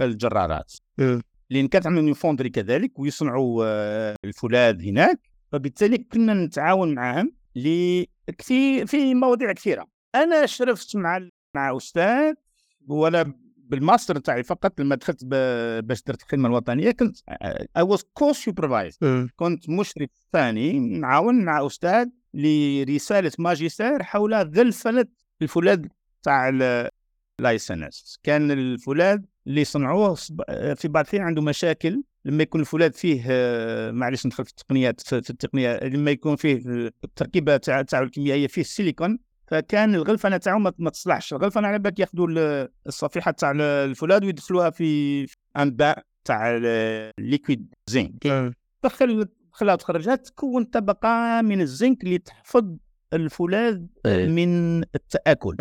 [0.02, 0.74] الجرارات.
[1.50, 5.20] لأن كانت عندهم fonderie كذلك ويصنعوا آه، الفولاذ هناك.
[5.52, 9.88] فبالتالي كنا نتعاون معهم لكثير في مواضيع كثيرة.
[10.16, 12.34] أنا شرفت مع مع أستاذ
[12.88, 15.26] وأنا بالماستر تاعي فقط لما دخلت
[15.86, 17.18] باش درت الخدمة الوطنية كنت
[17.78, 18.98] I was co-supervisor
[19.36, 25.06] كنت مشرف ثاني نعاون مع أستاذ لرسالة ماجستير حول غلفنه
[25.42, 25.86] الفولاذ
[26.24, 26.50] تاع
[27.40, 33.24] la SNS كان الفولاذ اللي صنعوه صب- في بعض عنده مشاكل لما يكون الفولاذ فيه
[33.30, 36.62] آه، معليش ندخل في التقنيات في التقنية لما يكون فيه
[37.04, 41.34] التركيبة تاع تاعو الكيميائية فيه السيليكون فكان الغلفنة تاعو ما ما تصلحش.
[41.34, 45.26] الغلفنة على بالك ياخذوا ال- الصفيحة تاع الفولاذ ويدخلوها في
[45.58, 48.28] un bain تاع ال liquid zinc
[48.84, 52.76] دخل خلاها تخرجها تكون طبقة من الزنك اللي تحفظ
[53.14, 54.28] الفولاذ إيه.
[54.28, 55.56] من التآكل.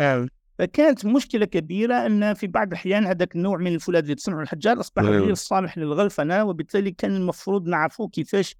[0.61, 5.03] فكانت مشكلة كبيرة أن في بعض الأحيان هذاك النوع من الفولاذ اللي تصنعه الحجار أصبح
[5.03, 5.13] نعم.
[5.13, 8.55] غير صالح للغلفنه وبالتالي كان المفروض نعرفوا كيفاش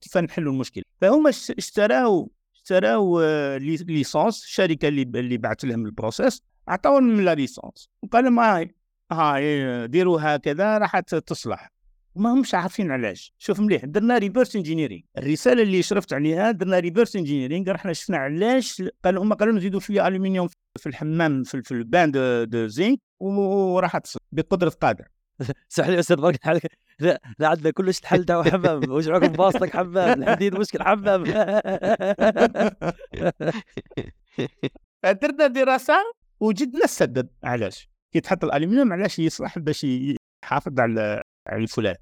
[0.00, 0.84] كيف نحلوا المشكلة.
[1.00, 7.20] فهم اش- اشتراوا اشتراوا آه، لي- licence الشركة اللي اللي بعث لهم ال process عطاوهم
[7.20, 8.74] la licence وقال لهم هاي
[9.12, 11.72] هاي ديروا هكذا راح تصلح.
[12.16, 13.32] ما همش عارفين علاش.
[13.38, 18.82] شوف مليح درنا reverse engineering الرسالة اللي شرفت عليها درنا reverse engineering رحنا شفنا علاش
[19.04, 20.48] قالوا هم قالوا نزيدوا شوية ألومنيوم
[20.78, 25.08] في الحمام في, في ال bain de, de zinc وراح تصلح بقدرة قادر.
[25.72, 26.46] اسمح لي أستاذ برك
[27.00, 28.90] لا لا عندنا كلش الحل تاعو حمام.
[28.90, 31.24] واش راكم باصتك حمام؟ الحديد مشكل حمام.
[35.02, 35.94] فدرنا دراسة
[36.40, 39.86] وجدنا السبب علاش؟ كي تحط الالومنيوم علاش يصلح باش
[40.44, 41.94] يحافظ على على الفولاذ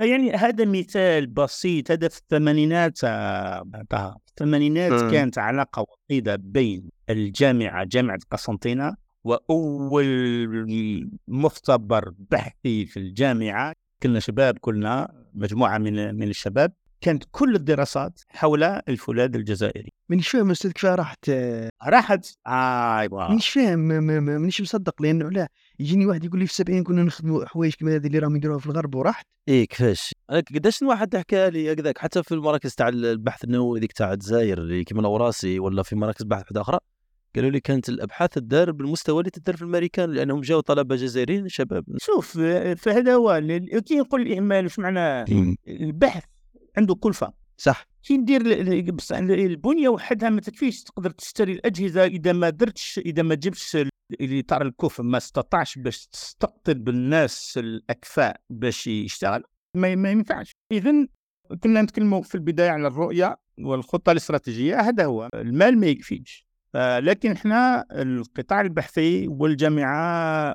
[0.00, 4.10] يعني هذا مثال بسيط هذا في الثمانينات آه، طه.
[4.26, 5.10] في الثمانينات.
[5.12, 10.06] كانت علاقة وطيده بين الجامعة جامعة قسنطينة وأول
[11.28, 18.62] مختبر بحثي في الجامعة كنا شباب كلنا مجموعة من من الشباب كانت كل الدراسات حول
[18.62, 19.92] الفولاذ الجزائري.
[20.08, 21.30] مانيش فاهم أستاذ كيف راحت؟
[21.86, 25.48] راحت؟ ايوا مانيش فاهم ما- ما- ما- مانيش مصدق؟ لأنه لا.
[25.78, 28.66] يجيني واحد يقول لي في السبعين كنا نخدموا حوايج كما هذه اللي راهم يديروها في
[28.66, 29.26] الغرب وراحت.
[29.48, 34.12] إيه كيفاش؟ قداش واحد حكى لي هكذاك حتى في المراكز تاع البحث النووي ذيك تاع
[34.12, 36.78] الجزائر اللي كيما نوراسي ولا في مراكز بحث واحدة أخرى
[37.36, 41.84] قالوا لي كانت الأبحاث تدار بالمستوى اللي تدار في الأمريكان لأنهم جاوا طلبة جزائريين شباب.
[41.98, 42.38] شوف
[42.76, 43.42] فهذا هو
[43.86, 45.24] كي نقول الاهمال واش معناه
[45.68, 46.24] البحث
[46.76, 47.32] عنده كلفة.
[47.56, 47.86] صح.
[48.02, 53.34] كي ندير بصح البنية وحدها ما تكفيش تقدر تشتري الأجهزة إذا ما درتش إذا ما
[53.34, 53.78] جبتش
[54.20, 59.42] الاطار الكفء ما استطاعش باش تستقطب الناس الأكفاء باش يشتغل.
[59.76, 60.52] ما, ما ينفعش.
[60.72, 61.06] اذا
[61.62, 65.28] كنا نتكلموا في البداية على الرؤية والخطة الاستراتيجية هذا هو.
[65.34, 66.46] المال ما يكفيش.
[66.74, 69.96] لكن إحنا القطاع البحثي والجامعة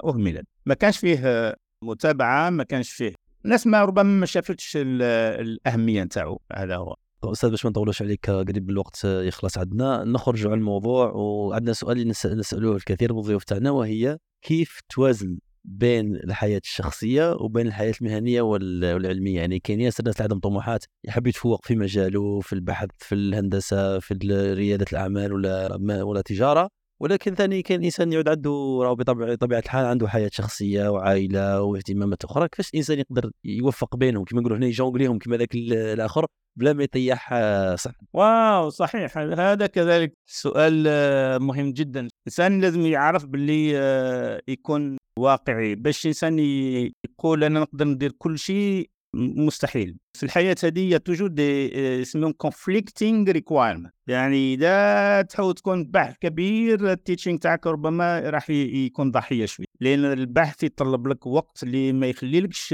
[0.05, 0.47] أهملت.
[0.65, 3.13] ما كانش فيه متابعة ما كانش فيه.
[3.45, 6.41] الناس ما ربما ما شافتش الأهمية نتاعو.
[6.53, 6.95] هذا هو.
[7.23, 12.75] أستاذ باش ما نطولوش عليك قريب الوقت يخلص عندنا نخرجوا على الموضوع وعندنا سؤال نسألوه
[12.75, 19.59] الكثير من الضيوف تاعنا وهي كيف توازن بين الحياة الشخصية وبين الحياة المهنية والعلمية؟ يعني
[19.59, 24.13] كاين ياسر ناس عندهم طموحات يحب يتفوق في مجاله في البحث في الهندسة في
[24.53, 26.69] ريادة الأعمال ولا ولا تجارة.
[26.99, 32.47] ولكن ثاني كان الانسان يعود عنده راهو بطبيعه الحال عنده حياة شخصية وعائلة واهتمامات أخرى.
[32.47, 36.25] كيفاش الإنسان يقدر يوفق بينهم؟ كما نقولوا هنا يجونغليهم كما ذاك الآخر
[36.55, 39.17] بلا ما يطيح آه، صح واو صحيح.
[39.17, 42.07] هذا كذلك سؤال آه، مهم جدا.
[42.25, 45.75] الإنسان لازم يعرف باللي آه، يكون واقعي.
[45.75, 49.97] باش الإنسان يقول أنا نقدر ندير كل شيء مستحيل.
[50.13, 56.96] في الحياة هذه toujours des يسمون conflicting requirements يعني إذا تحاول تكون بحث كبير ال
[56.96, 62.73] teaching تاعك ربما راح يكون ضحية شوي لأن البحث يتطلب لك وقت اللي ما يخليلكش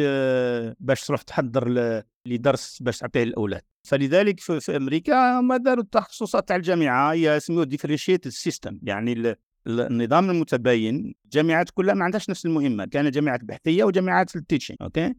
[0.80, 6.56] باش تروح تحضر لدرس باش تعطيه للاولاد فلذلك في, في أمريكا ما داروا التخصصات تاع
[6.56, 9.36] الجامعة هي يسموه differentiated system يعني
[9.68, 12.86] النظام المتباين الجامعات كلها ما عندهاش نفس المهمة.
[12.86, 15.14] كان جامعات بحثية وجامعات ال teaching okay؟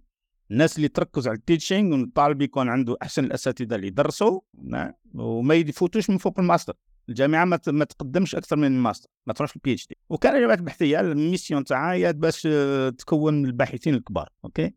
[0.51, 4.41] الناس اللي تركز على ال teaching والطالب يكون عنده أحسن الأساتذة اللي يدرسوا
[5.15, 6.75] وما يفوتوش من فوق الماستر.
[7.09, 11.09] الجامعة ما, ما تقدمش أكثر من الماستر ما تروحش ال PhD وكان الجامعات البحثيه ال
[11.09, 12.49] mission تاعها هي باش
[12.99, 14.75] تكون الباحثين الكبار okay؟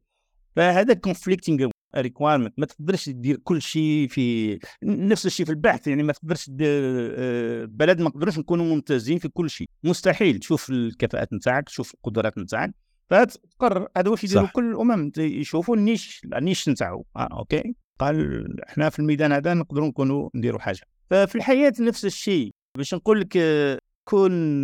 [0.56, 6.14] فهذا conflicting requirements ما تقدرش تدير كل شيء في نفس الشيء في البحث يعني ما
[6.14, 9.70] تقدرش آه، بلد ما نقدروش نكونوا ممتازين في كل شيء.
[9.84, 10.40] مستحيل.
[10.40, 12.76] تشوف الكفاءات نتاعك تشوف القدرات نتاعك.
[13.10, 17.06] فتقرر هذا واش يديروا كل الأمم يشوفوا النيش النيش نتاعو.
[17.16, 17.76] آه أوكي.
[18.00, 20.82] قال إحنا في الميدان هذا نقدروا نكونوا نديروا حاجة.
[21.10, 22.52] ففي الحياة نفس الشيء.
[22.78, 23.38] باش نقول لك
[24.10, 24.64] كون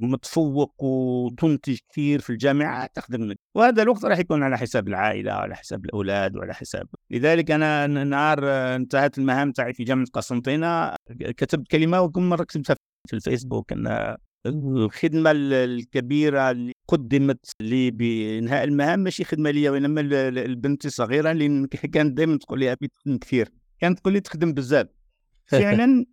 [0.00, 5.56] متفوق وتنتج كثير في الجامعة تخدم لك وهذا الوقت راح يكون على حساب العائلة وعلى
[5.56, 6.88] حساب الأولاد وعلى حساب.
[7.10, 8.44] لذلك أنا نهار
[8.76, 12.76] انتهت المهام تاعي في جامعة قسنطينة كتبت كلمة وكم مره كتبتها
[13.08, 14.16] في الفيسبوك إن
[14.48, 22.16] الخدمة الكبيرة اللي قدمت لي بإنهاء المهام ماشي خدمة لي وإنما البنت الصغيره اللي كانت
[22.16, 23.48] دائما تقول لي ابي تخدم كثير.
[23.80, 24.86] كانت تقول لي تخدم بزاف.
[25.46, 26.04] فعلا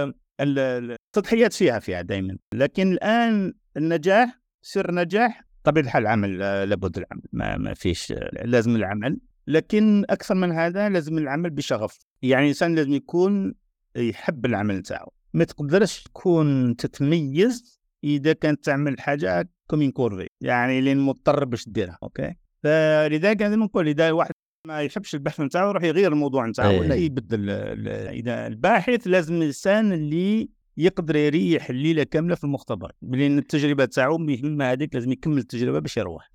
[0.40, 7.56] التضحيات فيها فيها دائما لكن الآن النجاح سر نجاح طبيعة الحال العمل لابد العمل ما,
[7.56, 8.12] ما فيش
[8.44, 9.18] لازم العمل.
[9.46, 11.98] لكن أكثر من هذا لازم العمل بشغف.
[12.22, 13.54] يعني الإنسان لازم يكون
[13.96, 15.12] يحب العمل تاعو.
[15.34, 21.68] ما تقدرش تكون تتميز إذا كانت تعمل حاجة comme une corvée يعني اللي مضطر باش
[21.68, 24.30] ديرها okay؟ فلذلك أنا نقول إذا واحد
[24.66, 30.48] ما يحبش البحث نتاعو يروح يغير الموضوع نتاعو ولا يبدل إذا الباحث لازم الانسان اللي
[30.76, 35.96] يقدر يريح الليلة كاملة في المختبر لأن التجربة تاعو مهمة هذيك لازم يكمل التجربة باش
[35.96, 36.30] يروح.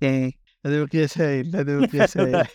[0.66, 2.46] هذا مقياس هايل هذا مقياس هايل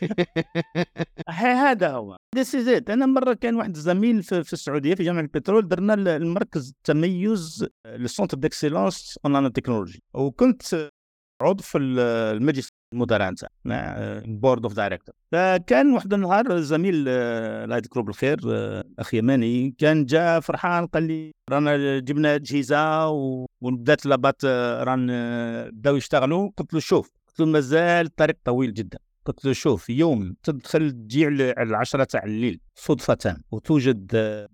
[1.67, 2.17] هذا هو.
[2.35, 6.69] this is أنا مرة كان واحد الزميل في, في السعودية في جامعة البترول درنا المركز
[6.69, 10.89] التميز لل centre d'excellence en nanotechnologie وكنت
[11.41, 13.49] عضو في المجلس المدراء نتاع
[14.25, 20.39] board of directors فكان واحد النهار الزميل الله يذكره بالخير آه، اخ يماني كان جاء
[20.39, 23.07] فرحان قال لي رانا جبنا أجهزة
[23.61, 25.07] وبدات لابات آه، ران
[25.71, 26.49] بداو يشتغلوا.
[26.57, 28.99] قلت له شوف مازال الطريق طويل جدا.
[29.25, 34.11] قلت له شوف يوم تدخل تجي على العشرة تاع الليل صدفة وتوجد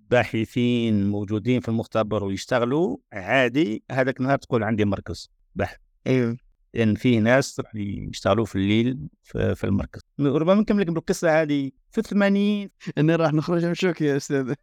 [0.09, 2.97] باحثين موجودين في المختبر ويشتغلوا.
[3.13, 5.77] عادي هذاك النهار تقول عندي مركز بحث.
[6.07, 6.37] أيوه
[6.73, 10.01] لأن فيه ناس يشتغلوا في الليل في, المركز.
[10.19, 11.71] ربما نكمل لك بالقصة هذه.
[11.91, 14.53] في 80 أنا راح نخرج من شوك يا أستاذ.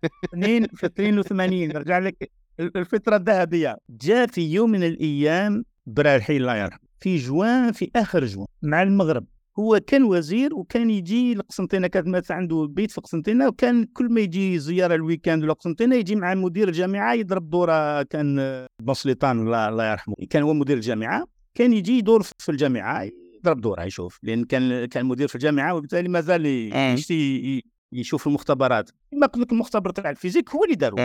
[0.74, 2.30] في 82 نرجع لك.
[2.60, 3.78] الفترة الذهبية.
[3.90, 9.26] جاء في يوم من الأيام براحي الله يرحمه في جوان في آخر جوان مع المغرب.
[9.58, 14.20] هو كان وزير وكان يجي لقسنطينة كانت مثلا عنده بيت في قسنطينة وكان كل ما
[14.20, 18.36] يجي زيارة ال weekend لقسنطينة يجي مع مدير الجامعة يضرب دورة كان
[18.82, 23.08] بن سلطان الله يرحمه كان هو مدير الجامعة كان يجي يدور في الجامعة
[23.38, 26.46] يضرب دورة يشوف لأن كان كان مدير في الجامعة وبالتالي مازال
[26.94, 27.62] يشتي
[27.92, 28.90] يشوف المختبرات.
[29.12, 30.98] ما قلت لك المختبر تاع ال physique هو اللي دارو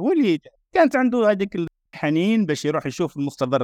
[0.00, 0.38] هو اللي
[0.72, 1.56] كانت عنده هذيك
[1.94, 3.62] الحنين باش يروح يشوف المختبر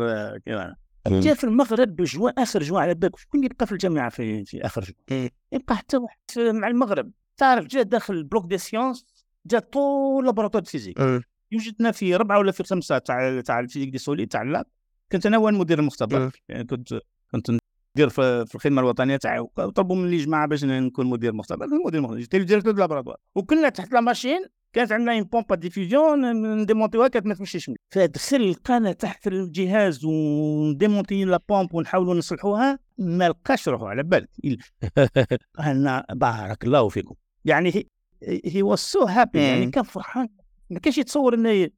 [1.07, 4.45] آه، كذا جا في المغرب بجوا آخر جوا على بالك شكون يبقى في الجامعة في,
[4.45, 7.11] في آخر جوا يبقى حتى واحد مع المغرب.
[7.37, 9.07] تعرف جا داخل البلوك دي سيونس
[9.47, 10.99] جا طول لابوراتوار فيزيك.
[11.53, 14.67] يوجدنا في ربعة ولا في خمسة تاع تاع الفيزيك دي سوليد تاع اللاب.
[15.13, 16.31] كنت أنا هو المدير المختبر.
[16.49, 16.95] يعني كنت
[17.33, 17.51] كنت
[17.97, 19.41] ندير في, الخدمة الوطنية تاعي.
[19.41, 21.67] وطلبوا مني جماعة باش نكون مدير مختبر.
[21.87, 23.17] مدير مختبر جيت ديريكتور دو لابوراتوار.
[23.35, 24.45] وكنا تحت لا ماشين
[24.79, 31.41] كانت عندنا اون بومبا ديفيزيون نديمونتيوها كانت ما تمشيش فدخل لقانا تحت الجهاز ونديمونتي لا
[31.49, 34.29] بومب ونحاولوا نصلحوها ما لقاش روحه على بالك.
[35.61, 37.15] أنا بارك الله فيكم.
[37.45, 37.87] يعني
[38.45, 40.29] هي واز سو هابي يعني كان فرحان.
[40.71, 41.69] ما كانش يتصور إنه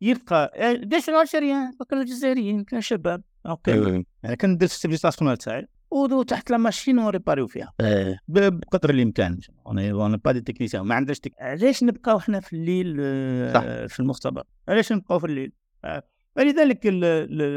[0.00, 0.52] يلقى
[0.92, 3.22] ليش الالجيريان كانوا الجزائريين كانوا شباب.
[3.46, 3.74] أوكي.
[3.74, 7.72] أنا يعني كان ندير السيفيزاسيون تاعي ودو تحت لا ماشين ونريباريو فيها.
[7.80, 8.18] أيه.
[8.28, 9.38] بقدر الإمكان.
[9.68, 10.82] أنا با دي تكنيسيان.
[10.82, 11.32] ما عندناش تك...
[11.38, 12.96] علاش نبقاو حنا في الليل
[13.54, 13.60] صح.
[13.94, 15.52] في المختبر؟ علاش نبقاو في الليل؟
[16.36, 16.80] فلذلك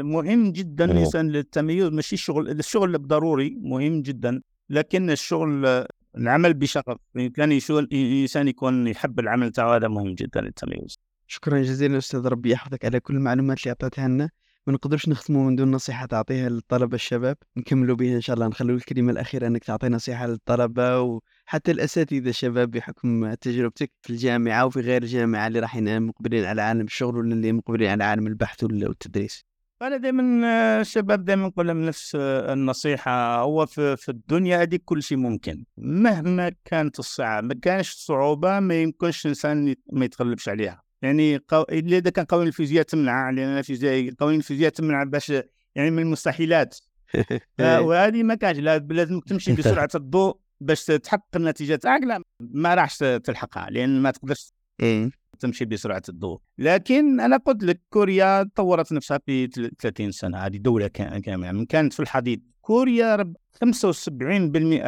[0.04, 1.84] مهم جدا الإنسان للتميز.
[1.84, 4.42] ماشي الشغل الشغل ضروري مهم جدا.
[4.70, 5.84] لكن الشغل
[6.16, 6.96] العمل بشغف.
[7.34, 12.84] كان الإنسان يكون يحب العمل تاعو هذا مهم جدا للتميز شكرا جزيلا أستاذ ربي يحفظك
[12.84, 14.30] على كل المعلومات اللي اعطيتها لنا.
[14.70, 17.36] ما نقدرش نختموا من دون نصيحة تعطيها للطلبة الشباب.
[17.56, 18.48] نكملوا بها إن شاء الله.
[18.48, 24.80] نخلوا الكلمة الأخيرة أنك تعطي نصيحة للطلبة وحتى الأساتذة الشباب بحكم تجربتك في الجامعة وفي
[24.80, 29.44] غير الجامعة اللي راح مقبلين على عالم الشغل ولا اللي مقبلين على عالم البحث والتدريس.
[29.82, 33.40] أنا دائما الشباب دائما نقول لهم نفس النصيحة.
[33.40, 35.64] هو في, في الدنيا هذه كل شيء ممكن.
[35.76, 40.89] مهما كانت الصعاب ما كانش صعوبة ما يمكنش الإنسان ما يتغلبش عليها.
[41.02, 41.62] يعني قو...
[41.62, 45.32] إذا كان قوانين الفيزياء تمنع لأن الفيزياء قوانين الفيزياء تمنع باش
[45.74, 46.78] يعني من المستحيلات.
[47.60, 51.76] وهذه ما كانش لازم تمشي بسرعة الضوء باش تحقق النتيجة.
[51.76, 54.52] تاعك لا ما راحش تلحقها لأن ما تقدرش
[54.82, 55.10] إيه.
[55.40, 59.46] تمشي بسرعة الضوء لكن أنا قلت لك كوريا طورت نفسها في
[59.80, 61.52] 30 سنة هذه دولة كاملة.
[61.52, 64.10] من كانت في الحضيض كوريا 75%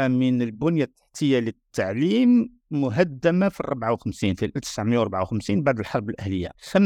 [0.09, 6.51] من البنية التحتية للتعليم مهدمة في 54 في 1954 بعد الحرب الأهلية.
[6.73, 6.78] 75%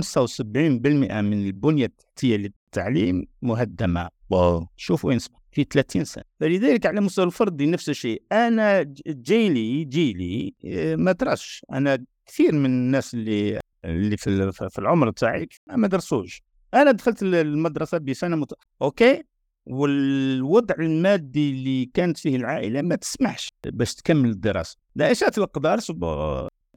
[1.22, 4.08] من البنية التحتية للتعليم مهدمة.
[4.30, 4.66] واو.
[4.76, 5.18] شوف وين
[5.52, 6.24] في 30 سنة.
[6.40, 8.22] فلذلك على المستوى الفردي نفس الشيء.
[8.32, 15.10] أنا جيلي جيلي آه، ما تراش أنا كثير من الناس اللي اللي في في العمر
[15.10, 16.42] تاعي ما درسوش.
[16.74, 18.52] أنا دخلت المدرسة بسنة مت...
[18.82, 19.22] أوكي؟
[19.66, 24.76] والوضع المادي اللي كانت فيه العائلة ما تسمحش باش تكمل الدراسة.
[24.96, 25.80] لا شاءت الاقدار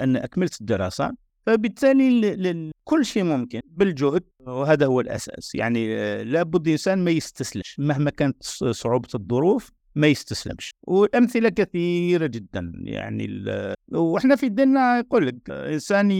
[0.01, 1.11] أن أكملت الدراسة
[1.45, 5.55] فبالتالي كل شيء ممكن بالجهد وهذا هو الأساس.
[5.55, 5.87] يعني
[6.23, 7.75] لابد الإنسان ما يستسلمش.
[7.79, 10.71] مهما كانت صعوبة الظروف ما يستسلمش.
[10.87, 12.71] والأمثلة كثيرة جدا.
[12.83, 13.43] يعني
[13.91, 16.11] وإحنا في ديننا يقول لك إنسان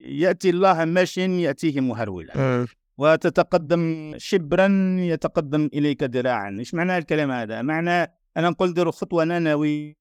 [0.00, 2.66] يأتي الله ماشيا يأتيه مهرولا
[2.98, 6.56] وتتقدم شبرا يتقدم إليك ذراعا.
[6.58, 9.94] إيش معنى الكلام هذا؟ معنى أنا نقول ديروا خطوة نانويه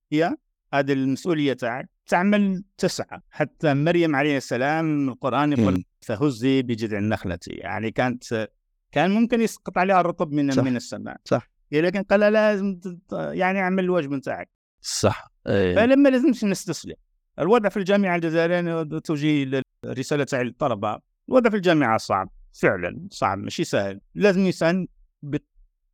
[0.73, 3.19] هذه المسؤولية تاعك تعمل تسعى.
[3.29, 7.39] حتى مريم عليه السلام القرآن يقول فهزي بجذع النخلة.
[7.47, 8.49] يعني كانت
[8.91, 10.63] كان ممكن يسقط عليها الرطب من صح.
[10.63, 11.17] من السماء.
[11.25, 11.49] صح.
[11.71, 12.79] لكن قال لازم
[13.11, 14.49] يعني أعمل الواجب نتاعك
[14.81, 15.31] صح.
[15.47, 15.75] أيه.
[15.75, 16.95] فلما لازمش نستسلم.
[17.39, 20.99] الوضع في الجامعة الجزائرية توجيه رساله تاع الطلبة.
[21.29, 22.29] الوضع في الجامعة صعب.
[22.53, 23.99] فعلا صعب ماشي سهل.
[24.15, 24.87] لازم الانسان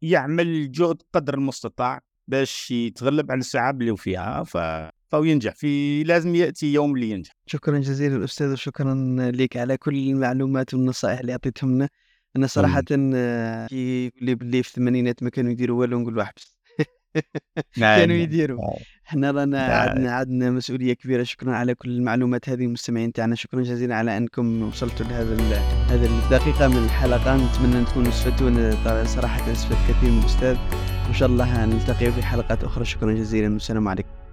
[0.02, 4.58] يعمل جهد قدر المستطاع باش يتغلب على الصعاب اللي فيها ف
[5.10, 5.56] فهو ينجح.
[5.56, 7.32] في لازم يأتي يوم اللي ينجح.
[7.46, 11.90] شكرا جزيلا الاستاذ وشكرا لك على كل المعلومات والنصائح اللي أعطيتهم لنا.
[12.36, 16.34] أنا صراحة آه، كي اللي باللي في الثمانينات ما كانوا يديروا والو نقول واحد.
[17.78, 18.24] نعم، كانوا نعم.
[18.24, 18.62] يديروا.
[18.62, 18.97] نعم.
[19.08, 21.24] إحنا رانا عندنا عندنا مسؤولية كبيرة.
[21.24, 23.36] شكرا على كل المعلومات هذه المستمعين تاعنا.
[23.36, 25.36] شكرا جزيلا على أنكم وصلتوا لهذا
[25.90, 27.36] هذه الدقيقة من الحلقة.
[27.36, 29.06] نتمنى أن تكونوا استفدتوا.
[29.06, 30.58] صراحة أستفدت كثير من الأستاذ.
[31.06, 32.86] وإن شاء الله نلتقي في حلقات أخرى.
[32.86, 33.54] شكرا جزيلا.
[33.54, 34.27] والسلام عليكم.